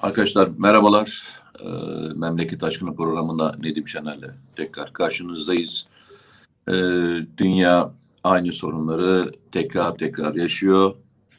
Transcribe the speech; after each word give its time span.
Arkadaşlar 0.00 0.48
merhabalar. 0.58 1.22
Ee, 1.60 1.68
Memleket 2.16 2.62
Aşkını 2.62 2.96
programında 2.96 3.56
Nedim 3.60 3.88
Şener'le 3.88 4.30
tekrar 4.56 4.92
karşınızdayız. 4.92 5.86
Ee, 6.68 6.72
dünya 7.38 7.90
aynı 8.24 8.52
sorunları 8.52 9.32
tekrar 9.52 9.98
tekrar 9.98 10.34
yaşıyor. 10.34 10.94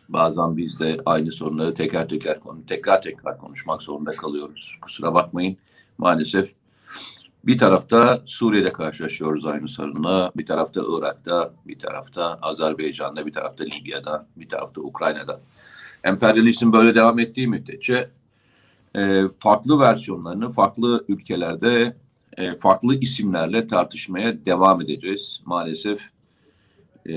Bazen 0.10 0.58
biz 0.58 0.80
de 0.80 0.98
aynı 1.06 1.32
sorunları 1.32 1.74
tekrar 1.74 2.10
tekrar 2.10 2.40
konu 2.40 2.66
tekrar 2.66 3.02
tekrar 3.02 3.38
konuşmak 3.38 3.82
zorunda 3.82 4.12
kalıyoruz. 4.12 4.78
Kusura 4.82 5.14
bakmayın. 5.14 5.58
Maalesef 5.98 6.54
bir 7.44 7.58
tarafta 7.58 8.22
Suriye'de 8.26 8.74
karşılaşıyoruz 8.74 9.46
aynı 9.46 9.68
sorunla, 9.68 10.32
bir 10.38 10.46
tarafta 10.46 10.82
Irak'ta, 10.98 11.54
bir 11.68 11.78
tarafta 11.78 12.38
Azerbaycan'da, 12.42 13.26
bir 13.26 13.34
tarafta 13.34 13.64
Libya'da, 13.64 14.28
bir 14.36 14.50
tarafta 14.50 14.82
Ukrayna'da. 14.82 15.42
Emperyalizm 16.04 16.74
böyle 16.74 16.96
devam 16.96 17.20
ettiği 17.20 17.48
müddetçe 17.48 18.08
e, 18.96 19.24
farklı 19.40 19.80
versiyonlarını 19.80 20.52
farklı 20.52 21.06
ülkelerde 21.08 21.96
e, 22.38 22.58
farklı 22.58 22.96
isimlerle 22.96 23.68
tartışmaya 23.68 24.46
devam 24.46 24.82
edeceğiz. 24.82 25.42
Maalesef 25.46 26.02
e, 27.10 27.14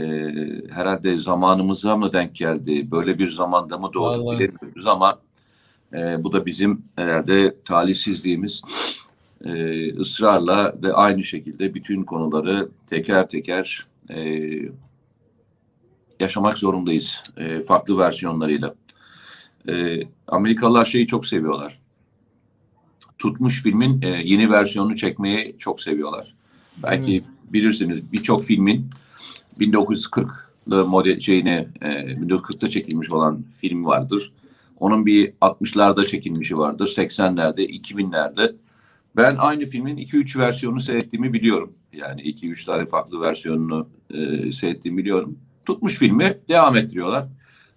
herhalde 0.70 1.16
zamanımıza 1.16 1.96
mı 1.96 2.12
denk 2.12 2.34
geldi, 2.34 2.90
böyle 2.90 3.18
bir 3.18 3.30
zamanda 3.30 3.78
mı 3.78 3.90
doğdu 3.94 4.38
bilemiyoruz 4.38 4.86
ama 4.86 5.18
e, 5.92 6.24
bu 6.24 6.32
da 6.32 6.46
bizim 6.46 6.84
herhalde 6.96 7.60
talihsizliğimiz. 7.60 8.62
E, 9.44 9.94
ısrarla 9.94 10.74
ve 10.82 10.92
aynı 10.92 11.24
şekilde 11.24 11.74
bütün 11.74 12.02
konuları 12.02 12.68
teker 12.90 13.28
teker 13.28 13.86
e, 14.10 14.48
yaşamak 16.20 16.58
zorundayız 16.58 17.22
e, 17.36 17.64
farklı 17.64 17.98
versiyonlarıyla. 17.98 18.74
E, 19.68 20.00
Amerikalılar 20.28 20.84
şeyi 20.84 21.06
çok 21.06 21.26
seviyorlar. 21.26 21.78
Tutmuş 23.18 23.62
filmin 23.62 24.02
e, 24.02 24.08
yeni 24.08 24.50
versiyonunu 24.50 24.96
çekmeyi 24.96 25.56
çok 25.58 25.80
seviyorlar. 25.80 26.34
Belki 26.82 27.24
bilirsiniz 27.52 28.12
birçok 28.12 28.44
filmin 28.44 28.90
1940'lı 29.60 30.86
model 30.86 31.20
şeyine 31.20 31.68
e, 31.80 31.86
1940'ta 31.86 32.68
çekilmiş 32.68 33.12
olan 33.12 33.44
film 33.60 33.84
vardır. 33.84 34.32
Onun 34.80 35.06
bir 35.06 35.32
60'larda 35.40 36.06
çekilmişi 36.06 36.58
vardır, 36.58 36.86
80'lerde, 36.86 37.60
2000'lerde. 37.60 38.54
Ben 39.16 39.36
aynı 39.38 39.66
filmin 39.66 39.96
2-3 39.96 40.38
versiyonunu 40.38 40.80
seyrettiğimi 40.80 41.32
biliyorum. 41.32 41.72
Yani 41.92 42.22
2-3 42.22 42.66
tane 42.66 42.86
farklı 42.86 43.20
versiyonunu 43.20 43.88
e, 44.14 44.52
seyrettiğimi 44.52 44.98
biliyorum. 44.98 45.38
Tutmuş 45.66 45.98
filmi 45.98 46.38
devam 46.48 46.76
ettiriyorlar. 46.76 47.26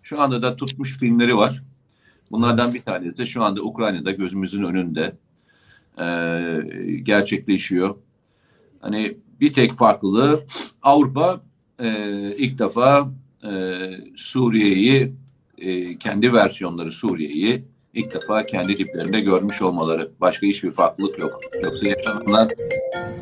Şu 0.04 0.22
anda 0.22 0.42
da 0.42 0.56
tutmuş 0.56 1.00
filmleri 1.00 1.38
var. 1.38 1.64
Bunlardan 2.32 2.74
bir 2.74 2.82
tanesi 2.82 3.28
şu 3.28 3.44
anda 3.44 3.62
Ukrayna'da 3.62 4.12
gözümüzün 4.12 4.64
önünde 4.64 5.16
e, 6.00 6.08
gerçekleşiyor. 7.04 7.96
Hani 8.80 9.18
bir 9.40 9.54
tek 9.54 9.72
farklılığı 9.72 10.40
Avrupa 10.82 11.42
e, 11.80 11.90
ilk 12.38 12.60
defa 12.60 13.10
e, 13.44 13.80
Suriye'yi 14.16 15.14
e, 15.58 15.98
kendi 15.98 16.34
versiyonları 16.34 16.92
Suriye'yi 16.92 17.66
ilk 17.94 18.14
defa 18.14 18.46
kendi 18.46 18.78
diplerinde 18.78 19.20
görmüş 19.20 19.62
olmaları. 19.62 20.12
Başka 20.22 20.48
hiçbir 20.48 20.72
farklılık 20.72 21.20
yok. 21.20 21.40
Yoksa 21.64 21.88
yaşananlar 21.88 22.48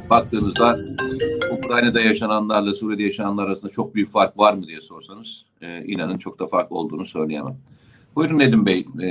baktığınızda 0.10 0.80
Ukrayna'da 1.58 2.02
yaşananlarla 2.02 2.74
Suriye'de 2.74 3.04
yaşananlar 3.04 3.48
arasında 3.48 3.72
çok 3.72 3.96
büyük 3.96 4.12
fark 4.12 4.38
var 4.38 4.54
mı 4.54 4.68
diye 4.68 4.82
sorsanız 4.82 5.46
e, 5.62 5.84
inanın 5.86 6.18
çok 6.18 6.40
da 6.40 6.48
fark 6.48 6.72
olduğunu 6.72 7.06
söyleyemem. 7.06 7.58
Buyurun 8.16 8.40
Nedim 8.40 8.66
Bey, 8.66 8.86
e, 9.02 9.10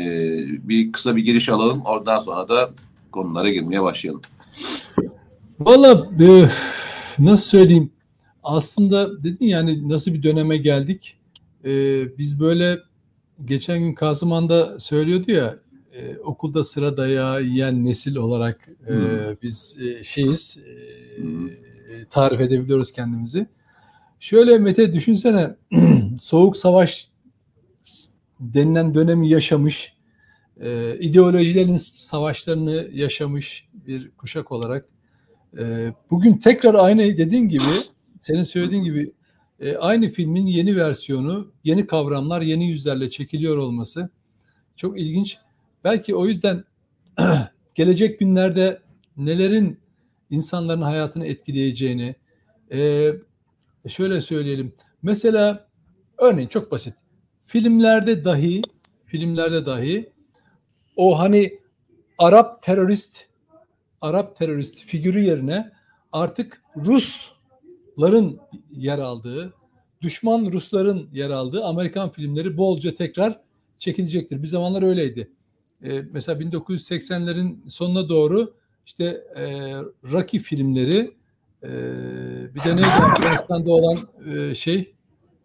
bir 0.69 0.93
kısa 0.93 1.17
bir 1.17 1.25
giriş 1.25 1.49
alalım. 1.49 1.83
Oradan 1.85 2.19
sonra 2.19 2.49
da 2.49 2.71
konulara 3.13 3.51
girmeye 3.51 3.83
başlayalım. 3.83 4.23
Valla 5.61 6.11
e, 6.21 6.49
nasıl 7.19 7.51
söyleyeyim? 7.51 7.91
Aslında 8.43 9.23
dedin 9.23 9.47
yani 9.47 9.89
nasıl 9.89 10.15
bir 10.15 10.23
döneme 10.23 10.57
geldik? 10.57 11.17
E, 11.65 11.71
biz 12.19 12.41
böyle 12.41 12.79
geçen 13.45 13.79
gün 13.79 13.95
Kazıman'da 13.95 14.81
söylüyordu 14.81 15.31
ya 15.31 15.59
e, 15.95 16.17
okulda 16.19 16.65
sıra 16.65 16.97
dayağı 16.97 17.43
yiyen 17.43 17.85
nesil 17.85 18.17
olarak 18.17 18.69
e, 18.87 18.93
Hmm. 18.93 19.37
biz 19.43 19.77
e, 19.81 20.05
şeyiz 20.05 20.59
e, 21.19 21.25
tarif 22.11 22.41
edebiliyoruz 22.41 22.93
kendimizi. 22.93 23.47
Şöyle 24.21 24.59
Mete 24.59 24.93
düşünsene 24.93 25.55
soğuk 26.21 26.57
savaş 26.57 27.09
denilen 28.41 28.95
dönemi 28.95 29.29
yaşamış, 29.29 29.93
e, 30.61 30.99
ideolojilerin 30.99 31.77
savaşlarını 31.77 32.89
yaşamış 32.93 33.69
bir 33.87 34.11
kuşak 34.11 34.53
olarak 34.53 34.89
e, 35.59 35.93
bugün 36.11 36.37
tekrar 36.37 36.75
aynı 36.75 37.03
dediğin 37.03 37.49
gibi, 37.49 37.63
senin 38.19 38.43
söylediğin 38.43 38.85
gibi 38.85 39.13
e, 39.61 39.77
aynı 39.77 40.11
filmin 40.11 40.47
yeni 40.47 40.77
versiyonu, 40.77 41.53
yeni 41.65 41.87
kavramlar, 41.87 42.41
yeni 42.43 42.71
yüzlerle 42.71 43.11
çekiliyor 43.11 43.57
olması 43.57 44.11
çok 44.77 45.01
ilginç. 45.01 45.39
Belki 45.85 46.15
o 46.15 46.27
yüzden 46.27 46.65
gelecek 47.75 48.19
günlerde 48.21 48.83
nelerin 49.17 49.81
insanların 50.31 50.83
hayatını 50.83 51.27
etkileyeceğini, 51.27 52.15
e, 52.73 53.11
şöyle 53.89 54.21
söyleyelim. 54.21 54.73
Mesela 55.03 55.69
örneğin 56.19 56.49
çok 56.49 56.71
basit. 56.71 56.95
Filmlerde 57.49 58.25
dahi, 58.25 58.63
filmlerde 59.07 59.67
dahi 59.67 60.13
o 60.97 61.19
hani 61.19 61.59
Arap 62.19 62.63
terörist, 62.63 63.27
Arap 64.01 64.37
terörist 64.37 64.79
figürü 64.79 65.21
yerine 65.21 65.73
artık 66.13 66.63
Rusların 66.77 68.41
yer 68.71 68.99
aldığı, 68.99 69.55
düşman 70.03 70.53
Rusların 70.53 71.09
yer 71.13 71.31
aldığı 71.31 71.65
Amerikan 71.65 72.13
filmleri 72.13 72.57
bolca 72.57 72.95
tekrar 72.95 73.41
çekilecektir. 73.79 74.43
Bir 74.43 74.49
zamanlar 74.49 74.83
öyleydi. 74.83 75.31
Ee, 75.85 76.03
mesela 76.13 76.41
1980'lerin 76.41 77.69
sonuna 77.69 78.09
doğru 78.09 78.55
işte 78.87 79.05
e, 79.37 79.45
Rocky 80.13 80.43
filmleri, 80.43 81.17
e, 81.63 81.69
bir 82.55 82.65
de 82.65 82.77
neydi 82.77 82.87
Afganistan'da 82.87 83.73
olan 83.73 83.97
e, 84.27 84.55
şey, 84.55 84.95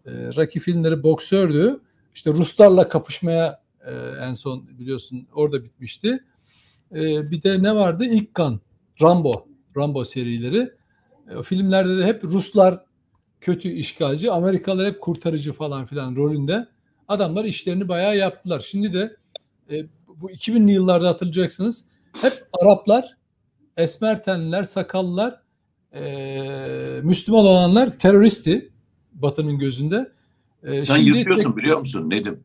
e, 0.05 0.11
Rocky 0.11 0.63
filmleri 0.63 1.03
boksördü. 1.03 1.79
İşte 2.13 2.31
Ruslarla 2.31 2.89
kapışmaya 2.89 3.61
e, 3.85 3.91
en 4.21 4.33
son 4.33 4.79
biliyorsun 4.79 5.27
orada 5.33 5.63
bitmişti. 5.63 6.23
E, 6.91 7.31
bir 7.31 7.43
de 7.43 7.63
ne 7.63 7.75
vardı? 7.75 8.05
İlk 8.05 8.33
kan, 8.33 8.59
Rambo, 9.01 9.47
Rambo 9.77 10.05
serileri. 10.05 10.71
E, 11.31 11.35
o 11.35 11.43
filmlerde 11.43 11.97
de 11.97 12.05
hep 12.05 12.23
Ruslar 12.23 12.85
kötü 13.41 13.69
işgalci, 13.69 14.31
Amerikalılar 14.31 14.87
hep 14.87 15.01
kurtarıcı 15.01 15.53
falan 15.53 15.85
filan 15.85 16.15
rolünde. 16.15 16.67
Adamlar 17.07 17.45
işlerini 17.45 17.87
bayağı 17.87 18.17
yaptılar. 18.17 18.59
Şimdi 18.59 18.93
de 18.93 19.15
e, 19.71 19.85
bu 20.07 20.31
2000'li 20.31 20.71
yıllarda 20.71 21.09
hatırlayacaksınız. 21.09 21.85
Hep 22.21 22.47
Araplar, 22.61 23.17
esmer 23.77 24.23
tenliler, 24.23 24.63
sakallılar, 24.63 25.41
e, 25.93 26.99
Müslüman 27.03 27.45
olanlar 27.45 27.99
teröristi 27.99 28.71
Batı'nın 29.13 29.57
gözünde. 29.57 30.11
E, 30.63 30.85
Sen 30.85 30.97
yırtıyorsun 30.97 31.55
biliyor 31.57 31.79
musun 31.79 32.09
Nedim? 32.09 32.39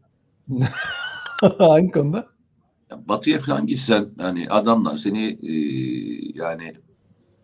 Hangi 1.59 1.91
konuda? 1.91 2.27
Ya 2.91 3.09
Batıya 3.09 3.39
falan 3.39 3.67
gitsen 3.67 4.09
hani 4.19 4.51
adamlar 4.51 4.97
seni 4.97 5.39
e, 5.43 5.53
yani 6.35 6.75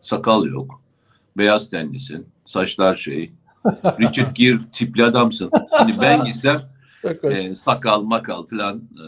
sakal 0.00 0.46
yok, 0.46 0.82
beyaz 1.36 1.70
tenlisin, 1.70 2.26
saçlar 2.46 2.94
şey, 2.94 3.32
Richard 4.00 4.36
Gere 4.36 4.58
tipli 4.72 5.04
adamsın. 5.04 5.50
Hani 5.70 5.94
ben 6.02 6.24
gitsem 6.24 6.60
e, 7.22 7.54
sakal 7.54 8.02
makal 8.02 8.46
falan 8.46 8.82
e, 9.00 9.04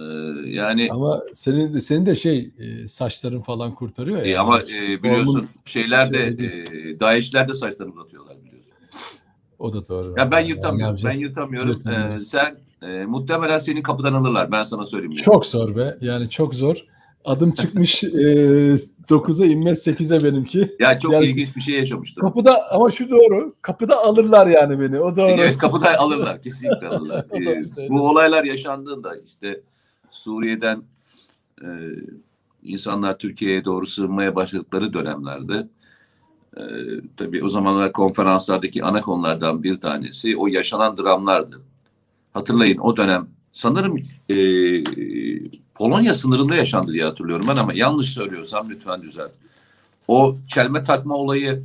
yani 0.50 0.88
Ama 0.90 1.22
senin 1.32 1.74
de 1.74 1.80
senin 1.80 2.06
de 2.06 2.14
şey 2.14 2.50
e, 2.58 2.88
saçların 2.88 3.40
falan 3.42 3.74
kurtarıyor 3.74 4.18
ya. 4.22 4.24
e, 4.24 4.38
ama 4.38 4.60
e, 4.60 5.02
biliyorsun 5.02 5.32
Formun- 5.32 5.48
şeylerde 5.64 6.36
şey 6.36 6.90
e, 6.90 7.00
Daesh'ler 7.00 7.48
de 7.48 7.54
saçlarını 7.54 7.92
uzatıyorlar 7.92 8.36
biliyorsun. 8.44 8.72
O 9.58 9.72
da 9.72 9.88
doğru. 9.88 10.14
Ya 10.18 10.30
ben 10.30 10.38
Yani 10.40 10.48
yırtamıyorum. 10.48 10.98
Ben 11.04 11.12
yırtamıyorum. 11.18 11.70
E, 11.70 11.72
Yırtamıyoruz. 11.72 12.22
sen 12.26 12.56
e, 12.82 13.04
muhtemelen 13.06 13.58
seni 13.58 13.82
kapıdan 13.82 14.12
alırlar. 14.14 14.52
Ben 14.52 14.64
sana 14.64 14.86
söyleyeyim. 14.86 15.12
yani. 15.12 15.22
Çok 15.22 15.46
zor 15.46 15.76
be. 15.76 15.96
Yani 16.00 16.30
çok 16.30 16.54
zor. 16.54 16.76
Adım 17.24 17.52
çıkmış 17.52 18.04
e, 18.04 18.08
9'a 18.08 19.46
inmez 19.46 19.86
8'e 19.86 20.24
benimki. 20.32 20.76
Ya 20.80 20.98
çok 20.98 21.12
Yani- 21.12 21.26
ilginç 21.26 21.56
bir 21.56 21.60
şey 21.60 21.74
yaşamıştım. 21.74 22.20
Kapıda 22.24 22.72
ama 22.72 22.90
şu 22.90 23.10
doğru. 23.10 23.52
Kapıda 23.62 23.96
alırlar 24.04 24.46
yani 24.46 24.80
beni. 24.80 25.00
O 25.00 25.16
doğru. 25.16 25.30
Evet 25.30 25.58
kapıda 25.58 25.98
alırlar. 25.98 26.42
Kesinlikle 26.42 26.88
alırlar. 26.88 27.26
Ee, 27.32 27.88
bu 27.90 28.08
olaylar 28.10 28.44
yaşandığında 28.44 29.16
işte 29.26 29.60
Suriye'den 30.10 30.82
e, 31.62 31.68
insanlar 32.62 33.18
Türkiye'ye 33.18 33.64
doğru 33.64 33.86
sığınmaya 33.86 34.34
başladıkları 34.36 34.92
dönemlerde 34.92 35.68
e, 36.56 36.64
tabii 37.16 37.44
o 37.44 37.48
zamanlar 37.48 37.92
konferanslardaki 37.92 38.84
ana 38.84 39.00
konulardan 39.00 39.62
bir 39.62 39.80
tanesi 39.80 40.36
o 40.36 40.46
yaşanan 40.46 40.96
dramlardı. 40.96 41.60
Hatırlayın 42.32 42.78
o 42.78 42.96
dönem 42.96 43.28
sanırım 43.52 43.98
e, 44.28 44.36
Polonya 45.74 46.14
sınırında 46.14 46.56
yaşandı 46.56 46.92
diye 46.92 47.04
hatırlıyorum 47.04 47.46
ben 47.48 47.56
ama 47.56 47.72
yanlış 47.74 48.12
söylüyorsam 48.12 48.70
lütfen 48.70 49.02
düzelt. 49.02 49.32
O 50.08 50.36
çelme 50.46 50.84
takma 50.84 51.14
olayı 51.14 51.62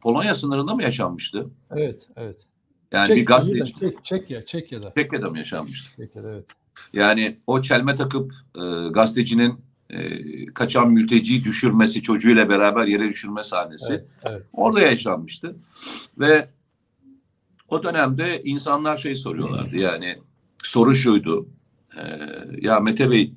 Polonya 0.00 0.34
sınırında 0.34 0.74
mı 0.74 0.82
yaşanmıştı? 0.82 1.46
Evet, 1.70 2.08
evet. 2.16 2.46
Yani 2.92 3.06
Çek, 3.06 3.16
bir 3.16 3.26
gazeteci 3.26 3.74
Çek, 3.80 4.04
Çekya, 4.04 4.46
Çekya'da. 4.46 4.92
Çekya'da 4.96 5.30
mı 5.30 5.38
yaşanmıştı? 5.38 5.96
Çekya'da 5.96 6.30
evet. 6.30 6.46
Yani 6.92 7.36
o 7.46 7.62
çelme 7.62 7.94
takıp 7.94 8.32
e, 8.56 8.88
gazetecinin 8.88 9.60
e, 9.90 10.46
kaçan 10.46 10.90
mülteciyi 10.90 11.44
düşürmesi, 11.44 12.02
çocuğuyla 12.02 12.48
beraber 12.48 12.86
yere 12.86 13.08
düşürme 13.08 13.42
sahnesi 13.42 13.92
Evet, 13.92 14.06
evet. 14.22 14.42
orada 14.52 14.80
yaşanmıştı. 14.80 15.56
Ve 16.18 16.48
o 17.68 17.82
dönemde 17.82 18.42
insanlar 18.44 18.96
şey 18.96 19.16
soruyorlardı 19.16 19.76
yani 19.76 20.18
soru 20.62 20.94
şuydu. 20.94 21.46
e, 21.96 22.02
ya 22.60 22.80
Mete 22.80 23.10
Bey 23.10 23.32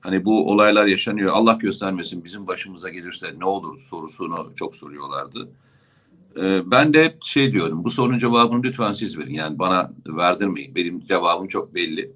hani 0.00 0.24
bu 0.24 0.50
olaylar 0.50 0.86
yaşanıyor 0.86 1.32
Allah 1.32 1.52
göstermesin 1.52 2.24
bizim 2.24 2.46
başımıza 2.46 2.88
gelirse 2.88 3.34
ne 3.38 3.44
olur 3.44 3.80
sorusunu 3.80 4.52
çok 4.54 4.74
soruyorlardı. 4.76 5.48
E, 6.36 6.70
ben 6.70 6.94
de 6.94 7.16
şey 7.22 7.52
diyorum 7.52 7.84
bu 7.84 7.90
sorunun 7.90 8.18
cevabını 8.18 8.62
lütfen 8.62 8.92
siz 8.92 9.18
verin. 9.18 9.34
Yani 9.34 9.58
bana 9.58 9.90
verdirmeyin. 10.06 10.74
Benim 10.74 11.00
cevabım 11.06 11.48
çok 11.48 11.74
belli. 11.74 12.12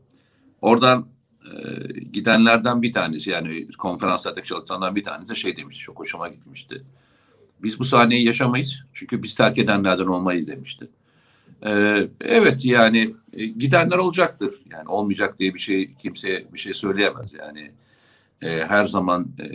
Oradan 0.61 1.07
e, 1.53 2.01
gidenlerden 2.13 2.83
bir 2.83 2.93
tanesi 2.93 3.31
yani 3.31 3.69
konferanslardaki 3.79 4.49
çalışanlardan 4.49 4.97
bir 4.97 5.05
tanesi 5.05 5.37
şey 5.37 5.57
demişti. 5.57 5.83
Çok 5.83 5.99
hoşuma 5.99 6.29
gitmişti. 6.29 6.83
Biz 7.63 7.79
bu 7.79 7.85
sahneyi 7.85 8.27
yaşamayız. 8.27 8.83
Çünkü 8.93 9.23
biz 9.23 9.35
terk 9.35 9.59
edenlerden 9.59 10.07
olmayız 10.07 10.47
demişti. 10.47 10.89
E, 11.67 12.03
evet 12.21 12.65
yani 12.65 13.11
e, 13.33 13.47
gidenler 13.47 13.99
olacaktır. 13.99 14.55
Yani 14.71 14.89
olmayacak 14.89 15.39
diye 15.39 15.55
bir 15.55 15.59
şey 15.59 15.95
kimseye 15.95 16.47
bir 16.53 16.59
şey 16.59 16.75
söyleyemez. 16.75 17.33
Yani 17.33 17.71
e, 18.43 18.65
her 18.65 18.87
zaman 18.87 19.29
e, 19.41 19.49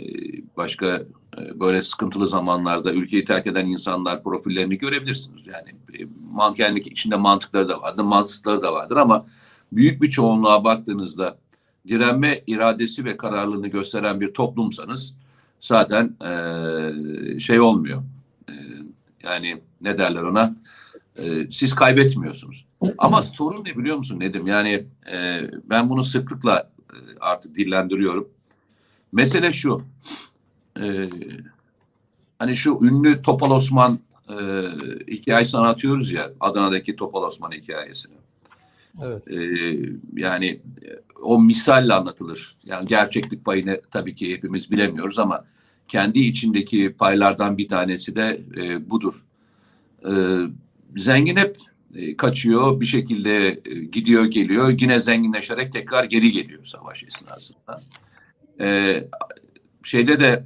başka 0.56 0.86
e, 1.38 1.60
böyle 1.60 1.82
sıkıntılı 1.82 2.28
zamanlarda 2.28 2.92
ülkeyi 2.92 3.24
terk 3.24 3.46
eden 3.46 3.66
insanlar 3.66 4.22
profillerini 4.22 4.78
görebilirsiniz. 4.78 5.42
Yani 5.46 5.68
e, 5.98 6.06
mankenlik 6.30 6.86
içinde 6.86 7.16
mantıkları 7.16 7.68
da 7.68 7.80
vardır, 7.80 8.02
mantıkları 8.02 8.62
da 8.62 8.72
vardır 8.72 8.96
ama 8.96 9.26
büyük 9.72 10.02
bir 10.02 10.10
çoğunluğa 10.10 10.64
baktığınızda 10.64 11.38
direnme 11.88 12.42
iradesi 12.46 13.04
ve 13.04 13.16
kararlılığını 13.16 13.68
gösteren 13.68 14.20
bir 14.20 14.34
toplumsanız 14.34 15.14
zaten 15.60 16.16
e, 16.24 17.38
şey 17.38 17.60
olmuyor. 17.60 18.02
E, 18.48 18.52
yani 19.22 19.62
ne 19.80 19.98
derler 19.98 20.22
ona? 20.22 20.54
E, 21.16 21.50
siz 21.50 21.74
kaybetmiyorsunuz. 21.74 22.66
Ama 22.98 23.22
sorun 23.22 23.64
ne 23.64 23.76
biliyor 23.78 23.96
musun 23.96 24.20
Nedim? 24.20 24.46
Yani 24.46 24.86
e, 25.12 25.40
ben 25.64 25.90
bunu 25.90 26.04
sıklıkla 26.04 26.70
e, 26.92 26.96
artık 27.20 27.54
dillendiriyorum. 27.54 28.28
Mesele 29.12 29.52
şu. 29.52 29.80
E, 30.80 31.08
hani 32.38 32.56
şu 32.56 32.78
ünlü 32.82 33.22
Topal 33.22 33.50
Osman 33.50 33.98
e, 34.28 34.34
hikayesini 35.08 35.60
anlatıyoruz 35.60 36.12
ya 36.12 36.32
Adana'daki 36.40 36.96
Topal 36.96 37.22
Osman 37.22 37.52
hikayesini. 37.52 38.21
Evet. 39.00 39.28
E, 39.28 39.38
yani 40.16 40.46
e, 40.46 40.88
o 41.22 41.42
misalle 41.42 41.94
anlatılır. 41.94 42.56
Yani 42.64 42.86
gerçeklik 42.86 43.44
payını 43.44 43.80
tabii 43.90 44.14
ki 44.14 44.32
hepimiz 44.32 44.70
bilemiyoruz 44.70 45.18
ama 45.18 45.44
kendi 45.88 46.20
içindeki 46.20 46.92
paylardan 46.92 47.58
bir 47.58 47.68
tanesi 47.68 48.16
de 48.16 48.40
e, 48.56 48.90
budur. 48.90 49.24
E, 50.04 50.12
zengin 50.96 51.36
hep 51.36 51.56
e, 51.94 52.16
kaçıyor, 52.16 52.80
bir 52.80 52.86
şekilde 52.86 53.60
gidiyor 53.92 54.24
geliyor, 54.24 54.78
yine 54.80 54.98
zenginleşerek 55.00 55.72
tekrar 55.72 56.04
geri 56.04 56.32
geliyor 56.32 56.64
savaş 56.64 57.04
esnasında. 57.04 57.82
E, 58.60 58.98
şeyde 59.84 60.20
de 60.20 60.44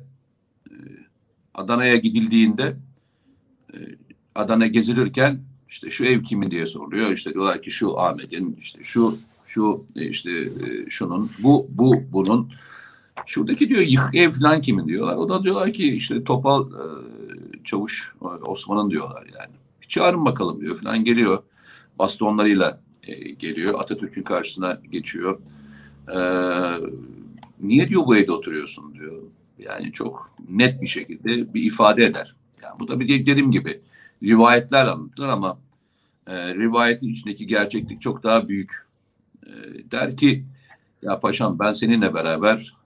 Adana'ya 1.54 1.96
gidildiğinde 1.96 2.76
Adana 4.34 4.66
gezilirken 4.66 5.40
işte 5.76 5.90
şu 5.90 6.04
ev 6.04 6.22
kimin 6.22 6.50
diye 6.50 6.66
soruluyor. 6.66 7.10
İşte 7.10 7.34
diyorlar 7.34 7.62
ki 7.62 7.70
şu 7.70 7.98
Ahmet'in, 7.98 8.56
işte 8.60 8.78
şu 8.82 9.18
şu 9.44 9.84
e, 9.96 10.08
işte 10.08 10.30
e, 10.30 10.90
şunun, 10.90 11.30
bu 11.42 11.66
bu 11.70 12.02
bunun. 12.12 12.52
Şuradaki 13.26 13.68
diyor 13.68 13.80
yıkık 13.80 14.14
ev 14.14 14.30
falan 14.30 14.60
kimin 14.60 14.88
diyorlar. 14.88 15.16
O 15.16 15.28
da 15.28 15.42
diyorlar 15.42 15.72
ki 15.72 15.94
işte 15.94 16.24
Topal 16.24 16.68
e, 16.72 16.84
Çavuş 17.64 18.14
Osman'ın 18.46 18.90
diyorlar 18.90 19.22
yani. 19.22 19.54
Bir 19.82 19.86
çağırın 19.86 20.24
bakalım 20.24 20.60
diyor 20.60 20.78
falan 20.78 21.04
geliyor. 21.04 21.42
Bastonlarıyla 21.98 22.80
geliyor. 23.38 23.80
Atatürk'ün 23.80 24.22
karşısına 24.22 24.80
geçiyor. 24.90 25.40
Niye 27.60 27.88
diyor 27.88 28.06
bu 28.06 28.16
evde 28.16 28.32
oturuyorsun 28.32 28.94
diyor. 28.94 29.22
Yani 29.58 29.92
çok 29.92 30.30
net 30.48 30.82
bir 30.82 30.86
şekilde 30.86 31.54
bir 31.54 31.62
ifade 31.62 32.04
eder. 32.04 32.36
Yani 32.62 32.80
bu 32.80 32.88
da 32.88 33.00
bir 33.00 33.08
dediğim 33.08 33.50
gibi 33.50 33.80
rivayetler 34.22 34.86
anlatılır 34.86 35.28
ama 35.28 35.58
e, 36.26 36.54
rivayetin 36.54 37.08
içindeki 37.08 37.46
gerçeklik 37.46 38.00
çok 38.00 38.22
daha 38.22 38.48
büyük. 38.48 38.86
E, 39.46 39.50
der 39.90 40.16
ki 40.16 40.44
ya 41.02 41.20
paşam 41.20 41.58
ben 41.58 41.72
seninle 41.72 42.14
beraber 42.14 42.76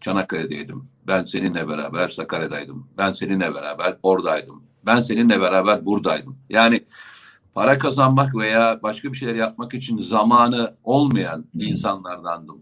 Çanakkale'deydim. 0.00 0.84
Ben 1.06 1.24
seninle 1.24 1.68
beraber 1.68 2.08
Sakarya'daydım. 2.08 2.88
Ben 2.98 3.12
seninle 3.12 3.54
beraber 3.54 3.96
oradaydım. 4.02 4.62
Ben 4.86 5.00
seninle 5.00 5.40
beraber 5.40 5.86
buradaydım. 5.86 6.36
Yani 6.50 6.84
para 7.54 7.78
kazanmak 7.78 8.36
veya 8.36 8.80
başka 8.82 9.12
bir 9.12 9.16
şeyler 9.16 9.34
yapmak 9.34 9.74
için 9.74 9.98
zamanı 9.98 10.74
olmayan 10.84 11.44
insanlardandım. 11.58 12.58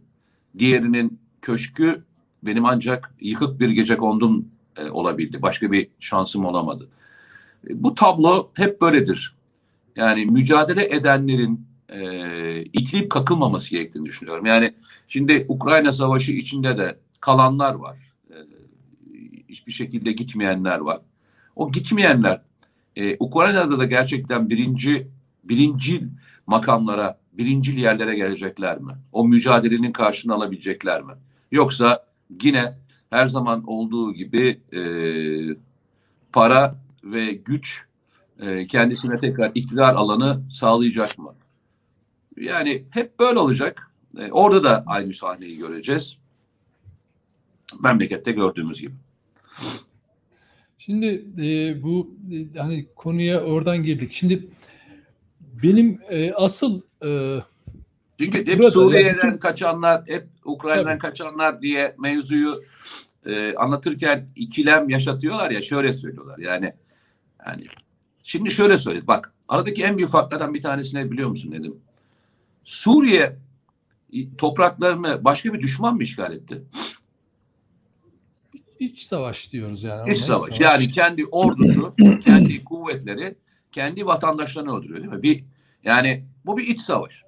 Diğerinin 0.59 1.19
köşkü 1.43 2.05
benim 2.43 2.65
ancak 2.65 3.15
yıkık 3.21 3.61
bir 3.61 3.71
gece 3.71 3.97
kondum 3.97 4.49
e, 4.77 4.91
olabildi. 4.91 5.43
Başka 5.43 5.73
bir 5.73 5.89
şansım 6.01 6.45
olamadı. 6.45 6.89
E, 7.69 7.83
bu 7.83 7.95
tablo 7.95 8.51
hep 8.57 8.81
böyledir. 8.81 9.35
Yani 9.97 10.27
mücadele 10.27 10.95
edenlerin 10.95 11.67
e, 11.89 12.63
itilip 12.63 13.11
kakılmaması 13.11 13.71
gerektiğini 13.71 14.07
düşünüyorum. 14.07 14.47
Yani 14.47 14.75
şimdi 15.09 15.45
Ukrayna 15.49 15.93
Savaşı 15.93 16.33
içinde 16.33 16.79
de 16.79 16.99
kalanlar 17.21 17.75
var. 17.75 17.99
E, 18.31 18.37
hiçbir 19.49 19.73
şekilde 19.73 20.13
gitmeyenler 20.13 20.79
var. 20.79 21.01
O 21.57 21.73
gitmeyenler 21.73 22.41
e, 22.97 23.17
Ukrayna'da 23.21 23.79
da 23.79 23.85
gerçekten 23.85 24.51
birinci 24.51 25.09
birincil 25.45 26.03
makamlara, 26.47 27.19
birincil 27.33 27.79
yerlere 27.79 28.17
gelecekler 28.17 28.81
mi? 28.81 28.93
O 29.13 29.25
mücadelenin 29.25 29.93
karşını 29.93 30.35
alabilecekler 30.35 31.03
mi? 31.03 31.13
Yoksa 31.53 32.07
yine 32.43 32.79
her 33.11 33.27
zaman 33.27 33.65
olduğu 33.67 34.15
gibi 34.15 34.61
e, 34.73 34.81
para 36.33 36.75
ve 37.05 37.33
güç 37.33 37.85
e, 38.41 38.67
kendisine 38.67 39.17
tekrar 39.17 39.53
iktidar 39.55 39.95
alanı 39.95 40.43
sağlayacak 40.51 41.19
mı? 41.19 41.35
Yani 42.37 42.85
hep 42.91 43.19
böyle 43.19 43.39
olacak. 43.39 43.91
E, 44.19 44.31
orada 44.31 44.65
da 44.65 44.85
aynı 44.87 45.13
sahneyi 45.13 45.59
göreceğiz. 45.59 46.19
Memlekette 47.85 48.33
gördüğümüz 48.33 48.81
gibi. 48.81 48.95
Şimdi 50.79 51.25
e, 51.39 51.83
bu 51.83 52.15
e, 52.33 52.59
hani 52.59 52.87
konuya 52.97 53.41
oradan 53.41 53.83
girdik. 53.83 54.13
Şimdi 54.13 54.49
benim 55.63 56.01
e, 56.11 56.33
asıl 56.33 56.81
e, 57.07 57.39
Çünkü 58.21 58.39
hep 58.39 58.59
Burada 58.59 58.71
Suriye'den 58.71 59.29
yani- 59.29 59.39
kaçanlar, 59.39 60.03
hep 60.07 60.27
Ukrayna'dan 60.45 60.91
Tabii. 60.91 60.99
kaçanlar 60.99 61.63
diye 61.63 61.95
mevzuyu 61.99 62.61
e, 63.27 63.55
anlatırken 63.55 64.29
ikilem 64.37 64.89
yaşatıyorlar 64.89 65.51
ya 65.51 65.63
şöyle 65.63 65.93
söylüyorlar. 65.93 66.39
Yani 66.39 66.73
yani 67.47 67.65
şimdi 68.25 68.51
şöyle 68.51 68.77
söyle. 68.79 69.07
Bak 69.07 69.33
aradaki 69.49 69.85
en 69.85 69.97
büyük 69.97 70.11
farklardan 70.11 70.55
bir 70.55 70.63
tanesini 70.63 71.11
biliyor 71.11 71.29
musun 71.29 71.53
dedim. 71.53 71.77
Suriye 72.65 73.37
topraklarını 74.39 75.25
başka 75.25 75.53
bir 75.55 75.61
düşman 75.61 75.95
mı 75.95 76.03
işgal 76.03 76.33
etti? 76.33 76.63
iç 78.79 79.03
savaş 79.03 79.53
diyoruz 79.53 79.83
yani. 79.83 80.13
İç 80.13 80.19
Ona 80.19 80.39
savaş. 80.39 80.61
Yani 80.61 80.89
kendi 80.89 81.27
ordusu, 81.27 81.95
kendi 82.25 82.65
kuvvetleri 82.65 83.35
kendi 83.73 84.07
vatandaşlarını 84.07 84.79
öldürüyor 84.79 85.01
değil 85.01 85.13
mi? 85.13 85.23
Bir 85.23 85.45
yani 85.85 86.25
bu 86.47 86.57
bir 86.59 86.67
iç 86.67 86.81
savaş. 86.81 87.23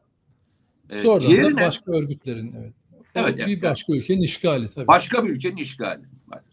Ee, 0.90 1.02
Sonradan 1.02 1.28
diğeri 1.28 1.44
da 1.44 1.50
ne? 1.50 1.66
başka 1.66 1.92
örgütlerin 1.92 2.54
evet. 2.58 2.72
Evet, 3.14 3.36
bir 3.36 3.46
yani- 3.46 3.62
başka 3.62 3.92
ülkenin 3.92 4.22
işgali 4.22 4.68
tabii. 4.68 4.86
Başka 4.86 5.24
bir 5.24 5.30
ülkenin 5.30 5.56
işgali. 5.56 6.02
Bak, 6.26 6.44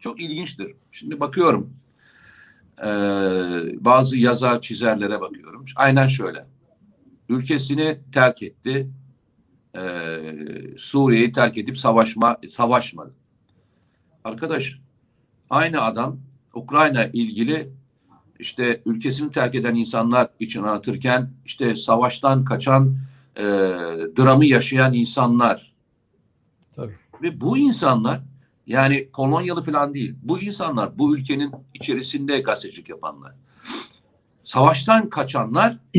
çok 0.00 0.20
ilginçtir. 0.20 0.74
Şimdi 0.92 1.20
bakıyorum. 1.20 1.76
Ee, 2.82 3.84
bazı 3.84 4.18
yazar 4.18 4.60
çizerlere 4.60 5.20
bakıyorum. 5.20 5.64
Aynen 5.76 6.06
şöyle. 6.06 6.46
Ülkesini 7.28 7.98
terk 8.12 8.42
etti. 8.42 8.90
Ee, 9.76 10.34
Suriye'yi 10.78 11.32
terk 11.32 11.58
edip 11.58 11.78
savaşma 11.78 12.36
savaşmadı. 12.50 13.14
Arkadaş 14.24 14.78
aynı 15.50 15.80
adam 15.80 16.20
Ukrayna 16.54 17.04
ilgili 17.04 17.70
işte 18.38 18.82
ülkesini 18.86 19.32
terk 19.32 19.54
eden 19.54 19.74
insanlar 19.74 20.28
için 20.40 20.62
anlatırken 20.62 21.30
işte 21.44 21.76
savaştan 21.76 22.44
kaçan 22.44 22.96
e, 23.36 23.42
dramı 24.16 24.44
yaşayan 24.44 24.94
insanlar 24.94 25.74
Tabii. 26.76 26.94
Ve 27.22 27.40
bu 27.40 27.58
insanlar 27.58 28.20
yani 28.66 29.08
Polonyalı 29.12 29.62
falan 29.62 29.94
değil. 29.94 30.14
Bu 30.22 30.40
insanlar 30.40 30.98
bu 30.98 31.16
ülkenin 31.16 31.52
içerisinde 31.74 32.40
gazetecilik 32.40 32.88
yapanlar. 32.88 33.32
Savaştan 34.44 35.08
kaçanlar 35.10 35.76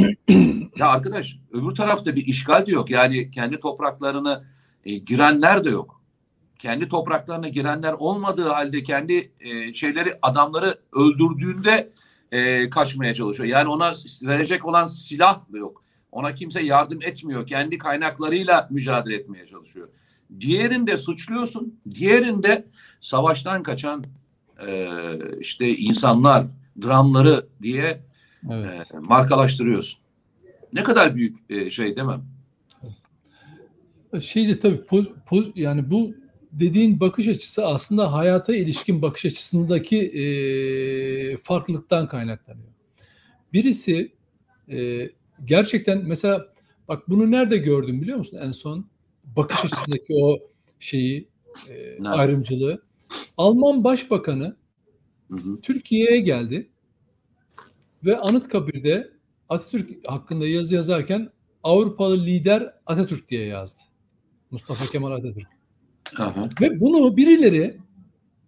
ya 0.77 0.88
arkadaş 0.88 1.38
öbür 1.51 1.75
tarafta 1.75 2.15
bir 2.15 2.25
işgal 2.25 2.65
de 2.65 2.72
yok. 2.72 2.89
Yani 2.89 3.31
kendi 3.31 3.60
topraklarını 3.60 4.43
e, 4.86 4.95
girenler 4.95 5.65
de 5.65 5.69
yok. 5.69 6.01
Kendi 6.60 6.88
topraklarına 6.88 7.48
girenler 7.48 7.93
olmadığı 7.93 8.48
halde 8.48 8.84
kendi 8.84 9.31
e, 9.39 9.74
şeyleri 9.74 10.12
adamları 10.22 10.79
öldürdüğünde 10.93 11.91
e, 12.31 12.69
kaçmaya 12.69 13.13
çalışıyor. 13.13 13.50
Yani 13.50 13.69
ona 13.69 13.93
verecek 14.24 14.65
olan 14.65 14.88
silah 14.88 15.41
da 15.53 15.57
yok. 15.57 15.84
Ona 16.12 16.34
kimse 16.34 16.63
yardım 16.63 17.00
etmiyor. 17.01 17.48
Kendi 17.48 17.77
kaynaklarıyla 17.77 18.67
mücadele 18.72 19.15
etmeye 19.15 19.48
çalışıyor. 19.48 19.89
Diğerinde 20.39 20.98
suçluyorsun. 20.98 21.79
Diğerinde 21.91 22.65
savaştan 23.01 23.63
kaçan 23.63 24.05
e, 24.67 24.89
işte 25.39 25.75
insanlar, 25.75 26.48
dramları 26.82 27.48
diye 27.62 28.00
Evet. 28.51 28.91
e, 28.94 29.00
markalaştırıyorsun. 29.00 30.00
Ne 30.74 30.84
kadar 30.84 31.15
büyük 31.15 31.38
e, 31.50 31.70
şey 31.70 31.96
değil 31.96 32.08
mi? 32.08 32.22
Şeyde 34.22 34.60
tabii 34.60 34.84
poz, 34.86 35.05
poz, 35.25 35.46
yani 35.55 35.91
bu 35.91 36.15
dediğin 36.51 37.00
bakış 37.00 37.27
açısı 37.27 37.65
aslında 37.65 38.13
hayata 38.13 38.55
ilişkin 38.55 39.01
bakış 39.01 39.25
açısındaki 39.25 40.01
e, 40.01 40.24
farklılıktan 41.38 42.08
kaynaklanıyor. 42.08 42.67
Birisi 43.53 44.12
e, 44.72 45.10
gerçekten 45.46 46.03
mesela 46.05 46.48
bak 46.88 47.10
bunu 47.10 47.32
nerede 47.32 47.58
gördüm 47.58 48.01
biliyor 48.01 48.17
musun 48.17 48.39
en 48.44 48.51
son 48.51 48.86
bakış 49.36 49.65
açısındaki 49.65 50.13
o 50.22 50.38
şeyi 50.79 51.29
e, 51.70 52.03
ayrımcılığı. 52.03 52.84
Alman 53.38 53.84
Başbakanı. 53.84 54.58
Türkiye'ye 55.62 56.20
geldi 56.20 56.70
ve 58.05 58.17
Anıtkabir'de 58.17 59.10
Atatürk 59.50 60.08
hakkında 60.08 60.48
yazı 60.48 60.75
yazarken 60.75 61.29
Avrupalı 61.63 62.25
lider 62.25 62.74
Atatürk 62.86 63.29
diye 63.29 63.46
yazdı. 63.46 63.82
Mustafa 64.51 64.86
Kemal 64.86 65.12
Atatürk. 65.12 65.48
Aha. 66.17 66.50
Ve 66.62 66.79
bunu 66.79 67.17
birileri 67.17 67.77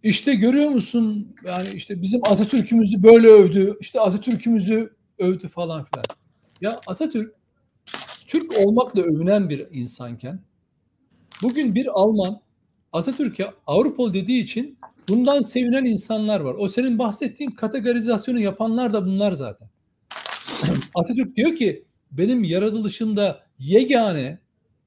işte 0.03 0.35
görüyor 0.35 0.69
musun 0.69 1.35
yani 1.47 1.69
işte 1.69 2.01
bizim 2.01 2.21
Atatürk'ümüzü 2.23 3.03
böyle 3.03 3.27
övdü, 3.27 3.77
işte 3.79 3.99
Atatürk'ümüzü 3.99 4.95
övdü 5.17 5.47
falan 5.47 5.85
filan. 5.85 6.05
Ya 6.61 6.79
Atatürk 6.87 7.35
Türk 8.27 8.57
olmakla 8.57 9.01
övünen 9.01 9.49
bir 9.49 9.67
insanken 9.71 10.39
bugün 11.41 11.75
bir 11.75 11.87
Alman 11.87 12.41
Atatürk'e 12.93 13.51
Avrupalı 13.67 14.13
dediği 14.13 14.43
için 14.43 14.77
bundan 15.09 15.41
sevinen 15.41 15.85
insanlar 15.85 16.39
var. 16.39 16.55
O 16.57 16.69
senin 16.69 16.99
bahsettiğin 16.99 17.51
kategorizasyonu 17.51 18.39
yapanlar 18.39 18.93
da 18.93 19.05
bunlar 19.05 19.31
zaten. 19.31 19.69
Atatürk 20.95 21.35
diyor 21.35 21.55
ki 21.55 21.85
benim 22.11 22.43
yaratılışımda 22.43 23.43
yegane 23.59 24.39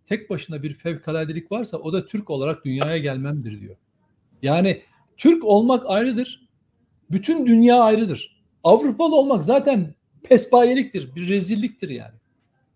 tek 0.06 0.30
başına 0.30 0.62
bir 0.62 0.74
fevkaladelik 0.74 1.52
varsa 1.52 1.76
o 1.76 1.92
da 1.92 2.06
Türk 2.06 2.30
olarak 2.30 2.64
dünyaya 2.64 2.98
gelmemdir 2.98 3.60
diyor. 3.60 3.76
Yani 4.42 4.82
Türk 5.16 5.44
olmak 5.44 5.84
ayrıdır. 5.86 6.48
Bütün 7.10 7.46
dünya 7.46 7.78
ayrıdır. 7.80 8.42
Avrupalı 8.64 9.16
olmak 9.16 9.44
zaten 9.44 9.94
pespayeliktir, 10.22 11.14
bir 11.14 11.28
rezilliktir 11.28 11.88
yani. 11.88 12.14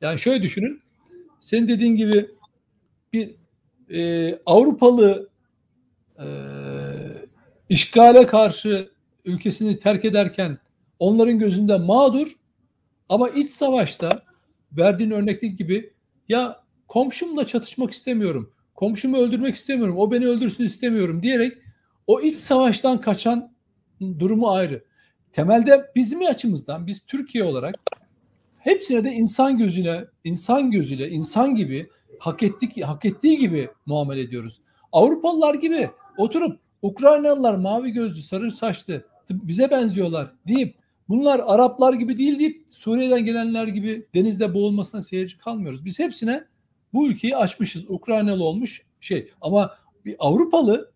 Yani 0.01 0.19
şöyle 0.19 0.43
düşünün. 0.43 0.83
Senin 1.41 1.69
dediğin 1.69 1.97
gibi 1.97 2.31
bir 3.13 3.35
e, 3.91 4.33
Avrupalı 4.47 5.29
e, 6.19 6.27
işgale 7.69 8.27
karşı 8.27 8.91
ülkesini 9.25 9.79
terk 9.79 10.05
ederken 10.05 10.59
onların 10.99 11.39
gözünde 11.39 11.77
mağdur 11.77 12.29
ama 13.09 13.29
iç 13.29 13.51
savaşta 13.51 14.11
verdiğin 14.73 15.11
örnekteki 15.11 15.57
gibi 15.57 15.93
ya 16.29 16.65
komşumla 16.89 17.47
çatışmak 17.47 17.91
istemiyorum. 17.91 18.53
Komşumu 18.75 19.17
öldürmek 19.17 19.55
istemiyorum. 19.55 19.99
O 19.99 20.13
beni 20.13 20.27
öldürsün 20.27 20.65
istemiyorum 20.65 21.23
diyerek 21.23 21.53
o 22.07 22.21
iç 22.21 22.39
savaştan 22.39 23.01
kaçan 23.01 23.55
durumu 24.19 24.51
ayrı. 24.51 24.85
Temelde 25.33 25.91
bizim 25.97 26.27
açımızdan 26.27 26.87
biz 26.87 27.07
Türkiye 27.07 27.45
olarak 27.45 27.75
hepsine 28.59 29.05
de 29.05 29.11
insan 29.11 29.59
gözüyle, 29.59 30.09
insan 30.25 30.71
gözüyle, 30.71 31.09
insan 31.11 31.55
gibi 31.55 31.89
hak 32.19 32.43
ettik 32.43 32.85
hak 32.85 33.05
ettiği 33.05 33.39
gibi 33.39 33.71
muamele 33.87 34.21
ediyoruz. 34.21 34.61
Avrupalılar 34.93 35.55
gibi 35.55 35.91
oturup 36.19 36.61
Ukraynalılar 36.83 37.55
mavi 37.55 37.91
gözlü, 37.91 38.23
sarı 38.23 38.51
saçlı 38.51 39.05
bize 39.31 39.71
benziyorlar 39.71 40.33
deyip 40.49 40.75
bunlar 41.09 41.41
Araplar 41.47 41.95
gibi 41.95 42.19
değil 42.19 42.39
deyip 42.39 42.67
Suriye'den 42.71 43.25
gelenler 43.25 43.67
gibi 43.67 44.07
denizde 44.15 44.55
boğulmasına 44.55 45.03
seyirci 45.03 45.39
kalmıyoruz. 45.39 45.85
Biz 45.85 45.99
hepsine 45.99 46.45
bu 46.93 47.09
ülkeyi 47.09 47.37
açmışız. 47.37 47.85
Ukraynalı 47.89 48.45
olmuş 48.45 48.83
şey 49.01 49.31
ama 49.41 49.75
bir 50.05 50.17
Avrupalı 50.19 50.93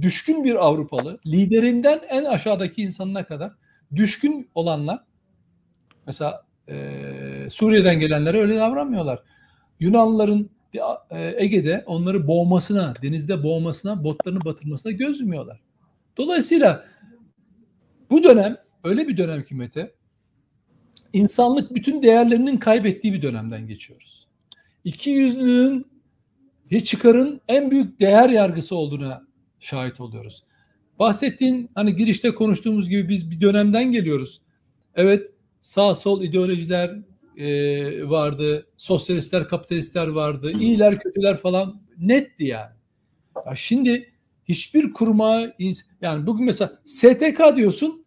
düşkün 0.00 0.44
bir 0.44 0.66
Avrupalı 0.66 1.18
liderinden 1.26 2.00
en 2.08 2.24
aşağıdaki 2.24 2.82
insanına 2.82 3.26
kadar 3.26 3.52
düşkün 3.96 4.50
olanlar 4.54 5.04
mesela 6.06 6.42
e, 6.68 7.46
Suriye'den 7.50 8.00
gelenlere 8.00 8.40
öyle 8.40 8.56
davranmıyorlar. 8.56 9.22
Yunanlıların 9.80 10.40
e, 10.40 10.48
Ege'de 11.36 11.84
onları 11.86 12.26
boğmasına, 12.26 12.94
denizde 13.02 13.42
boğmasına, 13.42 14.04
botlarını 14.04 14.44
batırmasına 14.44 14.92
göz. 14.92 15.22
Dolayısıyla 16.16 16.84
bu 18.10 18.24
dönem 18.24 18.56
öyle 18.84 19.08
bir 19.08 19.16
dönem 19.16 19.44
ki 19.44 19.54
Mete, 19.54 19.94
insanlık 21.12 21.74
bütün 21.74 22.02
değerlerinin 22.02 22.56
kaybettiği 22.56 23.12
bir 23.12 23.22
dönemden 23.22 23.66
geçiyoruz. 23.66 24.28
İki 24.84 25.10
yüzlülüğün 25.10 25.86
hiç 26.70 26.86
çıkarın 26.86 27.40
en 27.48 27.70
büyük 27.70 28.00
değer 28.00 28.30
yargısı 28.30 28.76
olduğuna 28.76 29.26
şahit 29.60 30.00
oluyoruz. 30.00 30.44
Bahsettiğin 30.98 31.70
hani 31.74 31.96
girişte 31.96 32.34
konuştuğumuz 32.34 32.88
gibi 32.88 33.08
biz 33.08 33.30
bir 33.30 33.40
dönemden 33.40 33.92
geliyoruz. 33.92 34.40
Evet 34.94 35.30
sağ 35.62 35.94
sol 35.94 36.22
ideolojiler 36.22 36.98
e, 37.38 38.08
vardı, 38.08 38.66
sosyalistler, 38.76 39.48
kapitalistler 39.48 40.06
vardı, 40.08 40.52
iyiler, 40.60 40.98
kötüler 40.98 41.36
falan 41.36 41.82
netti 41.98 42.44
yani. 42.44 42.74
Ya 43.46 43.56
şimdi 43.56 44.12
hiçbir 44.44 44.92
kuruma 44.92 45.52
yani 46.00 46.26
bugün 46.26 46.46
mesela 46.46 46.80
STK 46.84 47.56
diyorsun 47.56 48.04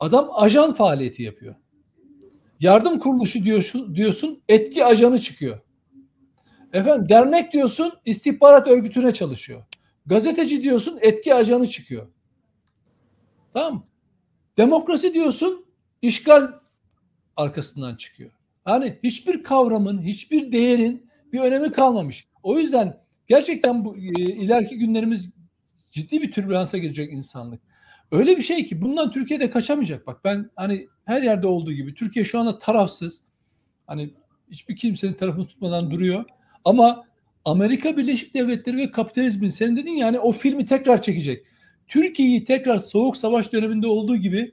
adam 0.00 0.28
ajan 0.32 0.74
faaliyeti 0.74 1.22
yapıyor. 1.22 1.54
Yardım 2.60 2.98
kuruluşu 2.98 3.44
diyorsun, 3.44 3.94
diyorsun 3.94 4.42
etki 4.48 4.84
ajanı 4.84 5.18
çıkıyor. 5.20 5.60
Efendim 6.72 7.08
dernek 7.08 7.52
diyorsun 7.52 7.92
istihbarat 8.04 8.68
örgütüne 8.68 9.12
çalışıyor. 9.12 9.64
Gazeteci 10.06 10.62
diyorsun 10.62 10.98
etki 11.00 11.34
ajanı 11.34 11.68
çıkıyor. 11.68 12.06
Tamam? 13.54 13.86
Demokrasi 14.58 15.14
diyorsun 15.14 15.66
işgal 16.02 16.52
arkasından 17.36 17.96
çıkıyor. 17.96 18.30
Yani 18.66 18.98
hiçbir 19.02 19.42
kavramın, 19.42 20.02
hiçbir 20.02 20.52
değerin 20.52 21.10
bir 21.32 21.40
önemi 21.40 21.72
kalmamış. 21.72 22.28
O 22.42 22.58
yüzden 22.58 23.00
gerçekten 23.26 23.84
bu 23.84 23.96
e, 23.96 24.00
ileriki 24.20 24.78
günlerimiz 24.78 25.30
ciddi 25.90 26.22
bir 26.22 26.32
türbülansa 26.32 26.78
girecek 26.78 27.12
insanlık. 27.12 27.60
Öyle 28.10 28.36
bir 28.36 28.42
şey 28.42 28.64
ki 28.64 28.82
bundan 28.82 29.12
Türkiye'de 29.12 29.50
kaçamayacak. 29.50 30.06
Bak 30.06 30.24
ben 30.24 30.50
hani 30.56 30.88
her 31.04 31.22
yerde 31.22 31.46
olduğu 31.46 31.72
gibi 31.72 31.94
Türkiye 31.94 32.24
şu 32.24 32.38
anda 32.38 32.58
tarafsız. 32.58 33.22
Hani 33.86 34.14
hiçbir 34.50 34.76
kimsenin 34.76 35.12
tarafını 35.12 35.46
tutmadan 35.46 35.90
duruyor. 35.90 36.24
Ama 36.64 37.04
Amerika 37.44 37.96
Birleşik 37.96 38.34
Devletleri 38.34 38.76
ve 38.76 38.90
kapitalizmin 38.90 39.50
senin 39.50 39.76
dedin 39.76 39.92
yani 39.92 40.18
o 40.18 40.32
filmi 40.32 40.66
tekrar 40.66 41.02
çekecek. 41.02 41.46
Türkiye'yi 41.88 42.44
tekrar 42.44 42.78
soğuk 42.78 43.16
savaş 43.16 43.52
döneminde 43.52 43.86
olduğu 43.86 44.16
gibi 44.16 44.52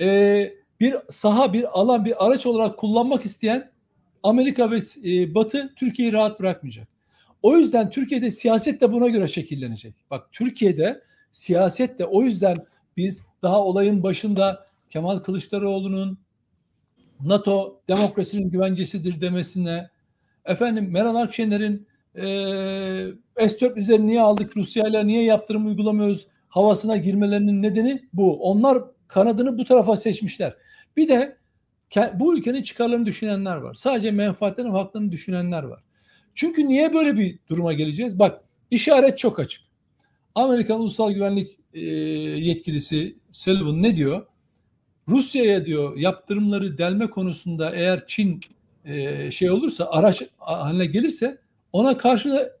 e, 0.00 0.08
bir 0.80 0.96
saha, 1.10 1.52
bir 1.52 1.80
alan, 1.80 2.04
bir 2.04 2.26
araç 2.26 2.46
olarak 2.46 2.76
kullanmak 2.76 3.24
isteyen 3.24 3.70
Amerika 4.22 4.70
ve 4.70 4.78
e, 5.04 5.34
Batı 5.34 5.74
Türkiye'yi 5.76 6.12
rahat 6.12 6.40
bırakmayacak. 6.40 6.88
O 7.42 7.56
yüzden 7.56 7.90
Türkiye'de 7.90 8.30
siyaset 8.30 8.80
de 8.80 8.92
buna 8.92 9.08
göre 9.08 9.28
şekillenecek. 9.28 9.94
Bak 10.10 10.32
Türkiye'de 10.32 11.02
siyaset 11.32 11.98
de 11.98 12.04
o 12.04 12.22
yüzden 12.22 12.56
biz 12.96 13.26
daha 13.42 13.64
olayın 13.64 14.02
başında 14.02 14.66
Kemal 14.90 15.18
Kılıçdaroğlu'nun 15.18 16.18
NATO 17.20 17.80
demokrasinin 17.88 18.50
güvencesidir 18.50 19.20
demesine, 19.20 19.90
efendim 20.44 20.90
Meral 20.90 21.16
Akşener'in 21.16 21.86
e, 22.14 22.22
S-4 23.48 23.78
üzerine 23.78 24.06
niye 24.06 24.20
aldık 24.20 24.56
Rusya 24.56 24.88
ile 24.88 25.06
niye 25.06 25.24
yaptırım 25.24 25.66
uygulamıyoruz 25.66 26.26
havasına 26.48 26.96
girmelerinin 26.96 27.62
nedeni 27.62 28.08
bu. 28.12 28.42
Onlar 28.42 28.82
kanadını 29.08 29.58
bu 29.58 29.64
tarafa 29.64 29.96
seçmişler. 29.96 30.56
Bir 30.96 31.08
de 31.08 31.36
bu 32.14 32.36
ülkenin 32.36 32.62
çıkarlarını 32.62 33.06
düşünenler 33.06 33.56
var. 33.56 33.74
Sadece 33.74 34.10
menfaatlerini, 34.10 34.72
haklarını 34.72 35.12
düşünenler 35.12 35.62
var. 35.62 35.82
Çünkü 36.34 36.68
niye 36.68 36.94
böyle 36.94 37.16
bir 37.16 37.38
duruma 37.48 37.72
geleceğiz? 37.72 38.18
Bak 38.18 38.40
işaret 38.70 39.18
çok 39.18 39.38
açık. 39.38 39.62
Amerikan 40.34 40.80
Ulusal 40.80 41.12
Güvenlik 41.12 41.58
e, 41.74 41.80
yetkilisi 41.80 43.16
Sullivan 43.32 43.82
ne 43.82 43.96
diyor? 43.96 44.26
Rusya'ya 45.08 45.66
diyor 45.66 45.96
yaptırımları 45.96 46.78
delme 46.78 47.10
konusunda 47.10 47.74
eğer 47.74 48.06
Çin 48.06 48.40
e, 48.84 49.30
şey 49.30 49.50
olursa 49.50 49.88
araç 49.90 50.22
haline 50.38 50.86
gelirse 50.86 51.38
ona 51.72 51.96
karşı 51.96 52.30
da 52.30 52.52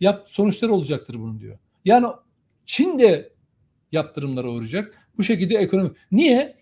yap, 0.00 0.24
sonuçları 0.26 0.72
olacaktır 0.72 1.14
bunun 1.14 1.40
diyor. 1.40 1.58
Yani 1.84 2.06
Çin 2.66 2.98
de 2.98 3.32
yaptırımlara 3.92 4.50
uğrayacak. 4.50 4.98
Bu 5.18 5.22
şekilde 5.22 5.56
ekonomik. 5.58 5.96
Niye? 6.12 6.56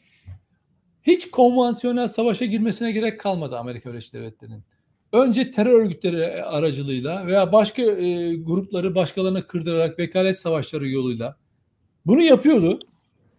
Hiç 1.02 1.30
konvansiyonel 1.30 2.08
savaşa 2.08 2.44
girmesine 2.44 2.92
gerek 2.92 3.20
kalmadı 3.20 3.58
Amerika 3.58 3.90
Birleşik 3.90 4.14
Devletleri'nin. 4.14 4.62
Önce 5.12 5.50
terör 5.50 5.80
örgütleri 5.80 6.44
aracılığıyla 6.44 7.26
veya 7.26 7.52
başka 7.52 7.82
e, 7.82 8.34
grupları 8.36 8.94
başkalarına 8.94 9.46
kırdırarak 9.46 9.98
vekalet 9.98 10.38
savaşları 10.38 10.88
yoluyla 10.88 11.36
bunu 12.06 12.22
yapıyordu. 12.22 12.78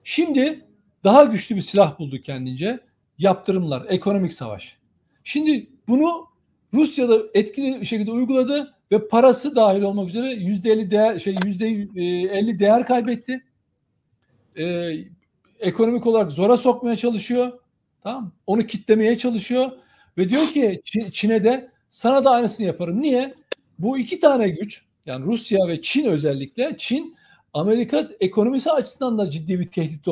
Şimdi 0.04 0.66
daha 1.04 1.24
güçlü 1.24 1.56
bir 1.56 1.62
silah 1.62 2.00
buldu 2.00 2.22
kendince. 2.22 2.80
Yaptırımlar, 3.18 3.86
ekonomik 3.90 4.34
savaş. 4.34 4.78
Şimdi 5.24 5.68
bunu 5.88 6.28
Rusya'da 6.74 7.20
etkili 7.34 7.82
bir 7.82 7.86
şekilde 7.86 8.12
uyguladı 8.12 8.74
ve 8.92 9.08
parası 9.08 9.56
dahil 9.56 9.82
olmak 9.82 10.10
üzere 10.10 10.28
yüzde 10.28 10.72
elli 10.72 10.92
değer 10.92 11.20
şey 11.20 11.36
yüzde 11.46 11.68
elli 12.38 12.60
değer 12.60 12.86
kaybetti. 12.86 13.44
Ee, 14.58 14.94
ekonomik 15.62 16.08
olarak 16.08 16.32
zora 16.32 16.58
sokmaya 16.58 16.96
çalışıyor. 16.96 17.52
Tamam 18.04 18.32
Onu 18.48 18.66
kitlemeye 18.66 19.18
çalışıyor 19.18 19.72
ve 20.18 20.30
diyor 20.30 20.48
ki 20.48 20.82
Çin'e 21.12 21.44
de 21.44 21.70
sana 21.90 22.26
da 22.26 22.32
aynısını 22.32 22.68
yaparım. 22.68 23.02
Niye? 23.02 23.34
Bu 23.80 23.98
iki 23.98 24.20
tane 24.20 24.50
güç 24.50 24.86
yani 25.06 25.26
Rusya 25.26 25.60
ve 25.68 25.82
Çin 25.82 26.06
özellikle 26.06 26.76
Çin 26.78 27.16
Amerika 27.54 28.10
ekonomisi 28.20 28.72
açısından 28.72 29.18
da 29.18 29.30
ciddi 29.30 29.60
bir 29.60 29.68
tehdit, 29.68 30.06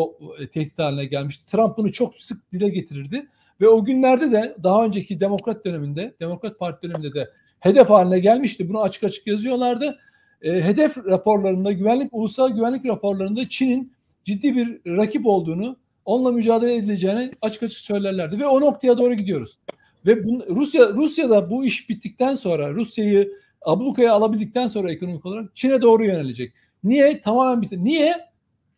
tehdit 0.54 0.80
haline 0.80 1.06
gelmişti. 1.06 1.52
Trump 1.52 1.78
bunu 1.78 1.92
çok 1.92 2.16
sık 2.16 2.52
dile 2.52 2.70
getirirdi. 2.70 3.28
Ve 3.62 3.68
o 3.68 3.86
günlerde 3.86 4.32
de 4.32 4.56
daha 4.64 4.86
önceki 4.86 5.20
Demokrat 5.20 5.66
döneminde, 5.66 6.14
Demokrat 6.20 6.60
Parti 6.60 6.88
döneminde 6.88 7.14
de 7.14 7.30
hedef 7.60 7.90
haline 7.90 8.20
gelmişti. 8.20 8.70
Bunu 8.70 8.82
açık 8.82 9.04
açık 9.04 9.28
yazıyorlardı. 9.28 10.00
E, 10.42 10.62
hedef 10.62 10.98
raporlarında, 10.98 11.72
güvenlik 11.72 12.10
ulusal 12.14 12.50
güvenlik 12.50 12.86
raporlarında 12.86 13.50
Çin'in 13.50 13.94
ciddi 14.24 14.56
bir 14.56 14.98
rakip 14.98 15.26
olduğunu, 15.26 15.78
onunla 16.06 16.32
mücadele 16.32 16.76
edileceğini 16.76 17.32
açık 17.42 17.64
açık 17.64 17.80
söylerlerdi 17.80 18.40
ve 18.40 18.48
o 18.48 18.62
noktaya 18.62 18.98
doğru 18.98 19.14
gidiyoruz. 19.14 19.58
Ve 20.06 20.24
bu, 20.24 20.46
Rusya 20.50 20.90
Rusya'da 20.90 21.50
bu 21.50 21.66
iş 21.66 21.90
bittikten 21.90 22.34
sonra 22.34 22.74
Rusya'yı 22.74 23.32
ablukaya 23.62 24.14
alabildikten 24.14 24.68
sonra 24.68 24.92
ekonomik 24.92 25.26
olarak 25.26 25.56
Çin'e 25.56 25.82
doğru 25.82 26.06
yönelecek. 26.06 26.54
Niye? 26.84 27.22
Tamamen 27.22 27.62
bitti. 27.62 27.84
Niye? 27.84 28.16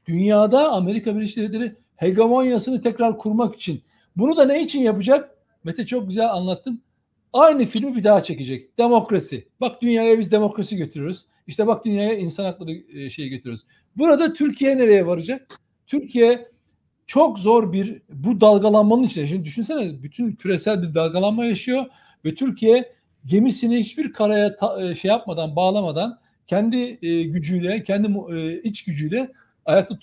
Dünyada 0.07 0.71
Amerika 0.71 1.15
Birleşik 1.15 1.37
Devletleri 1.37 1.75
hegemonyasını 1.95 2.81
tekrar 2.81 3.17
kurmak 3.17 3.55
için. 3.55 3.81
Bunu 4.15 4.37
da 4.37 4.45
ne 4.45 4.63
için 4.63 4.79
yapacak? 4.79 5.37
Mete 5.63 5.85
çok 5.85 6.07
güzel 6.07 6.29
anlattın. 6.29 6.81
Aynı 7.33 7.65
filmi 7.65 7.95
bir 7.95 8.03
daha 8.03 8.23
çekecek. 8.23 8.77
Demokrasi. 8.77 9.47
Bak 9.61 9.81
dünyaya 9.81 10.19
biz 10.19 10.31
demokrasi 10.31 10.77
götürüyoruz. 10.77 11.25
İşte 11.47 11.67
bak 11.67 11.85
dünyaya 11.85 12.13
insan 12.13 12.45
hakları 12.45 12.71
e, 12.71 13.09
şeyi 13.09 13.29
getiriyoruz. 13.29 13.65
Burada 13.97 14.33
Türkiye 14.33 14.77
nereye 14.77 15.07
varacak? 15.07 15.47
Türkiye 15.87 16.51
çok 17.07 17.39
zor 17.39 17.73
bir 17.73 18.01
bu 18.09 18.41
dalgalanmanın 18.41 19.03
içinde. 19.03 19.27
Şimdi 19.27 19.45
düşünsene 19.45 20.03
bütün 20.03 20.31
küresel 20.31 20.83
bir 20.83 20.93
dalgalanma 20.93 21.45
yaşıyor 21.45 21.85
ve 22.25 22.35
Türkiye 22.35 22.93
gemisini 23.25 23.79
hiçbir 23.79 24.13
karaya 24.13 24.55
ta, 24.55 24.81
e, 24.81 24.95
şey 24.95 25.09
yapmadan, 25.09 25.55
bağlamadan 25.55 26.19
kendi 26.47 26.99
e, 27.01 27.23
gücüyle, 27.23 27.83
kendi 27.83 28.35
e, 28.35 28.61
iç 28.61 28.83
gücüyle 28.83 29.31
ayakta 29.65 29.99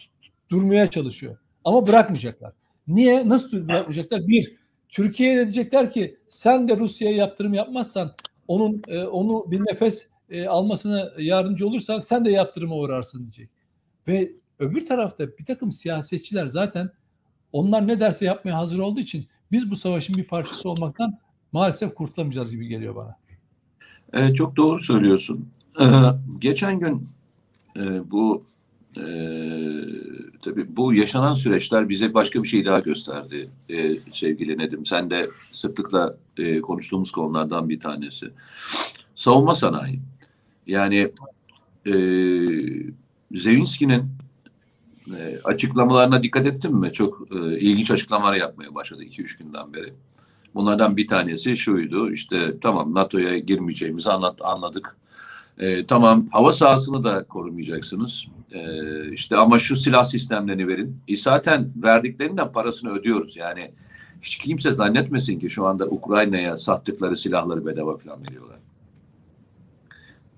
durmaya 0.51 0.91
çalışıyor. 0.91 1.37
Ama 1.65 1.87
bırakmayacaklar. 1.87 2.53
Niye? 2.89 3.29
Nasıl 3.29 3.69
bırakmayacaklar? 3.69 4.29
Bir, 4.29 4.57
Türkiye'ye 4.89 5.37
diyecekler 5.37 5.91
ki 5.91 6.19
sen 6.29 6.69
de 6.69 6.77
Rusya'ya 6.77 7.17
yaptırım 7.17 7.55
yapmazsan 7.55 8.15
onun 8.49 8.83
e, 8.89 9.03
onu 9.03 9.51
bir 9.51 9.61
nefes 9.61 10.09
e, 10.31 10.47
almasına 10.47 11.13
yardımcı 11.19 11.67
olursan 11.67 11.99
sen 11.99 12.25
de 12.25 12.31
yaptırıma 12.31 12.77
uğrarsın 12.77 13.19
diyecek. 13.19 13.51
Ve 14.09 14.33
öbür 14.59 14.87
tarafta 14.87 15.29
bir 15.39 15.45
takım 15.45 15.73
siyasetçiler 15.73 16.47
zaten 16.47 16.91
onlar 17.53 17.89
ne 17.89 18.01
derse 18.01 18.25
yapmaya 18.25 18.59
hazır 18.59 18.79
olduğu 18.79 19.01
için 19.01 19.27
biz 19.53 19.71
bu 19.71 19.77
savaşın 19.77 20.15
bir 20.15 20.25
parçası 20.25 20.71
olmaktan 20.71 21.19
maalesef 21.53 21.95
kurtulamayacağız 21.95 22.53
gibi 22.53 22.69
geliyor 22.69 22.97
bana. 22.97 23.17
Evet, 24.13 24.37
çok 24.37 24.57
doğru 24.57 24.79
söylüyorsun. 24.79 25.49
Ee, 25.81 25.85
geçen 26.39 26.81
gün 26.81 27.09
e, 27.77 28.11
bu 28.11 28.43
e, 28.97 29.03
tabii 30.43 30.77
bu 30.77 30.95
yaşanan 30.95 31.35
süreçler 31.35 31.89
bize 31.89 32.15
başka 32.15 32.43
bir 32.43 32.49
şey 32.49 32.67
daha 32.67 32.81
gösterdi 32.81 33.51
e, 33.69 33.99
sevgili 34.13 34.59
Nedim. 34.59 34.87
Sen 34.87 35.11
de 35.11 35.27
sıklıkla 35.53 36.17
e, 36.39 36.61
konuştuğumuz 36.61 37.13
konulardan 37.13 37.69
bir 37.69 37.81
tanesi. 37.81 38.31
Savunma 39.15 39.55
sanayi. 39.55 40.01
Yani 40.67 41.13
e, 41.87 41.93
Zevinski'nin 43.35 44.05
e, 45.17 45.41
açıklamalarına 45.45 46.23
dikkat 46.23 46.47
ettin 46.47 46.77
mi? 46.77 46.93
Çok 46.93 47.29
e, 47.33 47.59
ilginç 47.59 47.91
açıklamalar 47.91 48.35
yapmaya 48.35 48.75
başladı 48.75 49.05
2-3 49.05 49.39
günden 49.39 49.73
beri. 49.73 49.93
Bunlardan 50.55 50.97
bir 50.97 51.09
tanesi 51.09 51.57
şuydu. 51.57 52.11
İşte 52.13 52.61
tamam 52.61 52.95
NATO'ya 52.95 53.39
girmeyeceğimizi 53.39 54.11
anlat, 54.11 54.41
anladık. 54.43 54.97
E, 55.59 55.87
tamam 55.87 56.27
hava 56.31 56.53
sahasını 56.53 57.05
da 57.05 57.25
korumayacaksınız. 57.25 58.27
E, 58.53 58.61
işte 59.13 59.37
ama 59.37 59.59
şu 59.59 59.77
silah 59.77 60.05
sistemlerini 60.05 60.69
verin. 60.69 60.97
E, 61.09 61.17
zaten 61.17 61.73
verdiklerinden 61.77 62.53
parasını 62.53 62.91
ödüyoruz. 62.91 63.37
Yani 63.37 63.71
hiç 64.23 64.39
kimse 64.39 64.71
zannetmesin 64.71 65.41
ki 65.41 65.51
şu 65.51 65.67
anda 65.67 65.87
Ukrayna'ya 65.87 66.57
sattıkları 66.57 67.17
silahları 67.17 67.67
bedava 67.67 67.97
falan 67.97 68.23
veriyorlar 68.23 68.58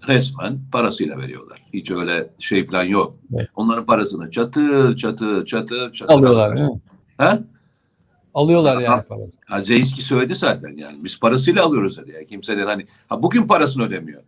resmen 0.09 0.59
parasıyla 0.73 1.19
veriyorlar. 1.19 1.63
Hiç 1.73 1.91
öyle 1.91 2.31
şey 2.39 2.67
falan 2.67 2.85
yok. 2.85 3.17
Evet. 3.37 3.49
Onların 3.55 3.87
parasını 3.87 4.31
çatır 4.31 4.97
çatır 4.97 5.45
çatır 5.45 5.93
çatır 5.93 6.15
alıyorlar. 6.15 6.55
Mi? 6.55 6.81
He? 7.19 7.39
Alıyorlar 8.35 8.81
yani 8.81 9.03
parası. 9.03 9.39
Ha, 9.47 9.65
Zeynski 9.65 10.03
söyledi 10.03 10.35
zaten 10.35 10.77
yani. 10.77 11.05
Biz 11.05 11.21
parasıyla 11.21 11.65
alıyoruz 11.65 11.99
dedi. 11.99 12.13
Yani. 12.15 12.27
Kimseler 12.27 12.67
hani 12.67 12.87
ha, 13.09 13.23
bugün 13.23 13.47
parasını 13.47 13.85
ödemiyor. 13.85 14.23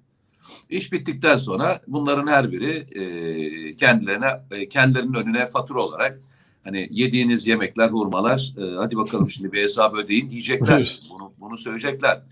İş 0.71 0.93
bittikten 0.93 1.37
sonra 1.37 1.81
bunların 1.87 2.27
her 2.27 2.53
biri 2.53 2.71
e, 2.71 3.77
kendilerine 3.77 4.27
e, 4.51 4.69
kendilerinin 4.69 5.15
önüne 5.15 5.47
fatura 5.47 5.81
olarak 5.81 6.21
hani 6.65 6.89
yediğiniz 6.91 7.47
yemekler, 7.47 7.91
hurmalar 7.91 8.55
e, 8.59 8.77
hadi 8.77 8.97
bakalım 8.97 9.31
şimdi 9.31 9.53
bir 9.53 9.63
hesap 9.63 9.95
ödeyin 9.95 10.31
diyecekler. 10.31 11.01
bunu 11.11 11.33
bunu 11.41 11.59
söyleyecekler. 11.59 12.23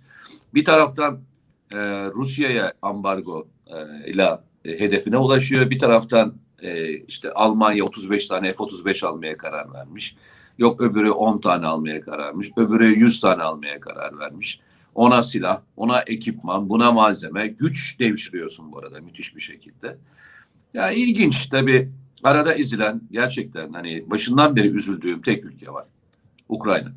Bir 0.55 0.64
taraftan 0.64 1.20
e, 1.72 1.78
Rusya'ya 2.14 2.72
ambargo 2.83 3.48
e, 3.66 4.11
ile 4.11 4.38
e, 4.64 4.80
hedefine 4.80 5.16
ulaşıyor. 5.16 5.70
Bir 5.70 5.78
taraftan 5.78 6.35
e, 6.62 6.88
işte 6.88 7.33
Almanya 7.33 7.85
35 7.85 8.28
tane 8.28 8.52
F-35 8.52 9.06
almaya 9.06 9.37
karar 9.37 9.72
vermiş. 9.72 10.16
Yok 10.59 10.80
öbürü 10.80 11.11
10 11.11 11.40
tane 11.40 11.66
almaya 11.66 12.00
karar 12.00 12.26
vermiş. 12.26 12.50
Öbürü 12.56 12.98
100 12.98 13.20
tane 13.20 13.42
almaya 13.42 13.80
karar 13.80 14.18
vermiş. 14.18 14.61
Ona 14.94 15.22
silah, 15.22 15.61
ona 15.76 16.00
ekipman, 16.00 16.68
buna 16.68 16.92
malzeme, 16.92 17.46
güç 17.46 17.98
devşiriyorsun 17.98 18.72
bu 18.72 18.78
arada 18.78 19.00
müthiş 19.00 19.37
bir 19.37 19.40
şekilde. 19.40 19.87
Ya 19.87 19.96
yani 20.74 20.94
ilginç 20.94 21.46
tabii 21.46 21.90
arada 22.22 22.54
ezilen 22.54 23.00
gerçekten 23.11 23.72
hani 23.72 24.11
başından 24.11 24.56
beri 24.56 24.68
üzüldüğüm 24.68 25.22
tek 25.22 25.44
ülke 25.44 25.72
var. 25.72 25.85
Ukrayna. 26.48 26.92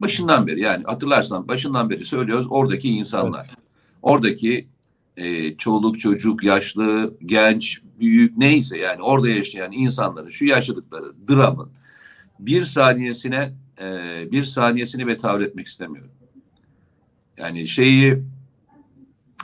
Başından 0.00 0.46
beri 0.46 0.60
yani 0.60 0.84
hatırlarsan 0.84 1.48
başından 1.48 1.90
beri 1.90 2.04
söylüyoruz 2.04 2.46
oradaki 2.50 2.88
insanlar. 2.88 3.46
Evet. 3.48 3.57
Oradaki 4.02 4.66
e, 5.16 5.56
çoluk 5.56 6.00
çocuk, 6.00 6.44
yaşlı, 6.44 7.14
genç, 7.26 7.80
büyük 8.00 8.38
neyse 8.38 8.78
yani 8.78 9.02
orada 9.02 9.28
yaşayan 9.28 9.72
insanların 9.72 10.30
şu 10.30 10.44
yaşadıkları 10.44 11.12
dramın 11.28 11.70
bir 12.38 12.64
saniyesine 12.64 13.52
e, 13.80 13.86
bir 14.32 14.44
saniyesini 14.44 15.06
ve 15.06 15.16
tahammül 15.16 15.44
etmek 15.44 15.66
istemiyorum. 15.66 16.10
Yani 17.36 17.66
şeyi 17.66 18.22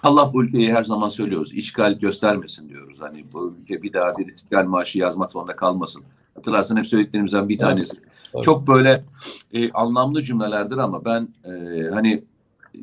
Allah 0.02 0.32
bu 0.32 0.44
ülkeyi 0.44 0.74
her 0.74 0.84
zaman 0.84 1.08
söylüyoruz. 1.08 1.52
işgal 1.52 1.92
göstermesin 1.92 2.68
diyoruz. 2.68 2.96
Hani 3.00 3.24
bu 3.32 3.56
ülke 3.62 3.82
bir 3.82 3.92
daha 3.92 4.18
bir 4.18 4.34
işgal 4.34 4.64
maaşı 4.64 4.98
yazmak 4.98 5.32
zorunda 5.32 5.56
kalmasın. 5.56 6.02
Hatırlarsan 6.34 6.76
hep 6.76 6.86
söylediklerimizden 6.86 7.48
bir 7.48 7.58
tanesi. 7.58 7.96
Evet. 8.34 8.44
Çok 8.44 8.68
böyle 8.68 9.04
e, 9.52 9.72
anlamlı 9.72 10.22
cümlelerdir 10.22 10.76
ama 10.76 11.04
ben 11.04 11.28
e, 11.44 11.82
hani 11.90 12.24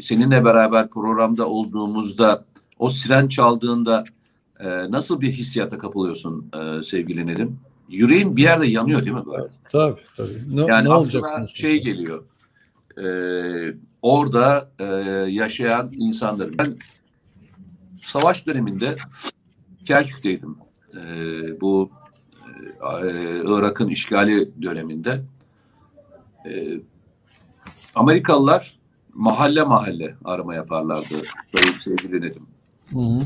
seninle 0.02 0.46
beraber 0.46 0.90
programda 0.90 1.48
olduğumuzda 1.48 2.46
o 2.80 2.90
siren 2.90 3.28
çaldığında 3.28 4.04
e, 4.60 4.92
nasıl 4.92 5.22
bir 5.22 5.32
hissiyata 5.32 5.78
kapılıyorsun 5.78 6.52
e, 6.54 6.84
sevgili 6.84 7.28
Nedim? 7.28 7.60
Yüreğin 7.90 8.38
bir 8.38 8.44
yerde 8.44 8.68
yanıyor 8.68 9.02
değil 9.02 9.18
mi 9.18 9.26
böyle? 9.26 9.48
Tabii 9.70 10.02
tabii. 10.18 10.56
Ne, 10.56 10.62
yani 10.62 10.90
ne 10.90 10.94
olacak 10.94 11.50
şey 11.50 11.84
geliyor. 11.84 12.24
E, 12.98 13.06
orada 14.02 14.72
e, 14.80 14.86
yaşayan 15.30 15.92
insanlar. 15.94 16.50
Ben 16.58 16.78
savaş 18.06 18.48
döneminde 18.48 18.96
Kerkük'teydim. 19.86 20.58
E, 20.96 21.02
bu 21.62 21.92
e, 23.04 23.10
Irak'ın 23.46 23.88
işgali 23.88 24.62
döneminde. 24.62 25.24
E, 26.46 26.80
Amerikalılar 27.96 28.81
mahalle 29.14 29.64
mahalle 29.64 30.16
arama 30.26 30.56
yaparlardı. 30.56 31.16
Böyle 31.54 31.80
sevgili 31.84 32.22
Nedim. 32.22 32.48
Hı 32.94 33.00
hı. 33.00 33.22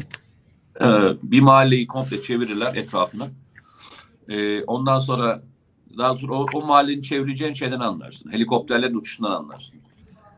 E, 0.82 1.18
bir 1.24 1.42
mahalleyi 1.42 1.88
komple 1.88 2.22
çevirirler 2.22 2.76
etrafına. 2.76 3.28
E, 4.30 4.64
ondan 4.64 5.00
sonra 5.00 5.42
daha 5.98 6.18
sonra 6.18 6.34
o, 6.34 6.46
o 6.54 6.66
mahallenin 6.66 7.02
çevireceğin 7.02 7.54
şeyden 7.54 7.80
anlarsın. 7.80 8.32
Helikopterlerin 8.32 8.96
uçuşundan 8.96 9.32
anlarsın. 9.32 9.76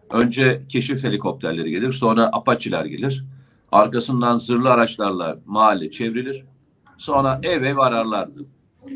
Önce 0.10 0.62
keşif 0.70 1.04
helikopterleri 1.04 1.70
gelir, 1.70 1.92
sonra 1.92 2.30
Apache'ler 2.34 2.86
gelir. 2.86 3.26
Arkasından 3.72 4.38
zırhlı 4.38 4.70
araçlarla 4.70 5.40
mahalle 5.46 5.92
çevrilir. 5.92 6.46
Sonra 6.98 7.40
ev 7.44 7.64
ev 7.64 7.78
ararlardı. 7.78 8.46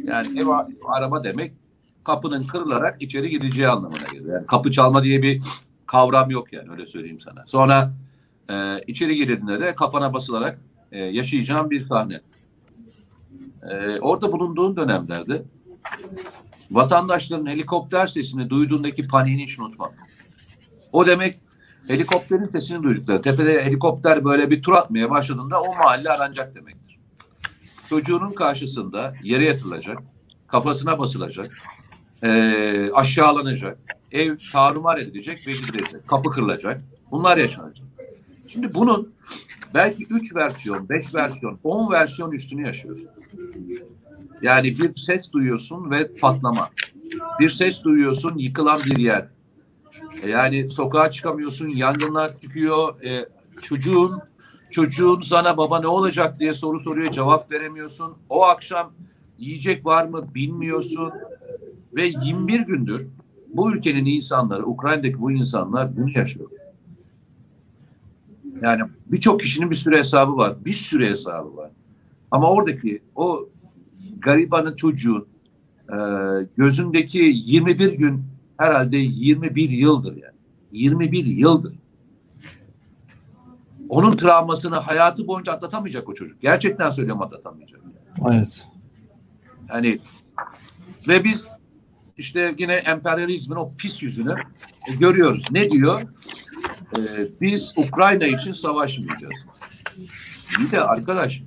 Yani 0.03 0.39
ev 0.39 0.47
arama 0.87 1.23
demek 1.23 1.53
kapının 2.03 2.43
kırılarak 2.43 3.01
içeri 3.01 3.29
gireceği 3.29 3.67
anlamına 3.67 4.11
gelir. 4.13 4.29
Yani 4.33 4.45
kapı 4.45 4.71
çalma 4.71 5.03
diye 5.03 5.21
bir 5.21 5.43
kavram 5.91 6.29
yok 6.29 6.53
yani 6.53 6.71
öyle 6.71 6.85
söyleyeyim 6.85 7.19
sana. 7.19 7.43
Sonra 7.47 7.93
e, 8.49 8.81
içeri 8.87 9.15
girildiğinde 9.15 9.59
de 9.59 9.75
kafana 9.75 10.13
basılarak 10.13 10.59
e, 10.91 10.99
yaşayacağın 10.99 11.69
bir 11.69 11.87
sahne. 11.87 12.21
E, 13.71 13.99
orada 13.99 14.31
bulunduğun 14.31 14.75
dönemlerde 14.75 15.43
vatandaşların 16.71 17.45
helikopter 17.45 18.07
sesini 18.07 18.49
duyduğundaki 18.49 19.07
paniğini 19.07 19.43
hiç 19.43 19.59
unutmam. 19.59 19.91
O 20.91 21.05
demek 21.05 21.39
helikopterin 21.87 22.45
sesini 22.45 22.83
duydukları. 22.83 23.21
Tepede 23.21 23.65
helikopter 23.65 24.25
böyle 24.25 24.49
bir 24.49 24.61
tur 24.61 24.73
atmaya 24.73 25.09
başladığında 25.09 25.61
o 25.61 25.75
mahalle 25.75 26.09
aranacak 26.09 26.55
demektir. 26.55 26.99
Çocuğunun 27.89 28.31
karşısında 28.31 29.13
yere 29.23 29.45
yatırılacak, 29.45 29.99
kafasına 30.47 30.99
basılacak, 30.99 31.57
e, 32.23 32.91
aşağılanacak, 32.93 33.77
ev 34.11 34.37
tarumar 34.51 34.97
edilecek 34.97 35.47
ve 35.47 35.51
gidilecek, 35.51 36.07
kapı 36.07 36.29
kırılacak. 36.29 36.81
Bunlar 37.11 37.37
yaşanacak. 37.37 37.85
Şimdi 38.47 38.73
bunun 38.73 39.13
belki 39.73 40.03
3 40.09 40.35
versiyon, 40.35 40.89
5 40.89 41.13
versiyon, 41.13 41.59
10 41.63 41.91
versiyon 41.91 42.31
üstünü 42.31 42.65
yaşıyorsun. 42.67 43.09
Yani 44.41 44.77
bir 44.77 44.95
ses 44.95 45.31
duyuyorsun 45.31 45.91
ve 45.91 46.13
patlama. 46.13 46.69
Bir 47.39 47.49
ses 47.49 47.83
duyuyorsun, 47.83 48.37
yıkılan 48.37 48.79
bir 48.85 48.97
yer. 48.97 49.27
E, 50.23 50.29
yani 50.29 50.69
sokağa 50.69 51.11
çıkamıyorsun, 51.11 51.69
yangınlar 51.69 52.39
çıkıyor. 52.39 53.03
E, 53.03 53.25
çocuğun 53.61 54.21
çocuğun 54.71 55.21
sana 55.21 55.57
baba 55.57 55.79
ne 55.79 55.87
olacak 55.87 56.39
diye 56.39 56.53
soru 56.53 56.79
soruyor, 56.79 57.11
cevap 57.11 57.51
veremiyorsun. 57.51 58.17
O 58.29 58.43
akşam 58.43 58.93
yiyecek 59.37 59.85
var 59.85 60.05
mı 60.05 60.35
bilmiyorsun. 60.35 61.13
Ve 61.95 62.05
21 62.23 62.59
gündür 62.59 63.07
bu 63.53 63.71
ülkenin 63.71 64.05
insanları, 64.05 64.65
Ukrayna'daki 64.65 65.21
bu 65.21 65.31
insanlar 65.31 65.97
bunu 65.97 66.09
yaşıyor. 66.17 66.49
Yani 68.61 68.81
birçok 69.05 69.39
kişinin 69.39 69.69
bir 69.69 69.75
sürü 69.75 69.97
hesabı 69.97 70.37
var. 70.37 70.65
Bir 70.65 70.73
sürü 70.73 71.09
hesabı 71.09 71.57
var. 71.57 71.71
Ama 72.31 72.51
oradaki 72.51 73.01
o 73.15 73.49
garibanın 74.19 74.75
çocuğun 74.75 75.27
e, 75.89 75.97
gözündeki 76.57 77.17
21 77.45 77.93
gün 77.93 78.23
herhalde 78.57 78.97
21 78.97 79.69
yıldır 79.69 80.11
yani. 80.11 80.35
21 80.71 81.25
yıldır. 81.25 81.75
Onun 83.89 84.11
travmasını 84.11 84.75
hayatı 84.75 85.27
boyunca 85.27 85.53
atlatamayacak 85.53 86.09
o 86.09 86.13
çocuk. 86.13 86.41
Gerçekten 86.41 86.89
söylüyorum 86.89 87.21
atlatamayacak. 87.21 87.81
Evet. 88.31 88.67
Yani 89.69 89.99
ve 91.07 91.23
biz 91.23 91.47
işte 92.17 92.55
yine 92.57 92.73
emperyalizmin 92.73 93.55
o 93.55 93.71
pis 93.77 94.03
yüzünü 94.03 94.35
e, 94.89 94.95
görüyoruz. 94.95 95.45
Ne 95.51 95.71
diyor? 95.71 96.01
Ee, 96.97 97.27
biz 97.41 97.73
Ukrayna 97.77 98.25
için 98.25 98.51
savaşmayacağız. 98.51 99.33
İyi 100.59 100.71
de 100.71 100.81
arkadaş 100.81 101.41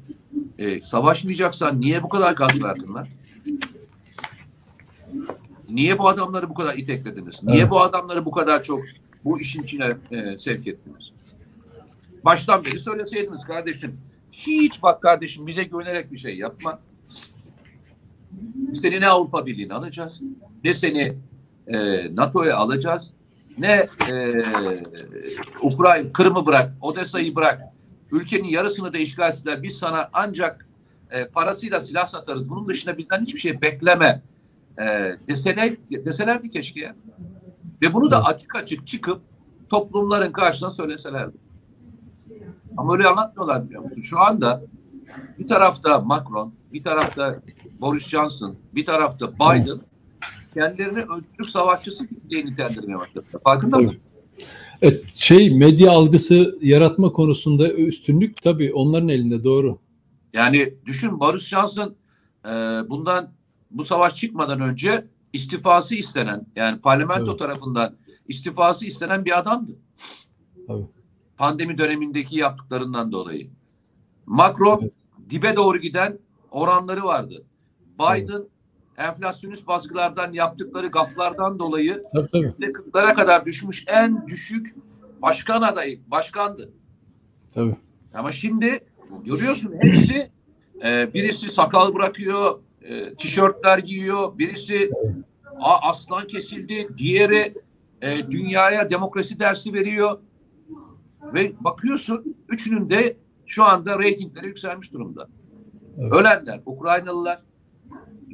e, 0.59 0.81
savaşmayacaksan 0.81 1.81
niye 1.81 2.03
bu 2.03 2.09
kadar 2.09 2.33
gaz 2.33 2.63
verdin 2.63 2.95
lan? 2.95 3.09
Niye 5.71 5.99
bu 5.99 6.09
adamları 6.09 6.49
bu 6.49 6.55
kadar 6.55 6.75
iteklediniz? 6.75 7.43
Niye 7.43 7.61
evet. 7.61 7.71
bu 7.71 7.81
adamları 7.81 8.25
bu 8.25 8.31
kadar 8.31 8.63
çok 8.63 8.81
bu 9.25 9.41
işin 9.41 9.63
içine 9.63 9.97
e, 10.11 10.39
sevk 10.39 10.67
ettiniz? 10.67 11.13
Baştan 12.25 12.65
beri 12.65 12.79
söyleseydiniz 12.79 13.45
kardeşim. 13.45 14.01
Hiç 14.33 14.83
bak 14.83 15.03
kardeşim 15.03 15.47
bize 15.47 15.65
güvenerek 15.65 16.13
bir 16.13 16.19
şey 16.19 16.37
yapma. 16.37 16.79
Seni 18.81 19.01
ne 19.01 19.09
Avrupa 19.09 19.47
Birliği'ne 19.47 19.75
alacağız, 19.75 20.21
ne 20.65 20.75
seni 20.75 21.19
e, 21.67 21.77
NATO'ya 22.17 22.57
alacağız, 22.57 23.15
ne 23.59 23.89
e, 24.11 24.43
Ukrayna, 25.63 26.13
Kırım'ı 26.13 26.47
bırak, 26.47 26.73
Odessa'yı 26.81 27.37
bırak, 27.37 27.63
ülkenin 28.13 28.49
yarısını 28.49 28.93
da 28.93 28.99
işgal 28.99 29.29
etsinler. 29.29 29.63
Biz 29.63 29.77
sana 29.77 30.11
ancak 30.13 30.67
e, 31.11 31.25
parasıyla 31.25 31.81
silah 31.81 32.07
satarız. 32.07 32.51
Bunun 32.51 32.69
dışında 32.69 32.99
bizden 32.99 33.23
hiçbir 33.23 33.41
şey 33.41 33.61
bekleme 33.61 34.23
e, 34.79 34.85
desene, 35.29 35.77
deselerdi 35.91 36.51
keşke 36.51 36.81
ya. 36.81 36.95
Ve 37.83 37.95
bunu 37.95 38.11
da 38.11 38.25
açık 38.25 38.57
açık 38.57 38.87
çıkıp 38.87 39.21
toplumların 39.69 40.33
karşısına 40.33 40.71
söyleselerdi. 40.71 41.37
Ama 42.77 42.93
öyle 42.93 43.09
anlatmıyorlar 43.09 43.67
biliyor 43.67 43.83
musun? 43.83 44.03
Şu 44.03 44.21
anda 44.21 44.63
bir 45.39 45.49
tarafta 45.49 45.99
Macron, 45.99 46.55
bir 46.75 46.83
tarafta 46.83 47.41
Boris 47.81 48.09
Johnson, 48.09 48.57
bir 48.75 48.85
tarafta 48.85 49.35
Biden 49.35 49.81
kendilerini 50.55 50.99
özgürlük 50.99 51.51
savaşçısı 51.51 52.09
diye 52.31 52.47
nitelendirmeye 52.47 52.99
başladı. 52.99 53.27
Farkında 53.45 53.79
mısın? 53.79 53.99
Evet, 54.83 55.05
şey 55.17 55.55
medya 55.57 55.93
algısı 55.93 56.59
yaratma 56.61 57.13
konusunda 57.13 57.73
üstünlük 57.73 58.43
tabii 58.43 58.73
onların 58.73 59.09
elinde 59.09 59.45
doğru. 59.45 59.79
Yani 60.33 60.75
düşün 60.87 61.21
Boris 61.21 61.43
Johnson 61.43 61.95
e, 62.45 62.51
bundan 62.89 63.33
bu 63.71 63.85
savaş 63.85 64.15
çıkmadan 64.15 64.61
önce 64.61 65.07
istifası 65.33 65.95
istenen 65.95 66.47
yani 66.57 66.81
parlamento 66.81 67.31
evet. 67.31 67.39
tarafından 67.39 67.97
istifası 68.29 68.87
istenen 68.87 69.25
bir 69.25 69.39
adamdı. 69.39 69.73
Evet. 70.69 70.87
Pandemi 71.37 71.79
dönemindeki 71.79 72.37
yaptıklarından 72.37 73.13
dolayı. 73.13 73.51
Macron 74.27 74.81
evet. 74.83 74.93
dibe 75.31 75.57
doğru 75.57 75.79
giden 75.79 76.19
oranları 76.55 77.05
vardı. 77.05 77.45
Biden 78.01 78.43
enflasyonist 78.97 79.67
baskılardan 79.67 80.33
yaptıkları 80.33 80.87
gaflardan 80.87 81.59
dolayı 81.59 82.05
yüzde 82.35 82.73
kırklara 82.73 83.15
kadar 83.15 83.47
düşmüş 83.47 83.85
en 83.87 84.27
düşük 84.27 84.75
başkan 85.23 85.63
adayı, 85.63 86.01
başkandı. 86.07 86.73
Tabii. 87.55 87.77
Ama 88.15 88.33
şimdi 88.33 88.85
görüyorsun 89.25 89.75
hepsi 89.81 90.31
e, 90.85 91.15
birisi 91.15 91.49
sakal 91.49 91.95
bırakıyor, 91.95 92.61
e, 92.83 93.15
tişörtler 93.15 93.79
giyiyor, 93.79 94.39
birisi 94.39 94.91
a, 95.61 95.91
aslan 95.91 96.27
kesildi, 96.27 96.89
diğeri 96.99 97.55
e, 98.03 98.31
dünyaya 98.31 98.91
demokrasi 98.91 99.41
dersi 99.41 99.73
veriyor. 99.75 100.19
Ve 101.35 101.53
bakıyorsun 101.61 102.37
üçünün 102.49 102.91
de 102.91 103.17
şu 103.47 103.65
anda 103.65 103.99
reytingleri 103.99 104.47
yükselmiş 104.47 104.93
durumda. 104.93 105.29
Evet. 105.99 106.13
Ölenler, 106.13 106.61
Ukraynalılar, 106.67 107.43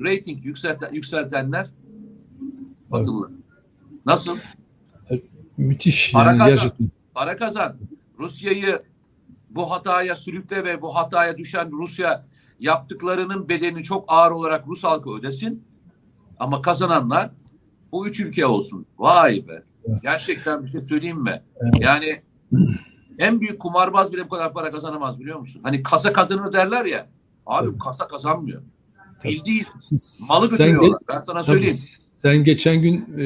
reyting 0.05 0.45
yükselten, 0.45 0.93
yükseltenler 0.93 1.71
Batılılar. 2.91 3.31
Evet. 3.31 4.07
Nasıl? 4.07 4.39
Müthiş. 5.57 6.13
Para 6.13 6.29
yani 6.29 6.39
kazan, 6.39 6.51
gerçekten. 6.51 6.91
para 7.15 7.37
kazan. 7.37 7.77
Rusya'yı 8.19 8.83
bu 9.51 9.71
hataya 9.71 10.17
sürükle 10.17 10.65
ve 10.65 10.83
bu 10.83 10.97
hataya 10.97 11.39
düşen 11.39 11.73
Rusya 11.73 12.27
yaptıklarının 12.61 13.49
bedelini 13.49 13.83
çok 13.83 14.05
ağır 14.09 14.31
olarak 14.31 14.67
Rus 14.67 14.85
halkı 14.85 15.11
ödesin. 15.15 15.65
Ama 16.39 16.63
kazananlar 16.63 17.31
bu 17.93 18.09
üç 18.09 18.21
ülke 18.21 18.47
olsun. 18.47 18.87
Vay 18.99 19.49
be. 19.49 19.63
Gerçekten 20.03 20.65
bir 20.65 20.69
şey 20.69 20.83
söyleyeyim 20.83 21.23
mi? 21.23 21.43
Evet. 21.57 21.75
Yani 21.81 22.23
en 23.19 23.41
büyük 23.41 23.61
kumarbaz 23.61 24.13
bile 24.13 24.25
bu 24.25 24.29
kadar 24.29 24.53
para 24.53 24.71
kazanamaz 24.71 25.21
biliyor 25.21 25.39
musun? 25.39 25.61
Hani 25.65 25.83
kasa 25.83 26.13
kazanır 26.13 26.53
derler 26.53 26.85
ya. 26.85 27.07
Abi 27.51 27.79
kasa 27.79 28.09
kazanmıyor. 28.09 28.63
Bildiğin 29.25 29.67
malı 30.29 30.51
götürüyorlar. 30.51 30.99
Ben 31.09 31.21
sana 31.21 31.43
söyleyeyim. 31.43 31.77
Sen 32.17 32.45
geçen 32.45 32.83
gün 32.83 32.97
e, 33.19 33.25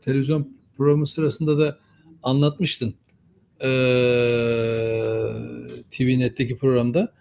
televizyon 0.00 0.48
programı 0.76 1.06
sırasında 1.06 1.58
da 1.58 1.78
anlatmıştın. 2.22 2.94
E, 3.60 3.68
TVNet'teki 5.90 6.58
programda. 6.58 7.12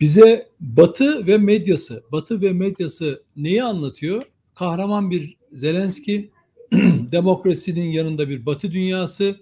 Bize 0.00 0.48
Batı 0.60 1.26
ve 1.26 1.38
medyası, 1.38 2.02
Batı 2.12 2.40
ve 2.40 2.52
medyası 2.52 3.22
neyi 3.36 3.64
anlatıyor? 3.64 4.22
Kahraman 4.54 5.10
bir 5.10 5.36
Zelenski, 5.50 6.30
demokrasinin 7.12 7.84
yanında 7.84 8.28
bir 8.28 8.46
Batı 8.46 8.72
dünyası, 8.72 9.36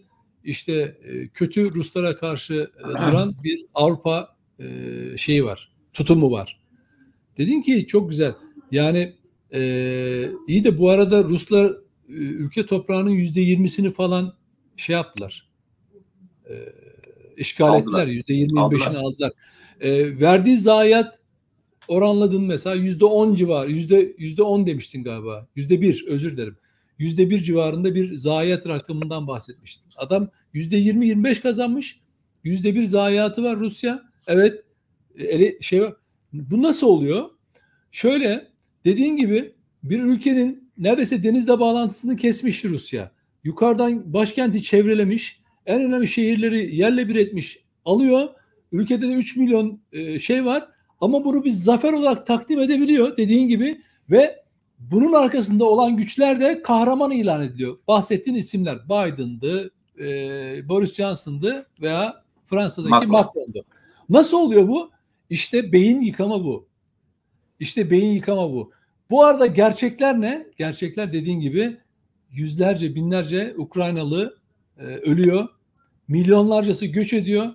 işte 0.45 0.99
e, 1.03 1.29
kötü 1.29 1.75
Ruslara 1.75 2.17
karşı 2.17 2.71
e, 2.79 2.89
duran 2.89 3.35
bir 3.45 3.67
Avrupa 3.75 4.37
e, 4.63 5.17
şeyi 5.17 5.45
var, 5.45 5.73
tutumu 5.93 6.31
var. 6.31 6.61
Dedin 7.37 7.63
ki 7.63 7.87
çok 7.87 8.11
güzel. 8.11 8.35
Yani 8.71 9.13
e, 9.55 9.61
iyi 10.49 10.65
de 10.65 10.79
bu 10.79 10.91
arada 10.91 11.25
Ruslar 11.25 11.67
e, 12.09 12.13
ülke 12.13 12.67
toprağının 12.67 13.11
yüzde 13.11 13.41
yirmisini 13.41 13.93
falan 13.93 14.35
şey 14.77 14.95
yaptılar. 14.95 15.49
E, 16.51 16.55
işgal 17.37 17.69
aldılar. 17.69 18.03
ettiler. 18.03 18.07
Yüzde 18.07 18.35
yirmi 18.35 18.71
beşini 18.71 18.99
aldılar. 18.99 19.33
E, 19.81 20.21
verdiği 20.21 20.59
zayiat 20.59 21.19
oranladın 21.89 22.43
mesela 22.43 22.77
yüzde 22.77 23.05
on 23.05 23.35
civar, 23.35 23.67
yüzde 23.69 24.15
yüzde 24.19 24.43
on 24.43 24.67
demiştin 24.67 25.05
galiba. 25.05 25.47
Yüzde 25.57 25.81
bir 25.81 26.07
özür 26.07 26.37
dilerim. 26.37 26.57
Yüzde 26.99 27.31
bir 27.31 27.43
civarında 27.43 27.95
bir 27.95 28.15
zayiat 28.15 28.67
rakamından 28.69 29.27
bahsetmiştin. 29.27 29.91
Adam 29.97 30.31
yüzde 30.53 30.77
yirmi 30.77 31.07
yirmi 31.07 31.25
beş 31.25 31.41
kazanmış. 31.41 32.01
Yüzde 32.45 32.75
bir 32.75 32.85
zayiatı 32.85 33.43
var 33.43 33.59
Rusya. 33.61 34.12
Evet. 34.27 34.65
Ele, 35.19 35.61
şey. 35.61 35.83
Bu 36.33 36.63
nasıl 36.63 36.87
oluyor? 36.87 37.31
Şöyle 37.91 38.49
dediğin 38.85 39.17
gibi 39.17 39.55
bir 39.83 40.01
ülkenin 40.01 40.73
neredeyse 40.79 41.23
denizle 41.23 41.61
bağlantısını 41.61 42.17
kesmiş 42.17 42.65
Rusya. 42.65 43.13
Yukarıdan 43.45 44.13
başkenti 44.13 44.63
çevrelemiş. 44.63 45.43
En 45.67 45.83
önemli 45.83 46.09
şehirleri 46.09 46.77
yerle 46.77 47.09
bir 47.09 47.17
etmiş. 47.17 47.59
Alıyor. 47.85 48.29
Ülkede 48.73 49.09
de 49.09 49.13
3 49.13 49.37
milyon 49.37 49.81
e, 49.93 50.19
şey 50.19 50.45
var. 50.45 50.69
Ama 51.01 51.25
bunu 51.25 51.45
bir 51.45 51.51
zafer 51.51 51.93
olarak 51.93 52.27
takdim 52.27 52.61
edebiliyor 52.61 53.17
dediğin 53.17 53.49
gibi 53.49 53.81
ve 54.11 54.43
bunun 54.79 55.13
arkasında 55.13 55.65
olan 55.65 55.97
güçler 55.97 56.41
de 56.41 56.63
kahraman 56.63 57.11
ilan 57.11 57.43
ediliyor. 57.43 57.79
Bahsettiğin 57.89 58.37
isimler 58.37 58.85
Biden'dı, 58.85 59.71
e, 59.99 60.05
Boris 60.69 60.95
Johnson'dı 60.95 61.67
veya 61.81 62.23
Fransa'daki 62.45 62.91
Macron. 62.91 63.11
Macron'du. 63.11 63.65
Nasıl 64.09 64.37
oluyor 64.39 64.69
bu? 64.69 64.91
İşte 65.31 65.73
beyin 65.73 66.01
yıkama 66.01 66.45
bu. 66.45 66.69
İşte 67.61 67.91
beyin 67.91 68.13
yıkama 68.13 68.53
bu. 68.53 68.73
Bu 69.11 69.25
arada 69.25 69.47
gerçekler 69.47 70.21
ne? 70.21 70.47
Gerçekler 70.59 71.13
dediğin 71.13 71.41
gibi 71.41 71.77
yüzlerce, 72.31 72.95
binlerce 72.95 73.55
Ukraynalı 73.57 74.39
e, 74.79 74.83
ölüyor. 74.83 75.49
Milyonlarcası 76.09 76.87
göç 76.87 77.13
ediyor. 77.13 77.53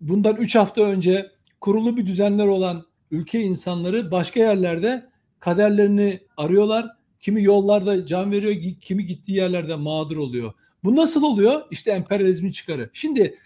Bundan 0.00 0.36
üç 0.36 0.56
hafta 0.56 0.82
önce 0.82 1.30
kurulu 1.60 1.96
bir 1.96 2.06
düzenler 2.06 2.46
olan 2.46 2.86
ülke 3.10 3.40
insanları 3.40 4.10
başka 4.10 4.40
yerlerde 4.40 5.10
kaderlerini 5.40 6.20
arıyorlar. 6.36 6.86
Kimi 7.20 7.42
yollarda 7.42 8.06
can 8.06 8.32
veriyor, 8.32 8.74
kimi 8.80 9.06
gittiği 9.06 9.32
yerlerde 9.32 9.74
mağdur 9.74 10.16
oluyor. 10.16 10.52
Bu 10.84 10.96
nasıl 10.96 11.22
oluyor? 11.22 11.62
İşte 11.70 11.90
emperyalizmin 11.90 12.52
çıkarı. 12.52 12.90
Şimdi 12.92 13.38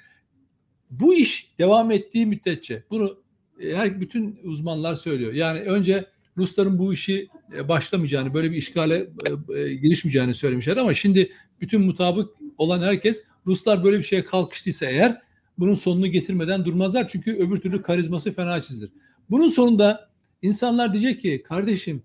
bu 0.91 1.15
iş 1.15 1.51
devam 1.59 1.91
ettiği 1.91 2.27
müddetçe 2.27 2.83
bunu 2.91 3.19
e, 3.61 3.75
her 3.75 4.01
bütün 4.01 4.39
uzmanlar 4.45 4.95
söylüyor. 4.95 5.33
Yani 5.33 5.61
önce 5.61 6.07
Rusların 6.37 6.79
bu 6.79 6.93
işi 6.93 7.29
e, 7.57 7.69
başlamayacağını, 7.69 8.35
böyle 8.35 8.51
bir 8.51 8.57
işgale 8.57 9.11
e, 9.57 9.75
girişmeyeceğini 9.75 10.35
söylemişler 10.35 10.77
ama 10.77 10.95
şimdi 10.95 11.33
bütün 11.61 11.83
mutabık 11.83 12.31
olan 12.59 12.83
herkes 12.83 13.25
Ruslar 13.47 13.85
böyle 13.85 13.99
bir 13.99 14.03
şeye 14.03 14.25
kalkıştıysa 14.25 14.87
eğer 14.87 15.23
bunun 15.59 15.75
sonunu 15.75 16.07
getirmeden 16.07 16.65
durmazlar. 16.65 17.09
Çünkü 17.09 17.37
öbür 17.37 17.57
türlü 17.57 17.83
karizması 17.83 18.33
fena 18.33 18.61
çizdir. 18.61 18.91
Bunun 19.31 19.49
sonunda 19.49 20.11
insanlar 20.43 20.93
diyecek 20.93 21.23
ki 21.23 21.43
kardeşim 21.43 22.03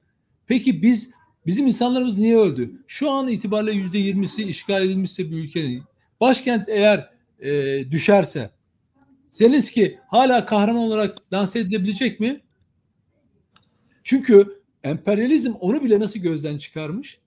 peki 0.48 0.82
biz 0.82 1.12
bizim 1.46 1.68
insanlarımız 1.68 2.18
niye 2.18 2.38
öldü? 2.38 2.72
Şu 2.88 3.12
an 3.12 3.28
itibariyle 3.28 3.72
yüzde 3.72 3.98
yirmisi 3.98 4.44
işgal 4.44 4.86
edilmişse 4.86 5.32
bir 5.32 5.38
ülkenin 5.38 5.84
başkent 6.22 6.70
eğer 6.70 7.10
e, 7.40 7.52
düşerse 7.92 8.52
Zelenski 9.32 10.00
hala 10.08 10.46
kahraman 10.46 10.82
olarak 10.82 11.34
lanse 11.34 11.60
edilebilecek 11.60 12.20
mi? 12.20 12.42
Çünkü 14.04 14.62
emperyalizm 14.84 15.54
onu 15.60 15.84
bile 15.84 16.00
nasıl 16.00 16.20
gözden 16.20 16.58
çıkarmış? 16.58 17.20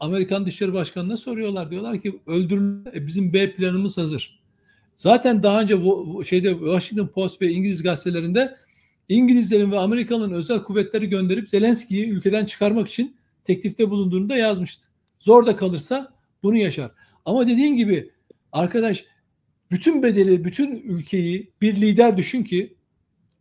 Amerikan 0.00 0.46
Dışişleri 0.46 0.72
Başkanı'na 0.72 1.16
soruyorlar. 1.16 1.70
Diyorlar 1.70 2.00
ki 2.00 2.20
öldürün 2.26 2.86
e, 2.94 3.06
bizim 3.06 3.32
B 3.32 3.54
planımız 3.54 3.98
hazır. 3.98 4.40
Zaten 4.96 5.42
daha 5.42 5.60
önce 5.60 5.76
şeyde 6.24 6.50
Washington 6.50 7.06
Post 7.06 7.42
ve 7.42 7.50
İngiliz 7.50 7.82
gazetelerinde 7.82 8.56
İngilizlerin 9.08 9.72
ve 9.72 9.78
Amerikalıların 9.78 10.34
özel 10.34 10.62
kuvvetleri 10.62 11.08
gönderip 11.08 11.50
Zelenski'yi 11.50 12.08
ülkeden 12.08 12.44
çıkarmak 12.44 12.88
için 12.88 13.16
teklifte 13.44 13.90
bulunduğunu 13.90 14.28
da 14.28 14.36
yazmıştı. 14.36 14.88
Zor 15.20 15.46
da 15.46 15.56
kalırsa 15.56 16.12
bunu 16.42 16.56
yaşar. 16.56 16.90
Ama 17.24 17.46
dediğin 17.46 17.76
gibi 17.76 18.10
arkadaş 18.52 19.04
bütün 19.70 20.02
bedeli, 20.02 20.44
bütün 20.44 20.76
ülkeyi 20.76 21.52
bir 21.62 21.76
lider 21.80 22.16
düşün 22.16 22.44
ki 22.44 22.76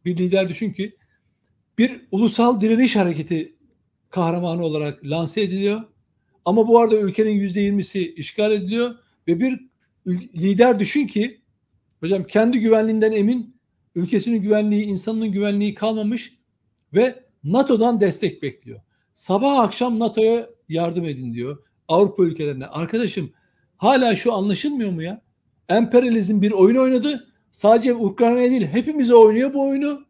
bir 0.06 0.18
lider 0.18 0.50
düşün 0.50 0.74
ki 0.74 0.98
bir 1.78 2.02
ulusal 2.12 2.62
direniş 2.62 2.96
hareketi 2.96 3.56
kahramanı 4.10 4.64
olarak 4.64 5.06
lanse 5.06 5.42
ediliyor. 5.42 5.82
Ama 6.46 6.68
bu 6.68 6.80
arada 6.80 7.00
ülkenin 7.00 7.32
yüzde 7.32 7.62
yirmisi 7.62 8.14
işgal 8.14 8.52
ediliyor 8.52 8.96
ve 9.28 9.40
bir 9.40 9.60
lider 10.38 10.80
düşün 10.80 11.08
ki 11.08 11.42
hocam 12.00 12.24
kendi 12.24 12.60
güvenliğinden 12.60 13.12
emin, 13.12 13.56
ülkesinin 13.96 14.42
güvenliği, 14.42 14.84
insanının 14.84 15.32
güvenliği 15.32 15.74
kalmamış 15.74 16.38
ve 16.94 17.24
NATO'dan 17.44 18.02
destek 18.02 18.44
bekliyor. 18.44 18.82
Sabah 19.14 19.60
akşam 19.60 20.00
NATO'ya 20.00 20.50
yardım 20.70 21.06
edin 21.06 21.34
diyor 21.34 21.64
Avrupa 21.88 22.24
ülkelerine. 22.24 22.66
Arkadaşım 22.66 23.34
hala 23.78 24.16
şu 24.16 24.34
anlaşılmıyor 24.34 24.92
mu 24.92 25.04
ya? 25.04 25.22
Emperyalizm 25.70 26.42
bir 26.42 26.52
oyun 26.52 26.76
oynadı. 26.76 27.28
Sadece 27.52 27.94
Ukrayna 27.94 28.40
değil 28.40 28.68
hepimize 28.68 29.16
oynuyor 29.16 29.54
bu 29.54 29.68
oyunu. 29.68 30.06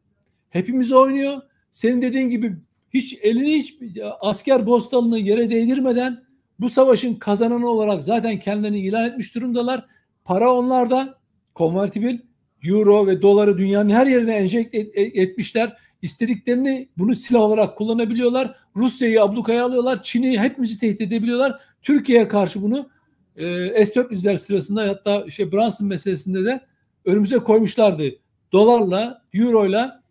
Hepimize 0.49 0.95
oynuyor. 0.95 1.41
Senin 1.71 2.01
dediğin 2.01 2.29
gibi 2.29 2.55
hiç 2.93 3.17
elini 3.21 3.57
hiç 3.57 3.77
asker 4.21 4.65
bostalını 4.65 5.19
yere 5.19 5.49
değdirmeden 5.49 6.23
bu 6.59 6.69
savaşın 6.69 7.15
kazananı 7.15 7.69
olarak 7.69 8.03
zaten 8.03 8.39
kendilerini 8.39 8.79
ilan 8.79 9.05
etmiş 9.05 9.35
durumdalar. 9.35 9.85
Para 10.25 10.53
onlarda 10.53 11.17
konvertibil 11.55 12.19
euro 12.63 13.07
ve 13.07 13.21
doları 13.21 13.57
dünyanın 13.57 13.89
her 13.89 14.07
yerine 14.07 14.35
enjekte 14.35 14.77
et, 14.77 15.17
etmişler. 15.17 15.77
İstediklerini 16.01 16.89
bunu 16.97 17.15
silah 17.15 17.41
olarak 17.41 17.77
kullanabiliyorlar. 17.77 18.55
Rusya'yı 18.75 19.23
ablukaya 19.23 19.65
alıyorlar. 19.65 20.03
Çin'i 20.03 20.39
hepimizi 20.39 20.79
tehdit 20.79 21.01
edebiliyorlar. 21.01 21.61
Türkiye'ye 21.81 22.27
karşı 22.27 22.61
bunu 22.61 22.89
e, 23.35 23.85
S-400'ler 23.85 24.37
sırasında 24.37 24.83
hatta 24.83 25.29
şey 25.29 25.51
Brunson 25.51 25.87
meselesinde 25.87 26.45
de 26.45 26.61
önümüze 27.05 27.37
koymuşlardı. 27.37 28.03
Dolarla, 28.51 29.21
euroyla 29.33 30.03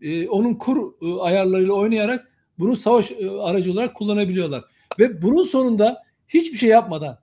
e, 0.00 0.28
onun 0.28 0.54
kur 0.54 0.92
e, 1.02 1.20
ayarlarıyla 1.20 1.72
oynayarak 1.72 2.28
bunu 2.58 2.76
savaş 2.76 3.10
e, 3.10 3.30
aracı 3.30 3.72
olarak 3.72 3.94
kullanabiliyorlar. 3.94 4.64
Ve 4.98 5.22
bunun 5.22 5.42
sonunda 5.42 6.02
hiçbir 6.28 6.58
şey 6.58 6.70
yapmadan 6.70 7.18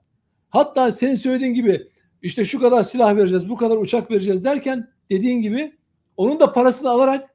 hatta 0.50 0.92
senin 0.92 1.14
söylediğin 1.14 1.54
gibi 1.54 1.88
işte 2.22 2.44
şu 2.44 2.60
kadar 2.60 2.82
silah 2.82 3.16
vereceğiz, 3.16 3.48
bu 3.48 3.56
kadar 3.56 3.76
uçak 3.76 4.10
vereceğiz 4.10 4.44
derken 4.44 4.88
dediğin 5.10 5.40
gibi 5.40 5.72
onun 6.16 6.40
da 6.40 6.52
parasını 6.52 6.90
alarak 6.90 7.30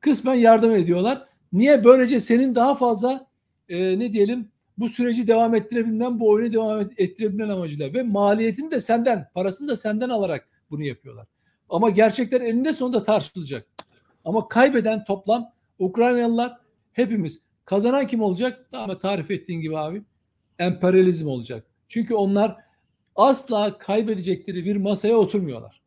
kısmen 0.00 0.34
yardım 0.34 0.70
ediyorlar. 0.70 1.24
Niye? 1.52 1.84
Böylece 1.84 2.20
senin 2.20 2.54
daha 2.54 2.74
fazla 2.74 3.26
e, 3.68 3.98
ne 3.98 4.12
diyelim 4.12 4.48
bu 4.78 4.88
süreci 4.88 5.26
devam 5.26 5.54
ettirebilmen, 5.54 6.20
bu 6.20 6.30
oyunu 6.30 6.52
devam 6.52 6.80
ettirebilmen 6.80 7.48
amacıyla 7.48 7.92
ve 7.92 8.02
maliyetini 8.02 8.70
de 8.70 8.80
senden, 8.80 9.28
parasını 9.34 9.68
da 9.68 9.76
senden 9.76 10.08
alarak 10.08 10.48
bunu 10.70 10.84
yapıyorlar. 10.84 11.26
Ama 11.68 11.90
gerçekler 11.90 12.40
elinde 12.40 12.72
sonunda 12.72 13.02
tartışılacak. 13.02 13.66
Ama 14.24 14.48
kaybeden 14.48 15.04
toplam 15.04 15.52
Ukraynalılar 15.78 16.56
hepimiz. 16.92 17.40
Kazanan 17.64 18.06
kim 18.06 18.22
olacak? 18.22 18.68
Daha 18.72 18.98
tarif 18.98 19.30
ettiğin 19.30 19.60
gibi 19.60 19.78
abi. 19.78 20.02
Emperyalizm 20.58 21.28
olacak. 21.28 21.66
Çünkü 21.88 22.14
onlar 22.14 22.56
asla 23.16 23.78
kaybedecekleri 23.78 24.64
bir 24.64 24.76
masaya 24.76 25.16
oturmuyorlar. 25.16 25.80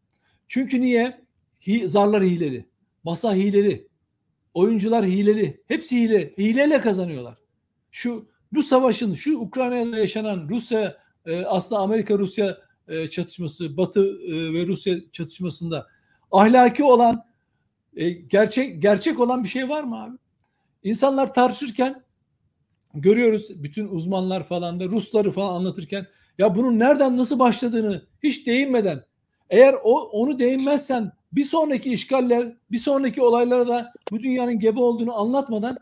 Çünkü 0.47 0.81
niye? 0.81 1.21
Hi, 1.67 1.87
zarlar 1.87 2.23
hileli. 2.23 2.65
Masa 3.03 3.33
hileli. 3.35 3.87
Oyuncular 4.53 5.05
hileli. 5.05 5.61
Hepsi 5.67 6.01
hile. 6.01 6.33
Hileyle 6.37 6.81
kazanıyorlar. 6.81 7.37
Şu 7.91 8.29
bu 8.53 8.63
savaşın, 8.63 9.13
şu 9.13 9.37
Ukrayna'da 9.37 9.97
yaşanan 9.97 10.47
Rusya 10.49 10.97
e, 11.25 11.45
aslında 11.45 11.81
Amerika 11.81 12.17
Rusya 12.17 12.57
e, 12.87 13.07
çatışması, 13.07 13.77
Batı 13.77 14.01
e, 14.01 14.53
ve 14.53 14.67
Rusya 14.67 14.97
çatışmasında 15.11 15.87
ahlaki 16.31 16.83
olan 16.83 17.25
e, 17.95 18.09
gerçek 18.09 18.81
gerçek 18.81 19.19
olan 19.19 19.43
bir 19.43 19.49
şey 19.49 19.69
var 19.69 19.83
mı 19.83 20.03
abi? 20.03 20.17
İnsanlar 20.83 21.33
tartışırken 21.33 22.03
görüyoruz 22.93 23.63
bütün 23.63 23.87
uzmanlar 23.87 24.43
falan 24.43 24.79
da 24.79 24.85
Rusları 24.85 25.31
falan 25.31 25.55
anlatırken 25.55 26.07
ya 26.37 26.55
bunun 26.55 26.79
nereden 26.79 27.17
nasıl 27.17 27.39
başladığını 27.39 28.05
hiç 28.23 28.47
değinmeden 28.47 29.03
eğer 29.49 29.75
o 29.83 30.01
onu 30.01 30.39
değinmezsen 30.39 31.11
bir 31.31 31.43
sonraki 31.43 31.93
işgaller, 31.93 32.53
bir 32.71 32.77
sonraki 32.77 33.21
olaylara 33.21 33.67
da 33.67 33.93
bu 34.11 34.19
dünyanın 34.19 34.59
gebe 34.59 34.79
olduğunu 34.79 35.15
anlatmadan 35.15 35.77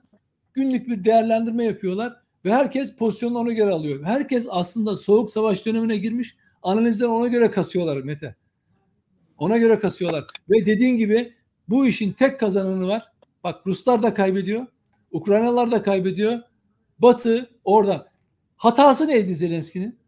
günlük 0.54 0.88
bir 0.88 1.06
değerlendirme 1.06 1.66
yapıyorlar 1.66 2.25
ve 2.46 2.54
herkes 2.54 2.96
pozisyonunu 2.96 3.40
ona 3.40 3.54
göre 3.54 3.72
alıyor. 3.72 4.04
Herkes 4.04 4.48
aslında 4.50 4.98
soğuk 4.98 5.32
savaş 5.32 5.66
dönemine 5.66 5.98
girmiş. 5.98 6.36
Analizler 6.64 7.08
ona 7.08 7.28
göre 7.28 7.52
kasıyorlar 7.52 7.98
Mete. 7.98 8.36
Ona 9.38 9.58
göre 9.58 9.80
kasıyorlar. 9.80 10.26
Ve 10.50 10.66
dediğin 10.66 10.98
gibi 10.98 11.34
Bu 11.70 11.88
işin 11.88 12.12
tek 12.12 12.40
kazananı 12.40 12.88
var. 12.88 13.12
Bak 13.44 13.68
Ruslar 13.68 14.04
da 14.04 14.14
kaybediyor. 14.14 14.68
Ukraynalılar 15.12 15.72
da 15.72 15.82
kaybediyor. 15.82 16.40
Batı 17.00 17.50
oradan. 17.64 18.06
Hatası 18.58 19.08
neydi 19.08 19.36
Zelenski'nin? 19.36 20.00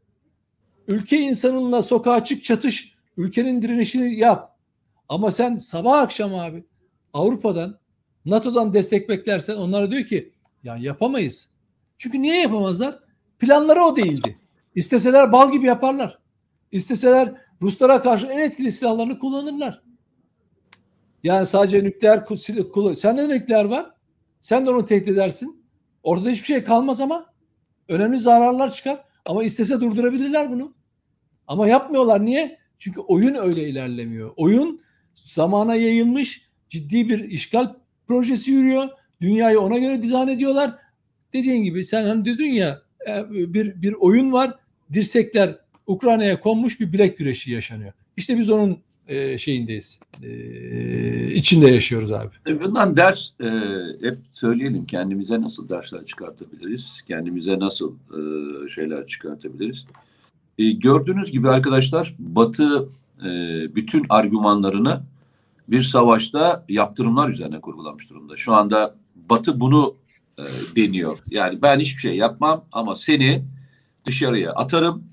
Ülke 0.87 1.17
insanınla 1.17 1.83
sokağa 1.83 2.23
çık 2.23 2.43
çatış. 2.43 2.95
Ülkenin 3.17 3.61
direnişini 3.61 4.15
yap. 4.19 4.57
Ama 5.09 5.31
sen 5.31 5.55
sabah 5.55 5.99
akşam 5.99 6.35
abi 6.35 6.63
Avrupa'dan 7.13 7.79
NATO'dan 8.25 8.73
destek 8.73 9.09
beklersen 9.09 9.55
onlara 9.55 9.91
diyor 9.91 10.03
ki 10.03 10.33
ya 10.63 10.77
yapamayız. 10.77 11.56
Çünkü 11.97 12.21
niye 12.21 12.41
yapamazlar? 12.41 12.99
Planları 13.39 13.83
o 13.83 13.95
değildi. 13.95 14.37
İsteseler 14.75 15.31
bal 15.31 15.51
gibi 15.51 15.65
yaparlar. 15.65 16.19
İsteseler 16.71 17.33
Ruslara 17.61 18.01
karşı 18.01 18.27
en 18.27 18.39
etkili 18.39 18.71
silahlarını 18.71 19.19
kullanırlar. 19.19 19.81
Yani 21.23 21.45
sadece 21.45 21.83
nükleer 21.83 22.25
kullan. 22.73 22.93
Sende 22.93 23.23
de 23.23 23.29
nükleer 23.29 23.65
var. 23.65 23.91
Sen 24.41 24.65
de 24.65 24.69
onu 24.69 24.85
tehdit 24.85 25.07
edersin. 25.07 25.65
Ortada 26.03 26.29
hiçbir 26.29 26.45
şey 26.45 26.63
kalmaz 26.63 27.01
ama 27.01 27.25
önemli 27.87 28.17
zararlar 28.17 28.73
çıkar. 28.73 29.03
Ama 29.25 29.43
istese 29.43 29.81
durdurabilirler 29.81 30.51
bunu. 30.51 30.73
Ama 31.47 31.67
yapmıyorlar. 31.67 32.25
Niye? 32.25 32.59
Çünkü 32.79 33.01
oyun 33.01 33.35
öyle 33.35 33.69
ilerlemiyor. 33.69 34.33
Oyun 34.35 34.81
zamana 35.15 35.75
yayılmış 35.75 36.41
ciddi 36.69 37.09
bir 37.09 37.19
işgal 37.19 37.73
projesi 38.07 38.51
yürüyor. 38.51 38.89
Dünyayı 39.21 39.59
ona 39.59 39.77
göre 39.77 40.03
dizayn 40.03 40.27
ediyorlar. 40.27 40.75
Dediğin 41.33 41.63
gibi 41.63 41.85
sen 41.85 42.03
hani 42.03 42.25
dedin 42.25 42.51
ya 42.51 42.81
e, 43.07 43.29
bir 43.53 43.81
bir 43.81 43.93
oyun 43.93 44.31
var. 44.31 44.53
Dirsekler 44.93 45.55
Ukrayna'ya 45.87 46.39
konmuş 46.39 46.79
bir 46.79 46.93
bilek 46.93 47.17
güreşi 47.17 47.51
yaşanıyor. 47.51 47.93
İşte 48.17 48.37
biz 48.37 48.49
onun 48.49 48.77
e, 49.07 49.37
şeyindeyiz. 49.37 49.99
E, 50.23 51.31
içinde 51.31 51.71
yaşıyoruz 51.71 52.11
abi. 52.11 52.59
Bundan 52.63 52.97
ders 52.97 53.31
hep 54.01 54.17
söyleyelim 54.33 54.85
kendimize 54.85 55.41
nasıl 55.41 55.69
dersler 55.69 56.05
çıkartabiliriz? 56.05 57.01
Kendimize 57.07 57.59
nasıl 57.59 57.93
şeyler 58.69 59.07
çıkartabiliriz? 59.07 59.85
Gördüğünüz 60.57 61.31
gibi 61.31 61.49
arkadaşlar 61.49 62.15
Batı 62.19 62.87
bütün 63.75 64.05
argümanlarını 64.09 65.01
bir 65.67 65.81
savaşta 65.81 66.65
yaptırımlar 66.69 67.29
üzerine 67.29 67.61
kurgulamış 67.61 68.09
durumda. 68.09 68.37
Şu 68.37 68.53
anda 68.53 68.95
Batı 69.29 69.59
bunu 69.59 69.95
e, 70.37 70.43
deniyor. 70.75 71.17
Yani 71.29 71.61
ben 71.61 71.79
hiçbir 71.79 72.01
şey 72.01 72.15
yapmam 72.15 72.65
ama 72.71 72.95
seni 72.95 73.45
dışarıya 74.05 74.51
atarım 74.51 75.03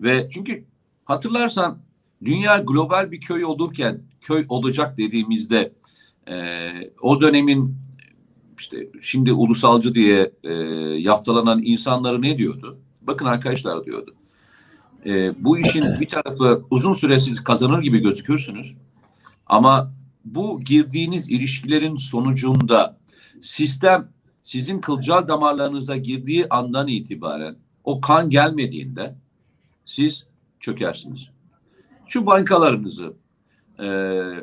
ve 0.00 0.28
çünkü 0.32 0.64
hatırlarsan 1.04 1.78
dünya 2.24 2.58
global 2.58 3.10
bir 3.10 3.20
köy 3.20 3.44
olurken 3.44 4.00
köy 4.20 4.46
olacak 4.48 4.98
dediğimizde 4.98 5.72
e, 6.28 6.70
o 7.00 7.20
dönemin 7.20 7.76
işte 8.58 8.88
şimdi 9.02 9.32
ulusalcı 9.32 9.94
diye 9.94 10.32
e, 10.44 10.52
yaftalanan 10.98 11.62
insanları 11.62 12.22
ne 12.22 12.38
diyordu? 12.38 12.78
Bakın 13.02 13.26
arkadaşlar 13.26 13.84
diyordu. 13.84 14.14
E, 15.06 15.44
bu 15.44 15.58
işin 15.58 15.84
bir 16.00 16.08
tarafı 16.08 16.64
uzun 16.70 16.92
süre 16.92 17.20
siz 17.20 17.44
kazanır 17.44 17.82
gibi 17.82 17.98
gözükürsünüz. 17.98 18.74
Ama 19.46 19.92
bu 20.24 20.60
girdiğiniz 20.60 21.28
ilişkilerin 21.28 21.96
sonucunda 21.96 22.98
sistem 23.42 24.13
sizin 24.44 24.80
kılcal 24.80 25.28
damarlarınıza 25.28 25.96
girdiği 25.96 26.48
andan 26.48 26.88
itibaren 26.88 27.56
o 27.84 28.00
kan 28.00 28.30
gelmediğinde 28.30 29.14
siz 29.84 30.26
çökersiniz. 30.60 31.28
Şu 32.06 32.26
bankalarınızı 32.26 33.12
e, 33.78 33.86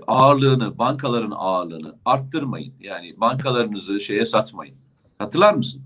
ağırlığını, 0.08 0.78
bankaların 0.78 1.34
ağırlığını 1.36 1.96
arttırmayın. 2.06 2.74
Yani 2.80 3.14
bankalarınızı 3.18 4.00
şeye 4.00 4.26
satmayın. 4.26 4.76
Hatırlar 5.18 5.54
mısın? 5.54 5.82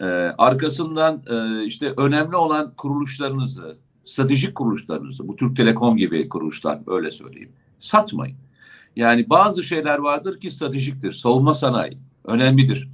E, 0.00 0.04
arkasından 0.38 1.22
e, 1.30 1.64
işte 1.64 1.94
önemli 1.96 2.36
olan 2.36 2.72
kuruluşlarınızı, 2.76 3.76
stratejik 4.04 4.54
kuruluşlarınızı, 4.54 5.28
bu 5.28 5.36
Türk 5.36 5.56
Telekom 5.56 5.96
gibi 5.96 6.28
kuruluşlar 6.28 6.80
öyle 6.86 7.10
söyleyeyim, 7.10 7.52
satmayın. 7.78 8.36
Yani 8.96 9.30
bazı 9.30 9.62
şeyler 9.62 9.98
vardır 9.98 10.40
ki 10.40 10.50
stratejiktir. 10.50 11.12
Savunma 11.12 11.54
sanayi 11.54 11.98
önemlidir. 12.26 12.88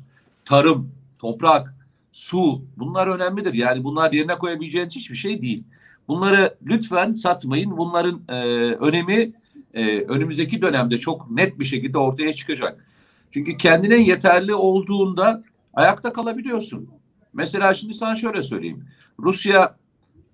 Tarım, 0.45 0.91
toprak, 1.19 1.75
su 2.13 2.65
bunlar 2.77 3.07
önemlidir. 3.07 3.55
Yani 3.55 3.85
bunlar 3.85 4.13
yerine 4.13 4.35
koyabileceğiniz 4.35 4.97
hiçbir 4.97 5.17
şey 5.17 5.43
değil. 5.43 5.65
Bunları 6.09 6.55
lütfen 6.67 7.13
satmayın. 7.13 7.77
Bunların 7.77 8.21
e, 8.29 8.35
önemi 8.75 9.33
e, 9.75 10.01
önümüzdeki 10.01 10.63
dönemde 10.63 10.99
çok 10.99 11.31
net 11.31 11.59
bir 11.59 11.65
şekilde 11.65 11.99
ortaya 11.99 12.35
çıkacak. 12.35 12.87
Çünkü 13.31 13.57
kendine 13.57 13.97
yeterli 13.97 14.55
olduğunda 14.55 15.43
ayakta 15.75 16.13
kalabiliyorsun. 16.13 16.89
Mesela 17.33 17.75
şimdi 17.75 17.95
sana 17.95 18.17
şöyle 18.17 18.43
söyleyeyim. 18.43 18.85
Rusya 19.19 19.77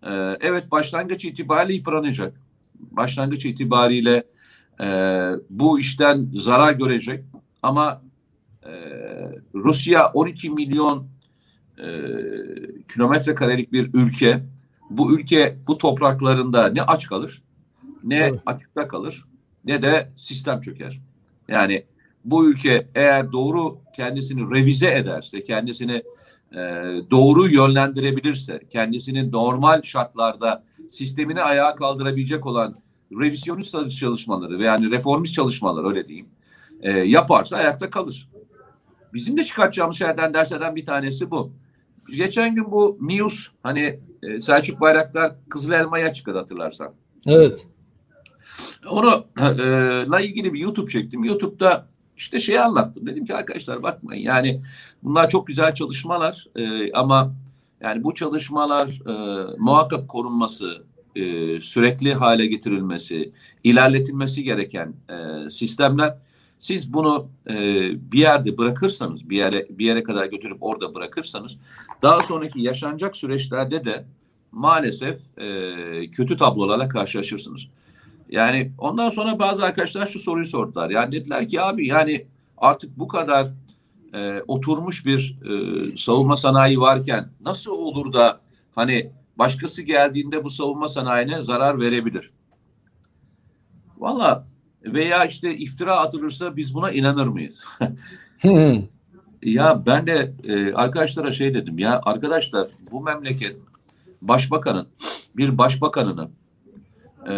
e, 0.03 0.13
evet 0.41 0.71
başlangıç 0.71 1.25
itibariyle 1.25 1.75
yıpranacak. 1.75 2.41
Başlangıç 2.75 3.47
itibariyle 3.47 4.25
e, 4.81 4.87
bu 5.51 5.81
işten 5.81 6.29
zarar 6.33 6.73
görecek. 6.73 7.25
Ama 7.63 8.03
e, 8.67 8.73
Rusya 9.55 10.07
12 10.07 10.51
milyon 10.51 11.09
e, 11.79 11.87
kilometre 12.93 13.35
karelik 13.35 13.73
bir 13.73 13.91
ülke. 13.95 14.45
Bu 14.91 15.13
ülke 15.13 15.59
bu 15.67 15.79
topraklarında 15.79 16.69
ne 16.69 16.83
aç 16.83 17.07
kalır, 17.07 17.43
ne 18.05 18.17
evet. 18.17 18.41
açıkta 18.47 18.89
kalır, 18.89 19.25
ne 19.65 19.83
de 19.83 20.09
sistem 20.17 20.61
çöker. 20.61 21.01
Yani 21.49 21.85
bu 22.25 22.51
ülke 22.51 22.89
eğer 22.95 23.33
doğru 23.33 23.79
kendisini 23.97 24.55
revize 24.55 24.95
ederse, 24.95 25.45
kendisini 25.45 26.03
e, 26.53 26.59
doğru 27.11 27.49
yönlendirebilirse, 27.49 28.61
kendisini 28.71 29.33
normal 29.33 29.83
şartlarda 29.83 30.65
sistemini 30.89 31.43
ayağa 31.43 31.75
kaldırabilecek 31.75 32.47
olan 32.47 32.77
revizyonist 33.13 33.99
çalışmaları 34.01 34.63
yani 34.63 34.91
reformist 34.91 35.35
çalışmalar 35.35 35.89
öyle 35.89 36.09
diyeyim 36.09 36.29
e, 36.81 36.93
yaparsa 36.93 37.57
ayakta 37.57 37.91
kalır. 37.91 38.29
Bizim 39.15 39.37
de 39.37 39.45
çıkartacağımız 39.45 39.97
şeylerden 39.97 40.35
derslerden 40.35 40.77
bir 40.77 40.87
tanesi 40.87 41.31
bu. 41.31 41.53
Geçen 42.17 42.55
gün 42.55 42.71
bu 42.71 42.99
News 43.01 43.47
hani 43.63 44.01
e, 44.23 44.41
Selçuk 44.41 44.81
Bayraktar 44.81 45.35
Kızıl 45.49 45.73
Elma'ya 45.73 46.13
çıktı 46.13 46.39
hatırlarsan. 46.39 46.93
Evet. 47.27 47.67
Onu 48.91 49.27
e, 49.39 49.45
la 50.09 50.21
ilgili 50.21 50.53
bir 50.53 50.61
YouTube 50.61 50.91
çektim. 50.91 51.25
YouTube'da 51.25 51.87
işte 52.17 52.41
şeyi 52.41 52.61
anlattım. 52.61 53.07
Dedim 53.07 53.27
ki 53.27 53.35
arkadaşlar 53.35 53.83
bakmayın 53.83 54.23
yani 54.23 54.61
bunlar 55.03 55.29
çok 55.29 55.47
güzel 55.47 55.75
çalışmalar 55.75 56.47
e, 56.57 56.93
ama 56.93 57.35
yani 57.81 58.05
bu 58.05 58.15
çalışmalar 58.15 58.89
e, 58.89 59.45
muhakkak 59.59 60.09
korunması, 60.09 60.83
e, 61.17 61.61
sürekli 61.61 62.15
hale 62.15 62.47
getirilmesi, 62.47 63.33
ilerletilmesi 63.65 64.45
gereken 64.45 64.95
e, 65.09 65.49
sistemler. 65.51 66.19
Siz 66.59 66.93
bunu 66.93 67.29
e, 67.51 67.55
bir 68.13 68.19
yerde 68.19 68.59
bırakırsanız, 68.59 69.31
bir 69.31 69.37
yere 69.37 69.67
bir 69.71 69.85
yere 69.85 70.03
kadar 70.03 70.27
götürüp 70.27 70.57
orada 70.61 70.95
bırakırsanız, 70.95 71.57
daha 72.03 72.21
sonraki 72.21 72.61
yaşanacak 72.61 73.17
süreçlerde 73.17 73.85
de 73.85 74.05
maalesef 74.53 75.21
e, 75.39 76.11
kötü 76.11 76.37
tablolarla 76.37 76.89
karşılaşırsınız. 76.89 77.69
Yani 78.31 78.73
ondan 78.79 79.11
sonra 79.11 79.39
bazı 79.39 79.65
arkadaşlar 79.65 80.07
şu 80.07 80.21
soruyu 80.21 80.47
sordular. 80.47 80.91
Yani 80.91 81.13
dediler 81.13 81.49
ki 81.49 81.63
abi 81.63 81.87
yani 81.87 82.27
artık 82.59 82.99
bu 82.99 83.09
kadar 83.09 83.51
e, 84.15 84.43
oturmuş 84.49 85.07
bir 85.07 85.39
e, 85.45 85.97
savunma 85.97 86.37
sanayi 86.37 86.81
varken 86.81 87.29
nasıl 87.41 87.73
olur 87.73 88.13
da 88.13 88.41
hani 88.75 89.11
başkası 89.39 89.83
geldiğinde 89.83 90.45
bu 90.45 90.51
savunma 90.51 90.89
sanayine 90.89 91.41
zarar 91.41 91.81
verebilir? 91.81 92.31
Valla 93.99 94.47
veya 94.95 95.25
işte 95.25 95.57
iftira 95.57 95.97
atılırsa 95.97 96.57
biz 96.57 96.75
buna 96.75 96.91
inanır 96.91 97.27
mıyız? 97.27 97.65
ya 99.43 99.83
ben 99.87 100.07
de 100.07 100.33
e, 100.45 100.73
arkadaşlara 100.73 101.33
şey 101.33 101.55
dedim 101.55 101.79
ya 101.79 102.01
arkadaşlar 102.05 102.69
bu 102.91 103.01
memleket 103.01 103.57
başbakanın 104.23 104.87
bir 105.37 105.59
başbakanını 105.59 106.29
e, 107.29 107.35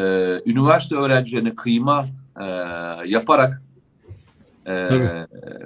üniversite 0.47 0.97
öğrencilerine 0.97 1.55
kıyma 1.55 2.07
e, 2.41 2.47
yaparak 3.07 3.63
e, 4.67 4.89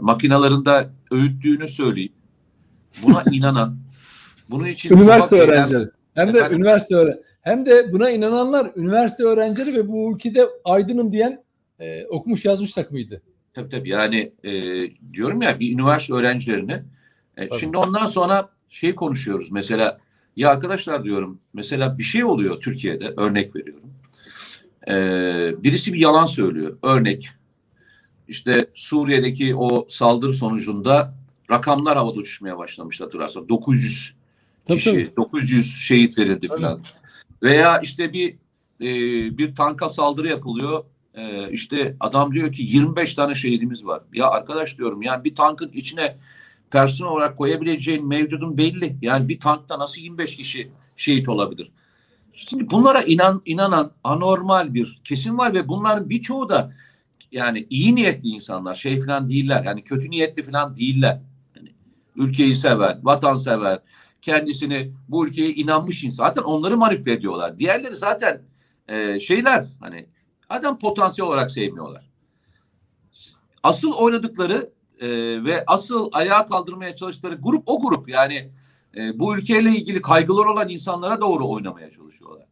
makinalarında 0.01 0.91
öğüttüğünü 1.11 1.69
söyleyip 1.69 2.13
buna 3.03 3.23
inanan 3.33 3.77
bunun 4.51 4.67
için 4.67 4.97
üniversite 4.97 5.41
öğrencileri. 5.41 5.89
Hem 6.15 6.35
de 6.35 6.39
efendim, 6.39 6.59
üniversite 6.59 6.95
öğren 6.95 7.19
hem 7.43 7.67
de 7.67 7.93
buna 7.93 8.11
inananlar 8.11 8.71
üniversite 8.77 9.25
öğrencileri 9.25 9.75
ve 9.75 9.89
bu 9.89 10.15
ülkede 10.15 10.49
aydınım 10.65 11.13
diyen 11.13 11.44
e, 11.81 12.07
okumuş 12.07 12.45
yazmış 12.45 12.73
takımıydı. 12.73 13.23
Tabii 13.55 13.69
tabii 13.69 13.89
yani 13.89 14.33
e, 14.45 14.53
diyorum 15.13 15.43
ya 15.43 15.61
bir 15.61 15.73
üniversite 15.73 16.15
öğrencilerini 16.15 16.83
e, 17.37 17.59
şimdi 17.59 17.77
ondan 17.77 18.07
sonra 18.07 18.51
şey 18.69 18.95
konuşuyoruz 18.95 19.53
mesela 19.53 19.99
ya 20.37 20.51
arkadaşlar 20.51 21.05
diyorum 21.05 21.41
mesela 21.53 21.99
bir 21.99 22.03
şey 22.03 22.25
oluyor 22.25 22.61
Türkiye'de 22.61 23.15
örnek 23.17 23.57
veriyorum. 23.57 23.91
E, 24.89 24.95
birisi 25.63 25.93
bir 25.93 25.99
yalan 25.99 26.25
söylüyor 26.25 26.79
örnek 26.83 27.29
işte 28.29 28.67
Suriye'deki 28.75 29.57
o 29.57 29.87
saldırı 29.89 30.35
sonucunda 30.35 31.15
rakamlar 31.51 31.97
havada 31.97 32.17
uçuşmaya 32.17 32.59
başlamıştı 32.59 33.05
hatırlarsan. 33.05 33.49
900 33.49 34.15
Tabii, 34.67 34.79
kişi, 34.79 34.91
tabii. 34.91 35.17
900 35.17 35.77
şehit 35.77 36.19
verildi 36.19 36.49
filan. 36.49 36.81
Veya 37.43 37.81
işte 37.81 38.13
bir 38.13 38.35
e, 38.81 38.89
bir 39.39 39.55
tanka 39.55 39.89
saldırı 39.89 40.29
yapılıyor. 40.29 40.85
E, 41.15 41.51
işte 41.51 41.97
adam 42.01 42.35
diyor 42.35 42.53
ki 42.53 42.63
25 42.63 43.15
tane 43.15 43.35
şehidimiz 43.35 43.87
var. 43.87 44.03
Ya 44.13 44.31
arkadaş 44.31 44.79
diyorum 44.79 45.03
yani 45.03 45.25
bir 45.25 45.35
tankın 45.35 45.71
içine 45.73 46.17
personel 46.71 47.13
olarak 47.13 47.39
koyabileceğin 47.39 48.09
mevcudun 48.09 48.59
belli. 48.59 48.97
Yani 49.03 49.29
bir 49.29 49.41
tankta 49.41 49.79
nasıl 49.79 50.01
25 50.01 50.37
kişi 50.37 50.71
şehit 50.97 51.29
olabilir? 51.29 51.71
Şimdi 52.33 52.71
bunlara 52.71 53.03
inan 53.03 53.43
inanan 53.45 53.93
anormal 54.05 54.75
bir 54.75 55.01
kesim 55.05 55.39
var 55.39 55.55
ve 55.55 55.69
bunların 55.69 56.11
birçoğu 56.11 56.49
da 56.49 56.73
yani 57.33 57.67
iyi 57.71 57.95
niyetli 57.95 58.29
insanlar, 58.29 58.75
şey 58.75 58.99
falan 58.99 59.29
değiller. 59.29 59.65
Yani 59.65 59.85
kötü 59.85 60.11
niyetli 60.11 60.43
falan 60.43 60.77
değiller. 60.77 61.21
Yani 61.57 61.73
ülkeyi 62.17 62.57
sever, 62.57 62.99
kendisini 64.23 64.93
bu 65.09 65.27
ülkeye 65.27 65.51
inanmış 65.51 66.05
insan. 66.05 66.27
Zaten 66.27 66.43
onları 66.43 66.77
manipüle 66.77 67.13
ediyorlar. 67.13 67.59
Diğerleri 67.59 67.97
zaten 67.97 68.43
e, 68.89 69.21
şeyler 69.21 69.65
hani 69.81 70.07
adam 70.55 70.79
potansiyel 70.79 71.29
olarak 71.29 71.51
sevmiyorlar. 71.51 72.11
Asıl 73.63 73.93
oynadıkları 73.93 74.71
e, 75.01 75.09
ve 75.45 75.65
asıl 75.67 76.09
ayağa 76.13 76.47
kaldırmaya 76.47 76.97
çalıştıkları 76.97 77.35
grup 77.35 77.63
o 77.67 77.83
grup. 77.83 78.09
Yani 78.09 78.51
e, 78.97 79.19
bu 79.19 79.37
ülkeyle 79.37 79.71
ilgili 79.71 80.03
kaygılar 80.03 80.45
olan 80.45 80.69
insanlara 80.69 81.21
doğru 81.21 81.49
oynamaya 81.49 81.91
çalışıyorlar. 81.91 82.47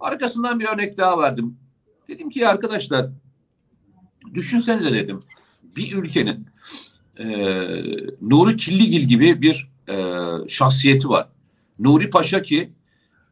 Arkasından 0.00 0.60
bir 0.60 0.66
örnek 0.66 0.98
daha 0.98 1.18
verdim. 1.18 1.56
Dedim 2.08 2.30
ki 2.30 2.48
arkadaşlar 2.48 3.10
düşünsenize 4.34 4.94
dedim 4.94 5.20
bir 5.76 5.92
ülkenin 5.92 6.46
e, 7.18 7.26
Nuri 8.20 8.56
Killigil 8.56 9.00
gibi 9.00 9.42
bir 9.42 9.70
e, 9.88 10.24
şahsiyeti 10.48 11.08
var. 11.08 11.28
Nuri 11.78 12.10
Paşa 12.10 12.42
ki 12.42 12.72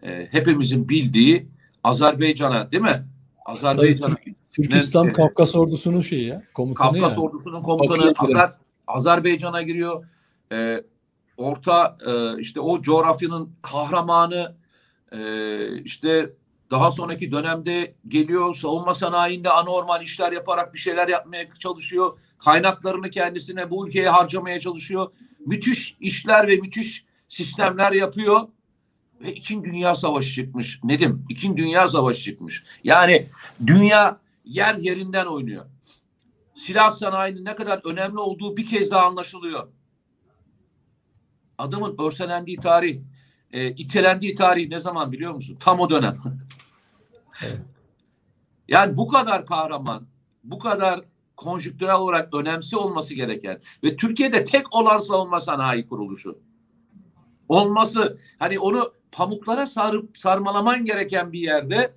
e, 0.02 0.28
hepimizin 0.30 0.88
bildiği 0.88 1.48
Azerbaycan'a 1.84 2.72
değil 2.72 2.82
mi? 2.82 3.04
Tabii, 3.44 3.56
Azerbaycan'a 3.56 4.14
Türk, 4.14 4.36
Türk 4.52 4.70
Ne- 4.70 4.78
İslam 4.78 5.08
e, 5.08 5.12
Kafkas 5.12 5.56
ordusunun 5.56 6.00
şeyi 6.00 6.26
ya. 6.26 6.42
Komutanı 6.54 6.92
Kafkas 6.92 7.16
ya. 7.16 7.22
ordusunun 7.22 7.62
komutanı. 7.62 8.12
Azer, 8.18 8.52
Azerbaycan'a 8.86 9.62
giriyor. 9.62 10.04
Ee, 10.52 10.82
orta 11.36 11.96
e, 12.06 12.40
işte 12.40 12.60
o 12.60 12.82
coğrafyanın 12.82 13.52
kahramanı 13.62 14.56
e, 15.12 15.82
işte 15.82 16.30
daha 16.70 16.90
sonraki 16.90 17.32
dönemde 17.32 17.94
geliyor 18.08 18.54
savunma 18.54 18.94
sanayinde 18.94 19.50
anormal 19.50 20.02
işler 20.02 20.32
yaparak 20.32 20.74
bir 20.74 20.78
şeyler 20.78 21.08
yapmaya 21.08 21.48
çalışıyor. 21.58 22.18
Kaynaklarını 22.38 23.10
kendisine 23.10 23.70
bu 23.70 23.88
ülkeye 23.88 24.08
harcamaya 24.08 24.60
çalışıyor. 24.60 25.10
Müthiş 25.46 25.96
işler 26.00 26.48
ve 26.48 26.56
müthiş 26.56 27.04
sistemler 27.28 27.92
yapıyor. 27.92 28.40
Ve 29.20 29.34
İkinci 29.34 29.70
Dünya 29.70 29.94
Savaşı 29.94 30.34
çıkmış. 30.34 30.80
Nedim? 30.84 31.24
İkinci 31.28 31.62
Dünya 31.62 31.88
Savaşı 31.88 32.22
çıkmış. 32.22 32.64
Yani 32.84 33.26
dünya 33.66 34.20
yer 34.44 34.74
yerinden 34.74 35.26
oynuyor 35.26 35.66
silah 36.54 36.90
sanayinin 36.90 37.44
ne 37.44 37.54
kadar 37.54 37.80
önemli 37.84 38.18
olduğu 38.18 38.56
bir 38.56 38.66
kez 38.66 38.90
daha 38.90 39.06
anlaşılıyor. 39.06 39.68
Adamın 41.58 41.96
örselendiği 41.98 42.56
tarih, 42.56 43.00
e, 43.50 43.70
itelendiği 43.70 44.34
tarih 44.34 44.68
ne 44.68 44.78
zaman 44.78 45.12
biliyor 45.12 45.34
musun? 45.34 45.56
Tam 45.60 45.80
o 45.80 45.90
dönem. 45.90 46.14
Yani 48.68 48.96
bu 48.96 49.08
kadar 49.08 49.46
kahraman, 49.46 50.06
bu 50.44 50.58
kadar 50.58 51.00
konjüktürel 51.36 51.94
olarak 51.94 52.34
önemsi 52.34 52.76
olması 52.76 53.14
gereken 53.14 53.60
ve 53.84 53.96
Türkiye'de 53.96 54.44
tek 54.44 54.74
olan 54.74 54.98
savunma 54.98 55.40
sanayi 55.40 55.88
kuruluşu 55.88 56.38
olması 57.48 58.18
hani 58.38 58.58
onu 58.58 58.92
pamuklara 59.14 59.66
sarıp 59.66 60.18
sarmalaman 60.18 60.84
gereken 60.84 61.32
bir 61.32 61.40
yerde 61.40 61.92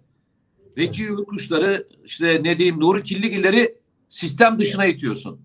Veci 0.78 1.08
kuşları 1.08 1.88
işte 2.06 2.40
ne 2.44 2.58
diyeyim 2.58 2.80
Nuri 2.80 3.04
Killigilleri 3.04 3.76
sistem 4.10 4.60
dışına 4.60 4.86
itiyorsun. 4.86 5.40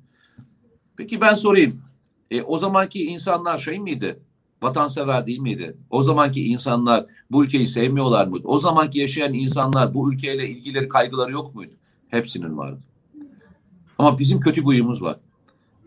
Peki 0.97 1.20
ben 1.20 1.35
sorayım. 1.35 1.83
E, 2.31 2.43
o 2.43 2.59
zamanki 2.59 3.05
insanlar 3.05 3.59
şey 3.59 3.79
miydi? 3.79 4.18
Vatansever 4.62 5.27
değil 5.27 5.39
miydi? 5.39 5.77
O 5.91 6.03
zamanki 6.03 6.45
insanlar 6.45 7.07
bu 7.31 7.45
ülkeyi 7.45 7.68
sevmiyorlar 7.68 8.27
mıydı? 8.27 8.49
O 8.49 8.59
zamanki 8.59 8.99
yaşayan 8.99 9.33
insanlar 9.33 9.95
bu 9.95 10.12
ülkeyle 10.12 10.49
ilgileri 10.49 10.89
kaygıları 10.89 11.33
yok 11.33 11.55
muydu? 11.55 11.73
Hepsinin 12.09 12.59
vardı. 12.59 12.81
Ama 13.99 14.18
bizim 14.18 14.41
kötü 14.41 14.62
huyumuz 14.62 15.03
var. 15.03 15.16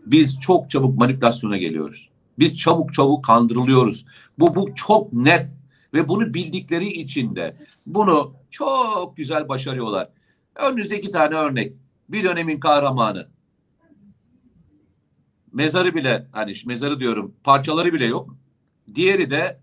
Biz 0.06 0.40
çok 0.40 0.70
çabuk 0.70 0.98
manipülasyona 0.98 1.56
geliyoruz. 1.56 2.08
Biz 2.38 2.58
çabuk 2.58 2.94
çabuk 2.94 3.24
kandırılıyoruz. 3.24 4.06
Bu 4.38 4.54
bu 4.54 4.74
çok 4.74 5.12
net 5.12 5.56
ve 5.94 6.08
bunu 6.08 6.34
bildikleri 6.34 6.88
için 6.88 7.36
de 7.36 7.56
bunu 7.86 8.34
çok 8.50 9.16
güzel 9.16 9.48
başarıyorlar. 9.48 10.08
Önünüzde 10.54 10.98
iki 10.98 11.10
tane 11.10 11.34
örnek. 11.34 11.76
Bir 12.08 12.24
dönemin 12.24 12.60
kahramanı. 12.60 13.28
Mezarı 15.52 15.94
bile 15.94 16.26
hani 16.32 16.52
mezarı 16.66 17.00
diyorum 17.00 17.34
parçaları 17.44 17.92
bile 17.92 18.04
yok. 18.04 18.36
Diğeri 18.94 19.30
de 19.30 19.60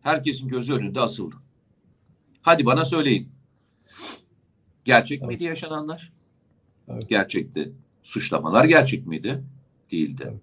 herkesin 0.00 0.48
gözü 0.48 0.74
önünde 0.74 1.00
asıldı. 1.00 1.36
Hadi 2.42 2.66
bana 2.66 2.84
söyleyin. 2.84 3.28
Gerçek 4.84 5.18
Evet. 5.18 5.28
miydi 5.28 5.44
yaşananlar? 5.44 6.12
Evet. 6.88 7.08
Gerçekti. 7.08 7.72
Suçlamalar 8.02 8.64
gerçek 8.64 9.06
miydi? 9.06 9.42
Değildi. 9.92 10.22
Evet. 10.26 10.40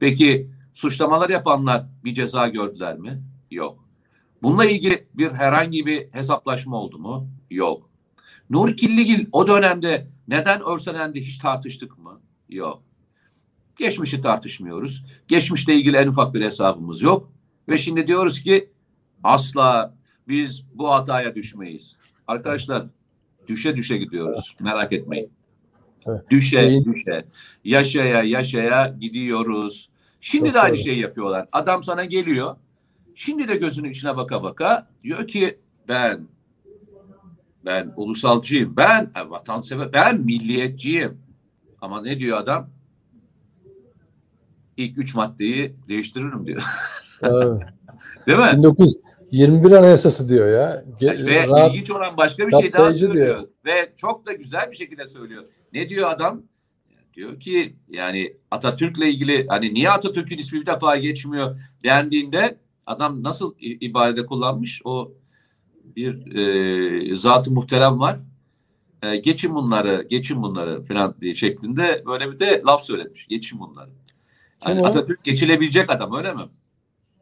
Peki 0.00 0.50
suçlamalar 0.72 1.30
yapanlar 1.30 1.86
bir 2.04 2.14
ceza 2.14 2.48
gördüler 2.48 2.98
mi? 2.98 3.22
Yok. 3.50 3.84
Bununla 4.42 4.64
ilgili 4.64 5.06
bir 5.14 5.30
herhangi 5.30 5.86
bir 5.86 6.08
hesaplaşma 6.12 6.76
oldu 6.76 6.98
mu? 6.98 7.28
Yok. 7.50 7.90
Nuri 8.50 8.76
Killigil 8.76 9.26
o 9.32 9.48
dönemde 9.48 10.06
neden 10.28 10.62
örselendi 10.62 11.20
hiç 11.20 11.38
tartıştık 11.38 11.98
mı? 11.98 12.20
Yok. 12.48 12.82
Geçmişi 13.78 14.20
tartışmıyoruz. 14.20 15.04
Geçmişle 15.28 15.74
ilgili 15.74 15.96
en 15.96 16.06
ufak 16.06 16.34
bir 16.34 16.40
hesabımız 16.44 17.02
yok. 17.02 17.32
Ve 17.68 17.78
şimdi 17.78 18.06
diyoruz 18.06 18.42
ki 18.42 18.70
asla 19.24 19.94
biz 20.28 20.66
bu 20.74 20.90
hataya 20.90 21.34
düşmeyiz. 21.34 21.96
Arkadaşlar 22.26 22.86
düşe 23.48 23.76
düşe 23.76 23.96
gidiyoruz. 23.96 24.56
Merak 24.60 24.92
etmeyin. 24.92 25.30
Düşe 26.30 26.84
düşe. 26.84 27.24
Yaşaya 27.64 28.22
yaşaya 28.22 28.96
gidiyoruz. 29.00 29.91
Şimdi 30.24 30.46
Çok 30.46 30.54
de 30.54 30.60
aynı 30.60 30.76
doğru. 30.76 30.82
şeyi 30.82 30.98
yapıyorlar. 31.00 31.48
Adam 31.52 31.82
sana 31.82 32.04
geliyor. 32.04 32.56
Şimdi 33.14 33.48
de 33.48 33.56
gözünün 33.56 33.90
içine 33.90 34.16
baka 34.16 34.42
baka 34.42 34.88
diyor 35.04 35.26
ki 35.26 35.58
ben 35.88 36.20
ben 37.64 37.92
ulusalcıyım. 37.96 38.76
Ben 38.76 39.10
e, 39.16 39.30
vatansever. 39.30 39.92
Ben 39.92 40.20
milliyetçiyim. 40.20 41.18
Ama 41.80 42.02
ne 42.02 42.18
diyor 42.18 42.38
adam? 42.38 42.70
İlk 44.76 44.98
üç 44.98 45.14
maddeyi 45.14 45.74
değiştiririm 45.88 46.46
diyor. 46.46 46.62
Evet. 47.22 47.62
Değil 48.26 48.38
mi? 48.38 48.50
1921 48.56 49.72
Anayasası 49.72 50.28
diyor 50.28 50.48
ya. 50.48 50.84
Ge- 51.00 51.26
Ve 51.26 51.46
rahat- 51.46 51.70
ilginç 51.74 51.90
olan 51.90 52.16
başka 52.16 52.46
bir 52.46 52.52
şey 52.52 52.72
daha 52.72 52.92
söylüyor. 52.92 53.14
diyor. 53.26 53.48
Ve 53.66 53.92
çok 53.96 54.26
da 54.26 54.32
güzel 54.32 54.70
bir 54.70 54.76
şekilde 54.76 55.06
söylüyor. 55.06 55.44
Ne 55.72 55.88
diyor 55.88 56.10
adam? 56.10 56.42
Diyor 57.14 57.40
ki 57.40 57.76
yani 57.88 58.36
Atatürk'le 58.50 58.98
ilgili 58.98 59.46
hani 59.48 59.74
niye 59.74 59.90
Atatürk'ün 59.90 60.38
ismi 60.38 60.60
bir 60.60 60.66
defa 60.66 60.96
geçmiyor 60.96 61.56
dendiğinde 61.84 62.58
adam 62.86 63.22
nasıl 63.22 63.54
ibarede 63.58 64.26
kullanmış? 64.26 64.82
O 64.84 65.12
bir 65.96 66.36
e, 66.36 67.16
zat-ı 67.16 67.50
muhterem 67.50 68.00
var. 68.00 68.18
E, 69.02 69.16
geçin 69.16 69.54
bunları, 69.54 70.06
geçin 70.10 70.42
bunları 70.42 70.82
falan 70.82 71.14
diye 71.20 71.34
şeklinde 71.34 72.02
böyle 72.06 72.32
bir 72.32 72.38
de 72.38 72.62
laf 72.66 72.84
söylemiş. 72.84 73.26
Geçin 73.28 73.60
bunları. 73.60 73.90
Kim 74.60 74.70
Yani 74.70 74.82
o? 74.82 74.86
Atatürk 74.86 75.24
geçilebilecek 75.24 75.90
adam 75.90 76.14
öyle 76.14 76.34
mi? 76.34 76.42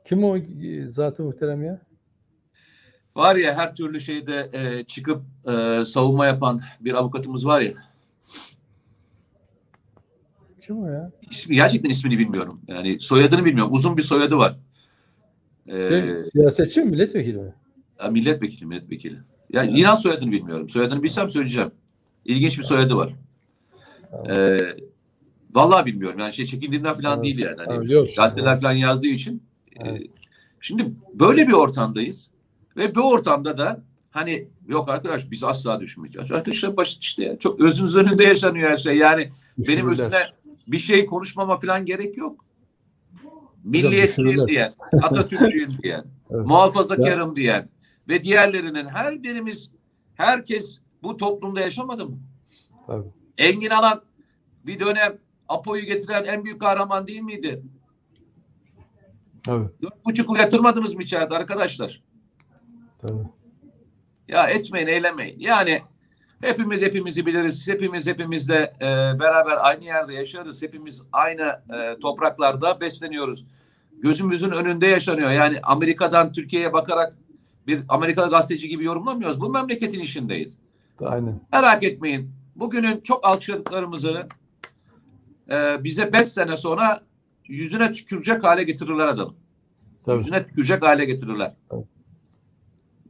Kim 0.05 0.24
o 0.24 0.36
e, 0.36 0.88
zat-ı 0.88 1.22
muhterem 1.22 1.64
ya? 1.64 1.80
Var 3.16 3.36
ya 3.36 3.55
her 3.55 3.74
türlü 3.74 4.01
şeyde 4.01 4.49
e, 4.53 4.84
çıkıp 4.84 5.22
e, 5.49 5.84
savunma 5.84 6.26
yapan 6.26 6.61
bir 6.80 6.95
avukatımız 6.95 7.47
var 7.47 7.61
ya. 7.61 7.72
Kim 10.71 10.83
o 10.83 10.89
ya? 10.89 11.11
İsmi, 11.31 11.57
gerçekten 11.57 11.91
ismini 11.91 12.18
bilmiyorum. 12.18 12.61
Yani 12.68 13.01
soyadını 13.01 13.45
bilmiyorum. 13.45 13.73
Uzun 13.75 13.97
bir 13.97 14.03
soyadı 14.03 14.37
var. 14.37 14.57
E, 15.66 15.89
Şey, 15.89 16.18
siyasetçi 16.18 16.81
mi 16.81 16.91
milletvekili 16.91 17.37
mi? 17.37 17.55
milletvekili, 18.11 18.66
milletvekili. 18.66 19.16
Ya 19.53 19.64
inan 19.64 19.95
soyadını 19.95 20.33
bilmiyorum. 20.33 20.68
Soyadını 20.68 21.03
bilsem 21.03 21.31
söyleyeceğim. 21.31 21.71
İlginç 22.25 22.59
bir 22.59 22.62
soyadı 22.64 22.97
var. 22.97 23.12
Tamam. 24.11 24.31
E, 24.31 24.61
vallahi 25.55 25.87
bilmiyorum. 25.87 26.18
Yani 26.18 26.33
şey 26.33 26.47
çekindiğimden 26.47 26.93
falan 26.95 27.03
Tamam. 27.03 27.25
değil 27.25 27.39
yani. 27.39 27.57
Hani 27.66 27.93
yok. 27.93 28.09
gazeteler 28.16 28.61
falan 28.61 28.73
yazdığı 28.73 29.07
için. 29.07 29.43
E, 29.77 29.89
Evet. 29.89 30.03
şimdi 30.61 30.93
böyle 31.14 31.49
bir 31.49 31.53
ortamdayız. 31.53 32.29
Ve 32.77 32.95
bu 32.95 33.01
ortamda 33.11 33.59
da 33.59 33.83
hani 34.11 34.49
yok 34.68 34.91
arkadaş 34.91 35.31
biz 35.31 35.45
asla 35.45 35.81
düşmeyeceğiz. 35.81 36.33
Arkadaşlar 36.33 36.77
basit 36.77 37.03
işte 37.03 37.25
ya. 37.25 37.39
Çok 37.39 37.61
özünüz 37.61 37.97
önünde 37.97 38.25
yaşanıyor 38.25 38.71
her 38.71 38.77
şey. 38.79 38.97
Yani 38.97 39.31
benim 39.59 39.91
Düşürürler. 39.91 39.93
üstüne 39.93 40.18
bir 40.73 40.79
şey 40.79 41.07
konuşmama 41.07 41.59
falan 41.61 41.87
gerek 41.87 42.16
yok. 42.16 42.45
Milliyetçiyim 43.64 44.49
diyen, 44.49 44.75
Atatürkçüyüm 45.03 45.71
diyen, 45.83 46.05
Evet. 46.31 46.47
muhafazakarım 46.47 47.37
diyen 47.37 47.68
ve 48.09 48.25
diğerlerinin 48.25 48.87
her 48.87 49.23
birimiz, 49.23 49.71
herkes 50.14 50.79
bu 51.03 51.16
toplumda 51.16 51.61
yaşamadı 51.61 52.07
mı? 52.09 52.18
Tabii. 52.87 53.09
Engin 53.39 53.71
Alan 53.71 54.03
bir 54.66 54.81
dönem 54.81 55.18
Apo'yu 55.49 55.83
getiren 55.85 56.25
en 56.25 56.45
büyük 56.45 56.61
kahraman 56.61 57.07
değil 57.07 57.21
miydi? 57.21 57.62
Tabii. 59.45 59.68
Dört 59.83 60.05
buçuk 60.05 60.39
yatırmadınız 60.39 60.95
mı 60.95 61.03
içeride 61.03 61.35
arkadaşlar? 61.37 62.03
Tabii. 62.99 63.23
Ya 64.29 64.47
etmeyin, 64.49 64.87
eylemeyin. 64.87 65.39
Yani 65.39 65.83
hepimiz 66.41 66.82
hepimizi 66.82 67.26
biliriz. 67.26 67.68
Hepimiz 67.68 68.07
hepimizle 68.07 68.72
e, 68.80 69.20
beraber 69.20 69.59
aynı 69.61 69.84
yerde 69.84 70.14
yaşarız. 70.14 70.62
Hepimiz 70.62 71.03
aynı 71.12 71.43
e, 71.43 71.99
topraklarda 72.01 72.80
besleniyoruz. 72.80 73.47
Gözümüzün 73.99 74.51
önünde 74.51 74.86
yaşanıyor. 74.86 75.30
Yani 75.30 75.61
Amerika'dan 75.62 76.32
Türkiye'ye 76.32 76.72
bakarak 76.72 77.16
bir 77.66 77.82
Amerikalı 77.88 78.30
gazeteci 78.30 78.68
gibi 78.68 78.84
yorumlamıyoruz. 78.84 79.41
Bu 79.41 79.49
memleketin 79.51 80.01
işindeyiz. 80.01 80.59
Aynen. 81.01 81.41
Merak 81.53 81.82
etmeyin. 81.82 82.30
Bugünün 82.57 83.01
çok 83.01 83.26
alçaldıklarımızı 83.26 84.26
e, 85.51 85.84
bize 85.84 86.12
beş 86.12 86.26
sene 86.26 86.57
sonra 86.57 87.01
yüzüne 87.49 87.93
tükürecek 87.93 88.45
hale 88.45 88.62
getirirler 88.62 89.07
adamı. 89.07 89.34
Tabii. 90.05 90.18
Yüzüne 90.18 90.45
tükürecek 90.45 90.84
hale 90.84 91.05
getirirler. 91.05 91.55
Tabii. 91.68 91.84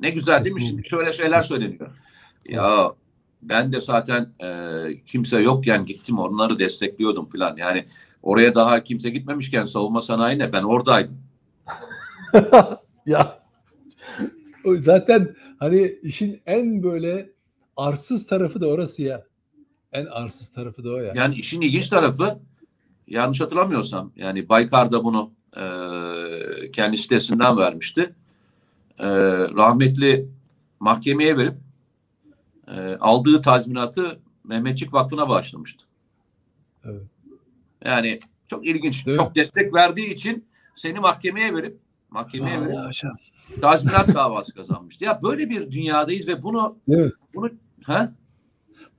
Ne 0.01 0.11
güzel 0.11 0.45
değil 0.45 0.55
mi? 0.55 0.61
Kesinlikle. 0.61 0.89
Şimdi 0.89 0.89
şöyle 0.89 1.12
şeyler 1.12 1.43
söyleniyor. 1.43 1.91
Ya 2.49 2.93
ben 3.43 3.72
de 3.72 3.80
zaten 3.80 4.32
e, 4.43 4.49
kimse 5.07 5.41
yokken 5.41 5.86
gittim 5.86 6.18
onları 6.18 6.59
destekliyordum 6.59 7.28
filan. 7.28 7.57
Yani 7.57 7.86
oraya 8.22 8.55
daha 8.55 8.84
kimse 8.84 9.11
gitmemişken 9.11 9.64
savunma 9.64 10.01
sanayine 10.01 10.53
ben 10.53 10.62
oradaydım. 10.62 11.18
ya 13.07 13.41
zaten 14.76 15.36
hani 15.59 15.99
işin 16.03 16.43
en 16.47 16.82
böyle 16.82 17.30
arsız 17.76 18.26
tarafı 18.26 18.61
da 18.61 18.66
orası 18.66 19.03
ya. 19.03 19.24
En 19.93 20.07
arsız 20.07 20.49
tarafı 20.49 20.84
da 20.84 20.91
o 20.91 20.97
ya. 20.97 21.12
Yani 21.14 21.34
işin 21.34 21.61
ilginç 21.61 21.88
tarafı 21.88 22.38
yanlış 23.07 23.41
hatırlamıyorsam 23.41 24.12
yani 24.16 24.49
Baykar 24.49 24.93
da 24.93 25.05
bunu 25.05 25.30
e, 25.57 25.62
kendi 26.72 26.97
sitesinden 26.97 27.57
vermişti. 27.57 28.14
E, 28.99 29.09
rahmetli 29.38 30.28
mahkemeye 30.80 31.36
verip 31.36 31.55
e, 32.77 32.97
aldığı 33.01 33.43
tazminatı 33.43 34.21
Mehmetçik 34.45 34.95
Vakfı'na 34.95 35.29
bağışlamıştı. 35.29 35.85
Evet. 36.85 37.03
Yani 37.85 38.18
çok 38.47 38.66
ilginç. 38.66 39.07
Değil 39.07 39.16
çok 39.16 39.29
mi? 39.29 39.35
destek 39.35 39.75
verdiği 39.75 40.14
için 40.14 40.45
seni 40.77 41.01
mahkemeye 41.01 41.55
verip 41.55 41.79
mahkemeye 42.11 42.61
verip 42.61 42.73
Vallahi 42.73 42.87
hocam. 42.87 43.16
tazminat 43.61 44.14
davası 44.14 44.55
kazanmıştı. 44.55 45.05
Ya 45.05 45.21
böyle 45.23 45.51
bir 45.51 45.71
dünyadayız 45.71 46.29
ve 46.29 46.43
bunu 46.43 46.79
bunu 47.35 47.51
ha? 47.83 48.12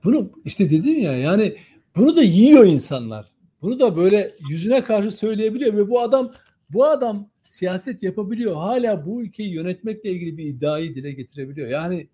Bunu 0.04 0.30
işte 0.44 0.70
dedim 0.70 0.98
ya 0.98 1.18
yani 1.18 1.56
bunu 1.96 2.16
da 2.16 2.22
yiyor 2.22 2.64
insanlar. 2.64 3.32
Bunu 3.62 3.80
da 3.80 3.96
böyle 3.96 4.34
yüzüne 4.48 4.84
karşı 4.84 5.10
söyleyebiliyor 5.10 5.74
ve 5.74 5.88
bu 5.88 6.00
adam 6.00 6.32
bu 6.70 6.84
adam 6.84 7.28
siyaset 7.42 8.02
yapabiliyor. 8.02 8.54
Hala 8.54 9.06
bu 9.06 9.22
ülkeyi 9.22 9.54
yönetmekle 9.54 10.10
ilgili 10.10 10.38
bir 10.38 10.44
iddiayı 10.44 10.94
dile 10.94 11.12
getirebiliyor. 11.12 11.68
Yani 11.68 12.08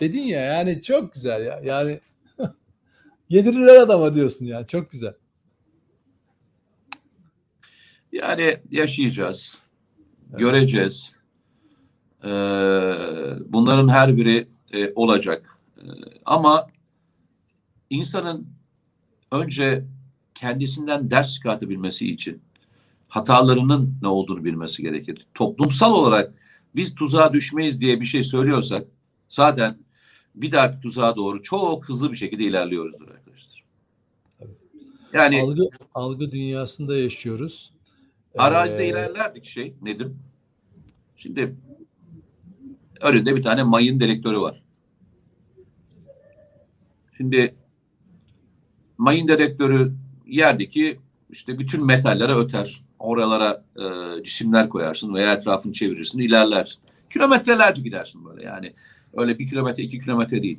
dedin 0.00 0.22
ya 0.22 0.40
yani 0.40 0.82
çok 0.82 1.14
güzel 1.14 1.44
ya. 1.46 1.60
Yani 1.64 2.00
yedirirler 3.28 3.76
adama 3.76 4.14
diyorsun 4.14 4.46
ya. 4.46 4.66
Çok 4.66 4.90
güzel. 4.90 5.14
Yani 8.12 8.58
yaşayacağız. 8.70 9.58
Göreceğiz. 10.38 11.12
Ee, 12.24 12.28
bunların 13.46 13.88
her 13.88 14.16
biri 14.16 14.48
e, 14.72 14.92
olacak. 14.94 15.58
Ee, 15.78 15.82
ama 16.24 16.66
insanın 17.90 18.46
önce 19.32 19.84
kendisinden 20.34 21.10
ders 21.10 21.34
çıkartabilmesi 21.34 22.12
için 22.12 22.42
hatalarının 23.08 23.98
ne 24.02 24.08
olduğunu 24.08 24.44
bilmesi 24.44 24.82
gerekir. 24.82 25.26
Toplumsal 25.34 25.92
olarak 25.92 26.34
biz 26.74 26.94
tuzağa 26.94 27.32
düşmeyiz 27.32 27.80
diye 27.80 28.00
bir 28.00 28.04
şey 28.04 28.22
söylüyorsak 28.22 28.86
zaten 29.28 29.78
bir 30.36 30.52
dahaki 30.52 30.80
tuzağa 30.80 31.16
doğru 31.16 31.42
çok 31.42 31.88
hızlı 31.88 32.12
bir 32.12 32.16
şekilde 32.16 32.44
ilerliyoruzdur 32.44 33.08
arkadaşlar. 33.08 33.64
Yani 35.12 35.42
Algı 35.42 35.68
algı 35.94 36.30
dünyasında 36.30 36.96
yaşıyoruz. 36.96 37.72
Arazide 38.38 38.84
Ee, 38.84 38.88
ilerlerdik 38.88 39.44
şey 39.44 39.74
Nedim. 39.82 40.18
Şimdi 41.16 41.56
önünde 43.00 43.36
bir 43.36 43.42
tane 43.42 43.62
mayın 43.62 44.00
dedektörü 44.00 44.40
var. 44.40 44.62
Şimdi 47.16 47.54
mayın 48.98 49.28
dedektörü 49.28 49.92
yerdeki 50.26 50.98
işte 51.30 51.58
bütün 51.58 51.86
metallere 51.86 52.34
öter. 52.34 52.80
Oralara 52.98 53.64
e, 53.76 54.22
cisimler 54.22 54.68
koyarsın 54.68 55.14
veya 55.14 55.32
etrafını 55.32 55.72
çevirirsin, 55.72 56.18
ilerlersin. 56.18 56.82
Kilometrelerce 57.10 57.82
gidersin 57.82 58.24
böyle 58.24 58.42
yani. 58.44 58.74
Öyle 59.16 59.38
bir 59.38 59.46
kilometre, 59.46 59.82
iki 59.82 60.00
kilometre 60.00 60.42
değil. 60.42 60.58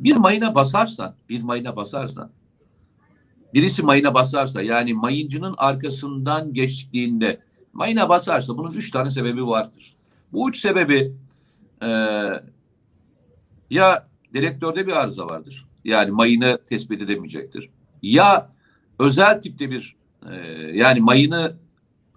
Bir 0.00 0.16
mayına 0.16 0.54
basarsan, 0.54 1.14
bir 1.28 1.42
mayına 1.42 1.76
basarsan 1.76 2.30
birisi 3.54 3.82
mayına 3.82 4.14
basarsa 4.14 4.62
yani 4.62 4.94
mayıncının 4.94 5.54
arkasından 5.58 6.52
geçtiğinde 6.52 7.40
mayına 7.72 8.08
basarsa 8.08 8.58
bunun 8.58 8.72
üç 8.72 8.90
tane 8.90 9.10
sebebi 9.10 9.46
vardır. 9.46 9.96
Bu 10.32 10.50
üç 10.50 10.60
sebebi 10.60 11.12
e, 11.82 11.88
ya 13.70 14.08
direktörde 14.34 14.86
bir 14.86 14.92
arıza 14.92 15.26
vardır. 15.26 15.66
Yani 15.84 16.10
mayını 16.10 16.58
tespit 16.66 17.02
edemeyecektir. 17.02 17.70
Ya 18.02 18.52
özel 18.98 19.42
tipte 19.42 19.70
bir 19.70 19.96
e, 20.30 20.36
yani 20.74 21.00
mayını 21.00 21.56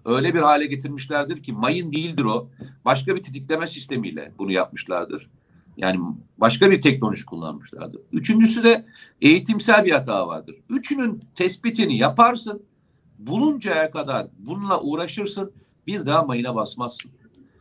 öyle 0.06 0.34
bir 0.34 0.40
hale 0.40 0.66
getirmişlerdir 0.66 1.42
ki 1.42 1.52
mayın 1.52 1.92
değildir 1.92 2.24
o. 2.24 2.48
Başka 2.84 3.16
bir 3.16 3.22
tetikleme 3.22 3.66
sistemiyle 3.66 4.32
bunu 4.38 4.52
yapmışlardır. 4.52 5.30
Yani 5.76 6.00
başka 6.38 6.70
bir 6.70 6.80
teknoloji 6.80 7.26
kullanmışlardır. 7.26 8.00
Üçüncüsü 8.12 8.64
de 8.64 8.86
eğitimsel 9.20 9.84
bir 9.84 9.92
hata 9.92 10.28
vardır. 10.28 10.56
Üçünün 10.70 11.20
tespitini 11.34 11.98
yaparsın. 11.98 12.62
Buluncaya 13.18 13.90
kadar 13.90 14.26
bununla 14.38 14.80
uğraşırsın. 14.80 15.52
Bir 15.86 16.06
daha 16.06 16.22
mayına 16.22 16.54
basmazsın. 16.54 17.10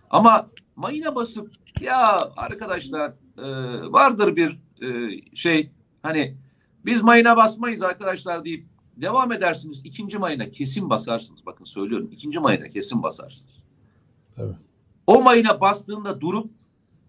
Ama 0.10 0.50
mayına 0.76 1.16
basıp 1.16 1.52
ya 1.82 2.06
arkadaşlar 2.38 3.14
e, 3.38 3.46
vardır 3.92 4.36
bir 4.36 4.60
e, 4.82 5.20
şey 5.36 5.72
hani 6.04 6.38
biz 6.86 7.02
mayına 7.02 7.38
basmayız 7.38 7.82
arkadaşlar 7.84 8.46
deyip 8.46 8.66
devam 9.02 9.32
edersiniz. 9.32 9.82
İkinci 9.84 10.18
mayına 10.18 10.50
kesin 10.50 10.90
basarsınız. 10.90 11.46
Bakın 11.46 11.66
söylüyorum. 11.66 12.10
ikinci 12.12 12.40
mayına 12.40 12.70
kesin 12.70 13.04
basarsınız. 13.04 13.54
Tabii. 14.36 14.56
O 15.08 15.22
mayına 15.22 15.62
bastığında 15.62 16.22
durup 16.22 16.52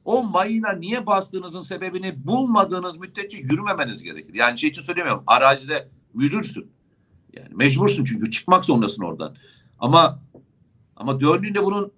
o 0.05 0.23
mayına 0.23 0.73
niye 0.73 1.07
bastığınızın 1.07 1.61
sebebini 1.61 2.27
bulmadığınız 2.27 2.97
müddetçe 2.97 3.39
yürümemeniz 3.39 4.03
gerekir. 4.03 4.35
Yani 4.35 4.59
şey 4.59 4.71
için 4.71 4.83
söylemiyorum. 4.83 5.23
Arazide 5.27 5.89
yürürsün. 6.15 6.71
Yani 7.33 7.49
mecbursun 7.55 8.05
çünkü 8.05 8.31
çıkmak 8.31 8.65
zorundasın 8.65 9.03
oradan. 9.03 9.37
Ama 9.79 10.21
ama 10.97 11.21
döndüğünde 11.21 11.65
bunun 11.65 11.93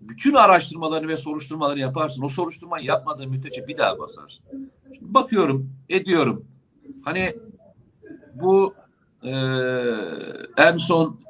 bütün 0.00 0.34
araştırmalarını 0.34 1.08
ve 1.08 1.16
soruşturmalarını 1.16 1.80
yaparsın. 1.80 2.22
O 2.22 2.28
soruşturmayı 2.28 2.86
yapmadığın 2.86 3.30
müddetçe 3.30 3.68
bir 3.68 3.78
daha 3.78 3.98
basarsın. 3.98 4.44
Şimdi 4.98 5.14
bakıyorum, 5.14 5.72
ediyorum. 5.88 6.44
Hani 7.04 7.36
bu 8.34 8.74
e, 9.24 9.32
en 10.56 10.76
son 10.76 11.20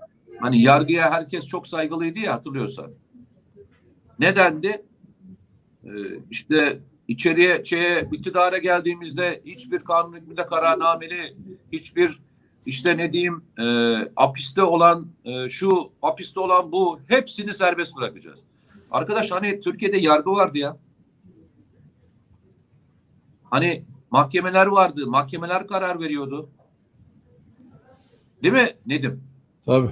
hani 0.41 0.63
yargıya 0.63 1.11
herkes 1.11 1.47
çok 1.47 1.69
saygılıydı 1.69 2.19
ya 2.19 2.35
hatırlıyorsan. 2.35 2.91
Nedendi? 4.19 4.83
Ee, 5.85 5.91
işte 6.31 6.81
içeriye 7.09 7.65
şeye 7.65 8.09
iktidara 8.13 8.59
geldiğimizde 8.59 9.43
hiçbir 9.47 9.79
kanun 9.79 10.17
hükmünde 10.17 10.47
kararnameli 10.47 11.37
hiçbir 11.73 12.21
işte 12.67 12.97
ne 12.97 13.13
diyeyim 13.13 13.45
e, 13.59 13.65
hapiste 14.17 14.63
olan 14.63 15.09
e, 15.25 15.49
şu 15.49 15.93
hapiste 16.03 16.41
olan 16.41 16.73
bu 16.73 17.01
hepsini 17.09 17.55
serbest 17.55 17.97
bırakacağız. 17.97 18.39
Arkadaş 18.91 19.31
hani 19.31 19.61
Türkiye'de 19.61 19.97
yargı 19.97 20.31
vardı 20.31 20.59
ya. 20.59 20.79
Hani 23.51 23.85
mahkemeler 24.11 24.67
vardı. 24.67 25.07
Mahkemeler 25.07 25.67
karar 25.67 26.01
veriyordu. 26.01 26.49
Değil 28.43 28.55
mi 28.55 28.71
Nedim? 28.87 29.25
Tabii. 29.67 29.91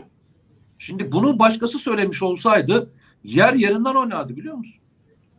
Şimdi 0.78 1.12
bunu 1.12 1.38
başkası 1.38 1.78
söylemiş 1.78 2.22
olsaydı 2.22 2.90
yer 3.24 3.54
yerinden 3.54 3.94
oynardı 3.94 4.36
biliyor 4.36 4.54
musun? 4.54 4.80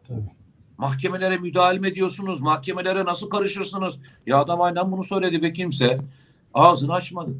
Tabii. 0.07 0.31
Mahkemelere 0.77 1.37
müdahale 1.37 1.79
mi 1.79 1.87
ediyorsunuz? 1.87 2.41
Mahkemelere 2.41 3.05
nasıl 3.05 3.29
karışırsınız? 3.29 3.99
Ya 4.25 4.37
adam 4.37 4.61
aynen 4.61 4.91
bunu 4.91 5.03
söyledi 5.03 5.41
ve 5.41 5.53
kimse 5.53 5.99
ağzını 6.53 6.93
açmadı. 6.93 7.37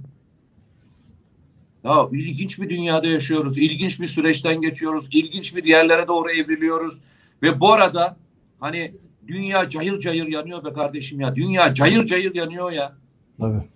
Ya 1.84 2.08
ilginç 2.12 2.60
bir 2.60 2.70
dünyada 2.70 3.08
yaşıyoruz. 3.08 3.58
İlginç 3.58 4.00
bir 4.00 4.08
süreçten 4.08 4.62
geçiyoruz. 4.62 5.08
İlginç 5.12 5.56
bir 5.56 5.64
yerlere 5.64 6.08
doğru 6.08 6.32
evriliyoruz. 6.32 6.98
Ve 7.44 7.60
bu 7.60 7.74
arada 7.74 8.18
hani 8.60 8.96
dünya 9.28 9.70
cayır 9.70 10.00
cayır 10.00 10.28
yanıyor 10.28 10.66
be 10.66 10.74
kardeşim 10.74 11.20
ya. 11.20 11.36
Dünya 11.36 11.74
cayır 11.74 12.06
cayır 12.06 12.36
yanıyor 12.36 12.72
ya. 12.72 12.94
Tabii. 13.40 13.68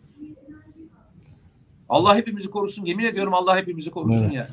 Allah 1.90 2.16
hepimizi 2.16 2.50
korusun. 2.50 2.86
Yemin 2.86 3.06
ediyorum 3.06 3.34
Allah 3.34 3.58
hepimizi 3.58 3.92
korusun 3.92 4.24
Evet. 4.24 4.34
ya. 4.34 4.48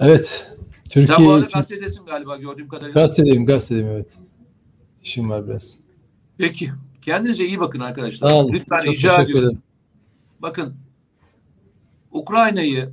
Evet. 0.00 0.46
Sen 0.90 1.02
bu 1.02 1.06
Türkiye 1.06 1.28
arada 1.32 1.46
gazetedesin 1.54 2.06
galiba 2.06 2.36
gördüğüm 2.36 2.68
kadarıyla. 2.68 3.00
gazetedeyim, 3.00 3.46
gazetedeyim 3.46 3.88
evet. 3.88 4.18
İşim 5.02 5.30
var 5.30 5.48
biraz. 5.48 5.78
Peki. 6.38 6.70
Kendinize 7.02 7.44
iyi 7.44 7.60
bakın 7.60 7.80
arkadaşlar. 7.80 8.28
Sağ 8.28 8.36
olun. 8.36 8.52
Lütfen 8.52 8.80
Çok 8.80 8.94
rica 8.94 9.22
ediyorum. 9.22 9.48
ederim. 9.48 9.62
Bakın 10.42 10.74
Ukrayna'yı 12.12 12.90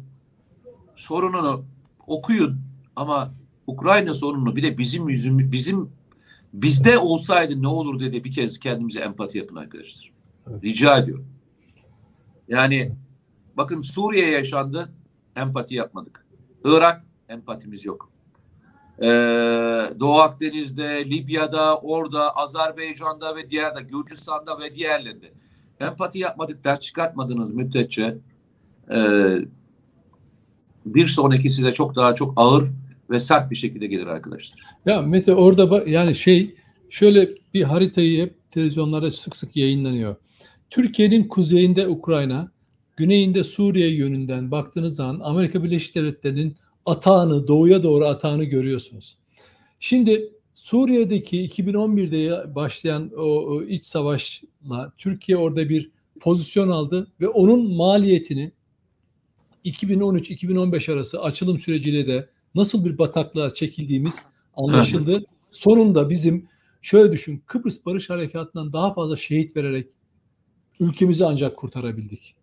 sorununu 0.96 1.66
okuyun 2.08 2.58
ama 2.96 3.34
Ukrayna 3.68 4.14
sorununu 4.14 4.56
bir 4.56 4.64
de 4.64 4.78
bizim 4.78 5.10
yüzümüz 5.10 5.52
bizim 5.52 5.90
bizde 6.54 6.98
olsaydı 6.98 7.62
ne 7.62 7.68
olur 7.68 8.00
dedi 8.00 8.24
bir 8.24 8.32
kez 8.32 8.60
kendimize 8.60 9.00
empati 9.00 9.38
yapın 9.38 9.56
arkadaşlar. 9.56 10.12
Evet. 10.52 10.64
Rica 10.64 10.98
ediyorum. 10.98 11.26
Yani 12.50 12.92
bakın 13.58 13.82
Suriye 13.82 14.30
yaşandı 14.30 14.90
empati 15.36 15.76
yapmadık. 15.76 16.26
Irak 16.64 17.06
empatimiz 17.30 17.86
yok. 17.86 18.10
Ee, 19.02 19.06
Doğu 20.00 20.20
Akdeniz'de, 20.20 21.06
Libya'da, 21.06 21.78
orada, 21.78 22.36
Azerbaycan'da 22.36 23.36
ve 23.36 23.50
diğerde, 23.50 23.82
Gürcistan'da 23.82 24.60
ve 24.60 24.76
diğerlerinde 24.76 25.32
empati 25.80 26.20
yapmadık, 26.20 26.64
ders 26.64 26.80
çıkartmadığınız 26.80 27.54
müddetçe 27.54 28.18
e, 28.92 29.00
bir 30.86 31.08
sonrakisi 31.08 31.64
de 31.64 31.74
çok 31.74 31.96
daha 31.96 32.16
çok 32.16 32.34
ağır 32.36 32.68
ve 33.10 33.20
sert 33.20 33.52
bir 33.52 33.56
şekilde 33.56 33.88
gelir 33.88 34.08
arkadaşlar. 34.08 34.60
Ya 34.86 35.02
Mete 35.02 35.36
orada 35.36 35.84
yani 35.86 36.16
şey 36.16 36.56
şöyle 36.90 37.30
bir 37.54 37.64
haritayı 37.64 38.22
hep 38.22 38.52
televizyonlarda 38.52 39.12
sık 39.12 39.36
sık 39.36 39.56
yayınlanıyor. 39.56 40.16
Türkiye'nin 40.70 41.28
kuzeyinde 41.28 41.88
Ukrayna, 41.88 42.52
güneyinde 42.98 43.44
Suriye 43.44 43.96
yönünden 43.96 44.52
baktığınız 44.52 44.96
zaman 44.96 45.20
Amerika 45.20 45.64
Birleşik 45.64 45.96
Devletleri'nin 45.96 46.56
atağını, 46.86 47.48
doğuya 47.48 47.84
doğru 47.84 48.06
atağını 48.06 48.44
görüyorsunuz. 48.44 49.18
Şimdi 49.80 50.34
Suriye'deki 50.54 51.50
2011'de 51.50 52.56
başlayan 52.56 53.12
o, 53.18 53.24
o 53.24 53.64
iç 53.64 53.86
savaşla 53.86 54.94
Türkiye 54.98 55.38
orada 55.38 55.70
bir 55.70 55.92
pozisyon 56.20 56.70
aldı 56.70 57.12
ve 57.22 57.28
onun 57.28 57.76
maliyetini 57.76 58.52
2013-2015 59.66 60.94
arası 60.94 61.22
açılım 61.22 61.60
süreciyle 61.60 62.08
de 62.08 62.30
nasıl 62.56 62.86
bir 62.86 62.98
bataklığa 62.98 63.54
çekildiğimiz 63.54 64.26
anlaşıldı. 64.56 65.26
Sonunda 65.52 66.10
bizim 66.10 66.48
şöyle 66.82 67.12
düşün 67.12 67.44
Kıbrıs 67.46 67.86
Barış 67.86 68.10
Harekatı'ndan 68.10 68.74
daha 68.74 68.94
fazla 68.94 69.16
şehit 69.16 69.56
vererek 69.56 69.88
ülkemizi 70.80 71.26
ancak 71.26 71.58
kurtarabildik. 71.58 72.36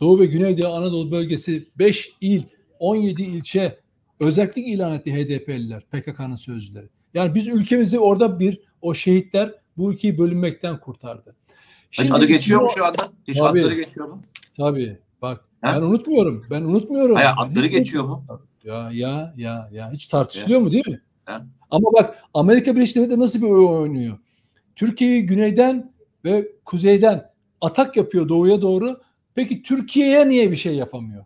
Doğu 0.00 0.20
ve 0.20 0.26
Güneydoğu 0.26 0.72
Anadolu 0.74 1.10
bölgesi 1.10 1.68
5 1.78 2.16
il, 2.20 2.42
17 2.78 3.22
ilçe 3.22 3.80
özellik 4.20 4.68
ilan 4.68 4.92
etti 4.92 5.12
HDP'liler, 5.12 5.82
PKK'nın 5.90 6.36
sözcüleri. 6.36 6.88
Yani 7.14 7.34
biz 7.34 7.48
ülkemizi 7.48 7.98
orada 7.98 8.40
bir 8.40 8.60
o 8.82 8.94
şehitler 8.94 9.54
bu 9.76 9.92
ülkeyi 9.92 10.18
bölünmekten 10.18 10.80
kurtardı. 10.80 11.36
Hiç 11.90 12.10
adı 12.10 12.26
geçiyor 12.26 12.60
mu 12.60 12.66
2010 12.66 12.78
şu 12.78 12.86
anda? 12.86 13.12
Hiç 13.28 13.38
Tabii. 13.38 13.60
adları 13.60 13.74
geçiyor 13.74 14.08
mu? 14.08 14.22
Tabii. 14.56 14.98
Bak 15.22 15.44
Ha? 15.62 15.76
ben 15.76 15.82
unutmuyorum. 15.82 16.44
Ben 16.50 16.62
unutmuyorum. 16.62 17.16
Hayır, 17.16 17.30
adları 17.38 17.64
hiç 17.64 17.72
geçiyor 17.72 18.04
mu? 18.04 18.24
Ya 18.64 18.90
ya 18.92 19.34
ya 19.36 19.70
ya 19.72 19.92
hiç 19.92 20.06
tartışılıyor 20.06 20.60
mu 20.60 20.72
değil 20.72 20.88
mi? 20.88 21.00
Ha? 21.24 21.46
Ama 21.70 21.92
bak 21.92 22.24
Amerika 22.34 22.76
Birleşik 22.76 22.96
Devletleri 22.96 23.20
nasıl 23.20 23.42
bir 23.42 23.46
oyun 23.46 23.68
oynuyor? 23.68 24.18
Türkiye'yi 24.76 25.26
güneyden 25.26 25.92
ve 26.24 26.48
kuzeyden 26.64 27.31
atak 27.62 27.96
yapıyor 27.96 28.28
doğuya 28.28 28.62
doğru. 28.62 29.00
Peki 29.34 29.62
Türkiye'ye 29.62 30.28
niye 30.28 30.50
bir 30.50 30.56
şey 30.56 30.74
yapamıyor? 30.74 31.24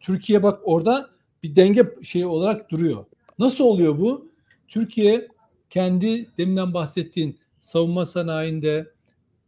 Türkiye 0.00 0.42
bak 0.42 0.60
orada 0.64 1.10
bir 1.42 1.56
denge 1.56 1.94
şeyi 2.02 2.26
olarak 2.26 2.70
duruyor. 2.70 3.04
Nasıl 3.38 3.64
oluyor 3.64 3.98
bu? 3.98 4.28
Türkiye 4.68 5.28
kendi 5.70 6.26
deminden 6.38 6.74
bahsettiğin 6.74 7.38
savunma 7.60 8.06
sanayinde, 8.06 8.90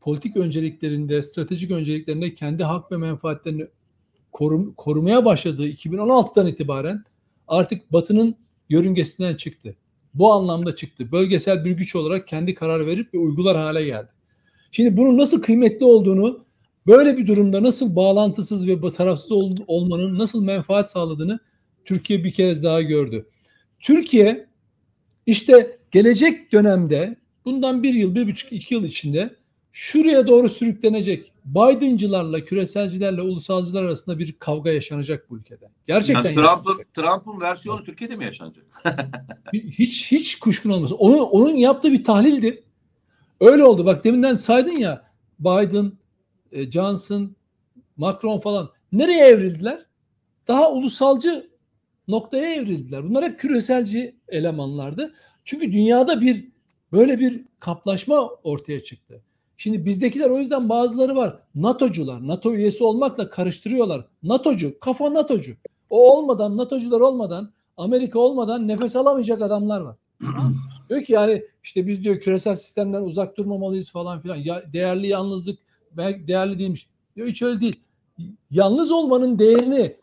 politik 0.00 0.36
önceliklerinde, 0.36 1.22
stratejik 1.22 1.70
önceliklerinde 1.70 2.34
kendi 2.34 2.64
hak 2.64 2.92
ve 2.92 2.96
menfaatlerini 2.96 3.66
korum- 4.32 4.74
korumaya 4.76 5.24
başladığı 5.24 5.68
2016'dan 5.68 6.46
itibaren 6.46 7.04
artık 7.48 7.92
Batı'nın 7.92 8.34
yörüngesinden 8.68 9.34
çıktı. 9.34 9.76
Bu 10.14 10.32
anlamda 10.32 10.74
çıktı. 10.74 11.12
Bölgesel 11.12 11.64
bir 11.64 11.70
güç 11.70 11.96
olarak 11.96 12.28
kendi 12.28 12.54
karar 12.54 12.86
verip 12.86 13.14
ve 13.14 13.18
uygular 13.18 13.56
hale 13.56 13.84
geldi. 13.84 14.08
Şimdi 14.70 14.96
bunun 14.96 15.18
nasıl 15.18 15.42
kıymetli 15.42 15.84
olduğunu, 15.84 16.44
böyle 16.86 17.16
bir 17.16 17.26
durumda 17.26 17.62
nasıl 17.62 17.96
bağlantısız 17.96 18.66
ve 18.66 18.92
tarafsız 18.92 19.32
ol- 19.32 19.50
olmanın 19.66 20.18
nasıl 20.18 20.44
menfaat 20.44 20.90
sağladığını 20.90 21.38
Türkiye 21.84 22.24
bir 22.24 22.32
kez 22.32 22.64
daha 22.64 22.82
gördü. 22.82 23.26
Türkiye 23.80 24.46
işte 25.26 25.78
gelecek 25.90 26.52
dönemde 26.52 27.16
bundan 27.44 27.82
bir 27.82 27.94
yıl, 27.94 28.14
bir 28.14 28.28
buçuk, 28.28 28.52
iki 28.52 28.74
yıl 28.74 28.84
içinde 28.84 29.36
şuraya 29.72 30.26
doğru 30.26 30.48
sürüklenecek. 30.48 31.32
Biden'cılarla, 31.44 32.44
küreselcilerle, 32.44 33.22
ulusalcılar 33.22 33.82
arasında 33.82 34.18
bir 34.18 34.32
kavga 34.32 34.72
yaşanacak 34.72 35.30
bu 35.30 35.38
ülkede. 35.38 35.68
Gerçekten 35.86 36.32
Yani 36.32 36.34
Trump'ın. 36.34 36.84
Trump'ın 36.94 37.40
versiyonu 37.40 37.84
Türkiye'de 37.84 38.16
mi 38.16 38.24
yaşanacak? 38.24 38.64
hiç 39.52 40.12
hiç 40.12 40.38
kuşkun 40.38 40.70
olmasın. 40.70 40.96
Onun 40.98 41.18
onun 41.18 41.54
yaptığı 41.54 41.92
bir 41.92 42.04
tahlildi. 42.04 42.62
Öyle 43.40 43.64
oldu. 43.64 43.86
Bak 43.86 44.04
deminden 44.04 44.34
saydın 44.34 44.76
ya 44.76 45.04
Biden, 45.38 45.92
e, 46.52 46.70
Johnson, 46.70 47.36
Macron 47.96 48.40
falan 48.40 48.70
nereye 48.92 49.26
evrildiler? 49.26 49.86
Daha 50.48 50.72
ulusalcı 50.72 51.50
noktaya 52.08 52.54
evrildiler. 52.54 53.04
Bunlar 53.04 53.24
hep 53.24 53.40
küreselci 53.40 54.16
elemanlardı. 54.28 55.14
Çünkü 55.44 55.72
dünyada 55.72 56.20
bir 56.20 56.48
böyle 56.92 57.18
bir 57.18 57.44
kaplaşma 57.60 58.30
ortaya 58.44 58.82
çıktı. 58.82 59.22
Şimdi 59.56 59.84
bizdekiler 59.84 60.30
o 60.30 60.38
yüzden 60.38 60.68
bazıları 60.68 61.16
var. 61.16 61.38
NATO'cular. 61.54 62.28
NATO 62.28 62.54
üyesi 62.54 62.84
olmakla 62.84 63.30
karıştırıyorlar. 63.30 64.06
NATO'cu, 64.22 64.80
kafa 64.80 65.14
NATO'cu. 65.14 65.52
O 65.90 66.16
olmadan, 66.16 66.56
NATO'cular 66.56 67.00
olmadan, 67.00 67.52
Amerika 67.76 68.18
olmadan 68.18 68.68
nefes 68.68 68.96
alamayacak 68.96 69.42
adamlar 69.42 69.80
var. 69.80 69.96
diyor 70.90 71.02
ki 71.02 71.12
yani 71.12 71.42
işte 71.64 71.86
biz 71.86 72.04
diyor 72.04 72.20
küresel 72.20 72.54
sistemden 72.54 73.02
uzak 73.02 73.36
durmamalıyız 73.36 73.90
falan 73.90 74.20
filan. 74.20 74.36
Ya, 74.36 74.62
değerli 74.72 75.06
yalnızlık 75.06 75.58
belki 75.92 76.28
değerli 76.28 76.58
değilmiş. 76.58 76.88
Yok 77.16 77.28
hiç 77.28 77.42
öyle 77.42 77.60
değil. 77.60 77.80
Yalnız 78.50 78.90
olmanın 78.90 79.38
değerini 79.38 79.96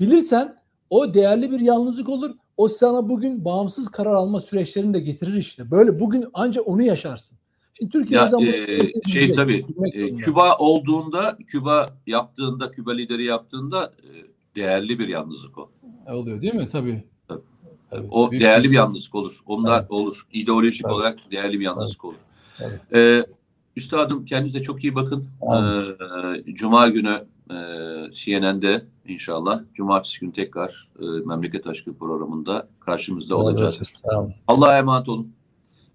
bilirsen 0.00 0.56
o 0.90 1.14
değerli 1.14 1.50
bir 1.50 1.60
yalnızlık 1.60 2.08
olur. 2.08 2.30
O 2.56 2.68
sana 2.68 3.08
bugün 3.08 3.44
bağımsız 3.44 3.88
karar 3.88 4.14
alma 4.14 4.40
süreçlerini 4.40 4.94
de 4.94 5.00
getirir 5.00 5.36
işte. 5.36 5.70
Böyle 5.70 6.00
bugün 6.00 6.26
ancak 6.34 6.68
onu 6.68 6.82
yaşarsın. 6.82 7.38
Şimdi 7.74 7.92
Türkiye 7.92 8.20
Ya 8.20 8.30
e, 8.40 9.10
şey 9.10 9.32
tabii 9.32 9.66
e, 9.92 10.16
Küba 10.16 10.56
olduğunda, 10.56 11.38
Küba 11.46 11.96
yaptığında, 12.06 12.70
Küba 12.70 12.92
lideri 12.92 13.24
yaptığında 13.24 13.84
e, 13.84 14.08
değerli 14.56 14.98
bir 14.98 15.08
yalnızlık 15.08 15.58
o. 15.58 15.70
oluyor 16.06 16.42
değil 16.42 16.54
mi? 16.54 16.68
Tabii. 16.72 17.04
Tabii. 17.90 18.06
O 18.10 18.30
Büyük 18.30 18.42
değerli 18.42 18.70
bir- 18.70 18.76
yalnızlık 18.76 19.14
olur. 19.14 19.40
Onlar 19.46 19.82
Tabii. 19.82 19.92
olur. 19.94 20.26
İdeolojik 20.32 20.82
Tabii. 20.82 20.92
olarak 20.92 21.18
değerli 21.30 21.60
bir 21.60 21.64
yalnızlık 21.64 22.04
olur. 22.04 22.16
Tabii. 22.58 22.80
Ee, 23.00 23.26
üstadım 23.76 24.24
kendinize 24.24 24.62
çok 24.62 24.84
iyi 24.84 24.94
bakın. 24.94 25.24
Ee, 26.46 26.54
Cuma 26.54 26.88
günü 26.88 27.26
e, 27.50 27.56
CNN'de 28.14 28.84
inşallah. 29.08 29.60
Cumartesi 29.74 30.20
günü 30.20 30.32
tekrar 30.32 30.88
e, 31.00 31.04
Memleket 31.04 31.66
Aşkı 31.66 31.94
programında 31.98 32.68
karşımızda 32.80 33.36
olacağız. 33.36 33.74
Sağ 34.04 34.20
olun. 34.20 34.34
Allah'a 34.48 34.78
emanet 34.78 35.08
olun. 35.08 35.32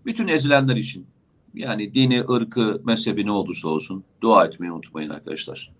Bütün 0.06 0.28
ezilenler 0.28 0.76
için 0.76 1.08
yani 1.54 1.94
dini, 1.94 2.24
ırkı, 2.30 2.82
mezhebi 2.86 3.26
ne 3.26 3.32
olursa 3.32 3.68
olsun 3.68 4.04
dua 4.22 4.46
etmeyi 4.46 4.72
unutmayın 4.72 5.10
arkadaşlar. 5.10 5.72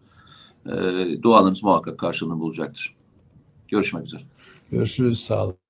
Ee, 0.66 0.72
dualarınız 1.22 1.64
muhakkak 1.64 2.00
karşılığını 2.00 2.40
bulacaktır. 2.40 2.96
Görüşmek 3.68 4.06
üzere. 4.06 4.22
Görüşürüz. 4.72 5.20
Sağ 5.20 5.44
olun. 5.46 5.61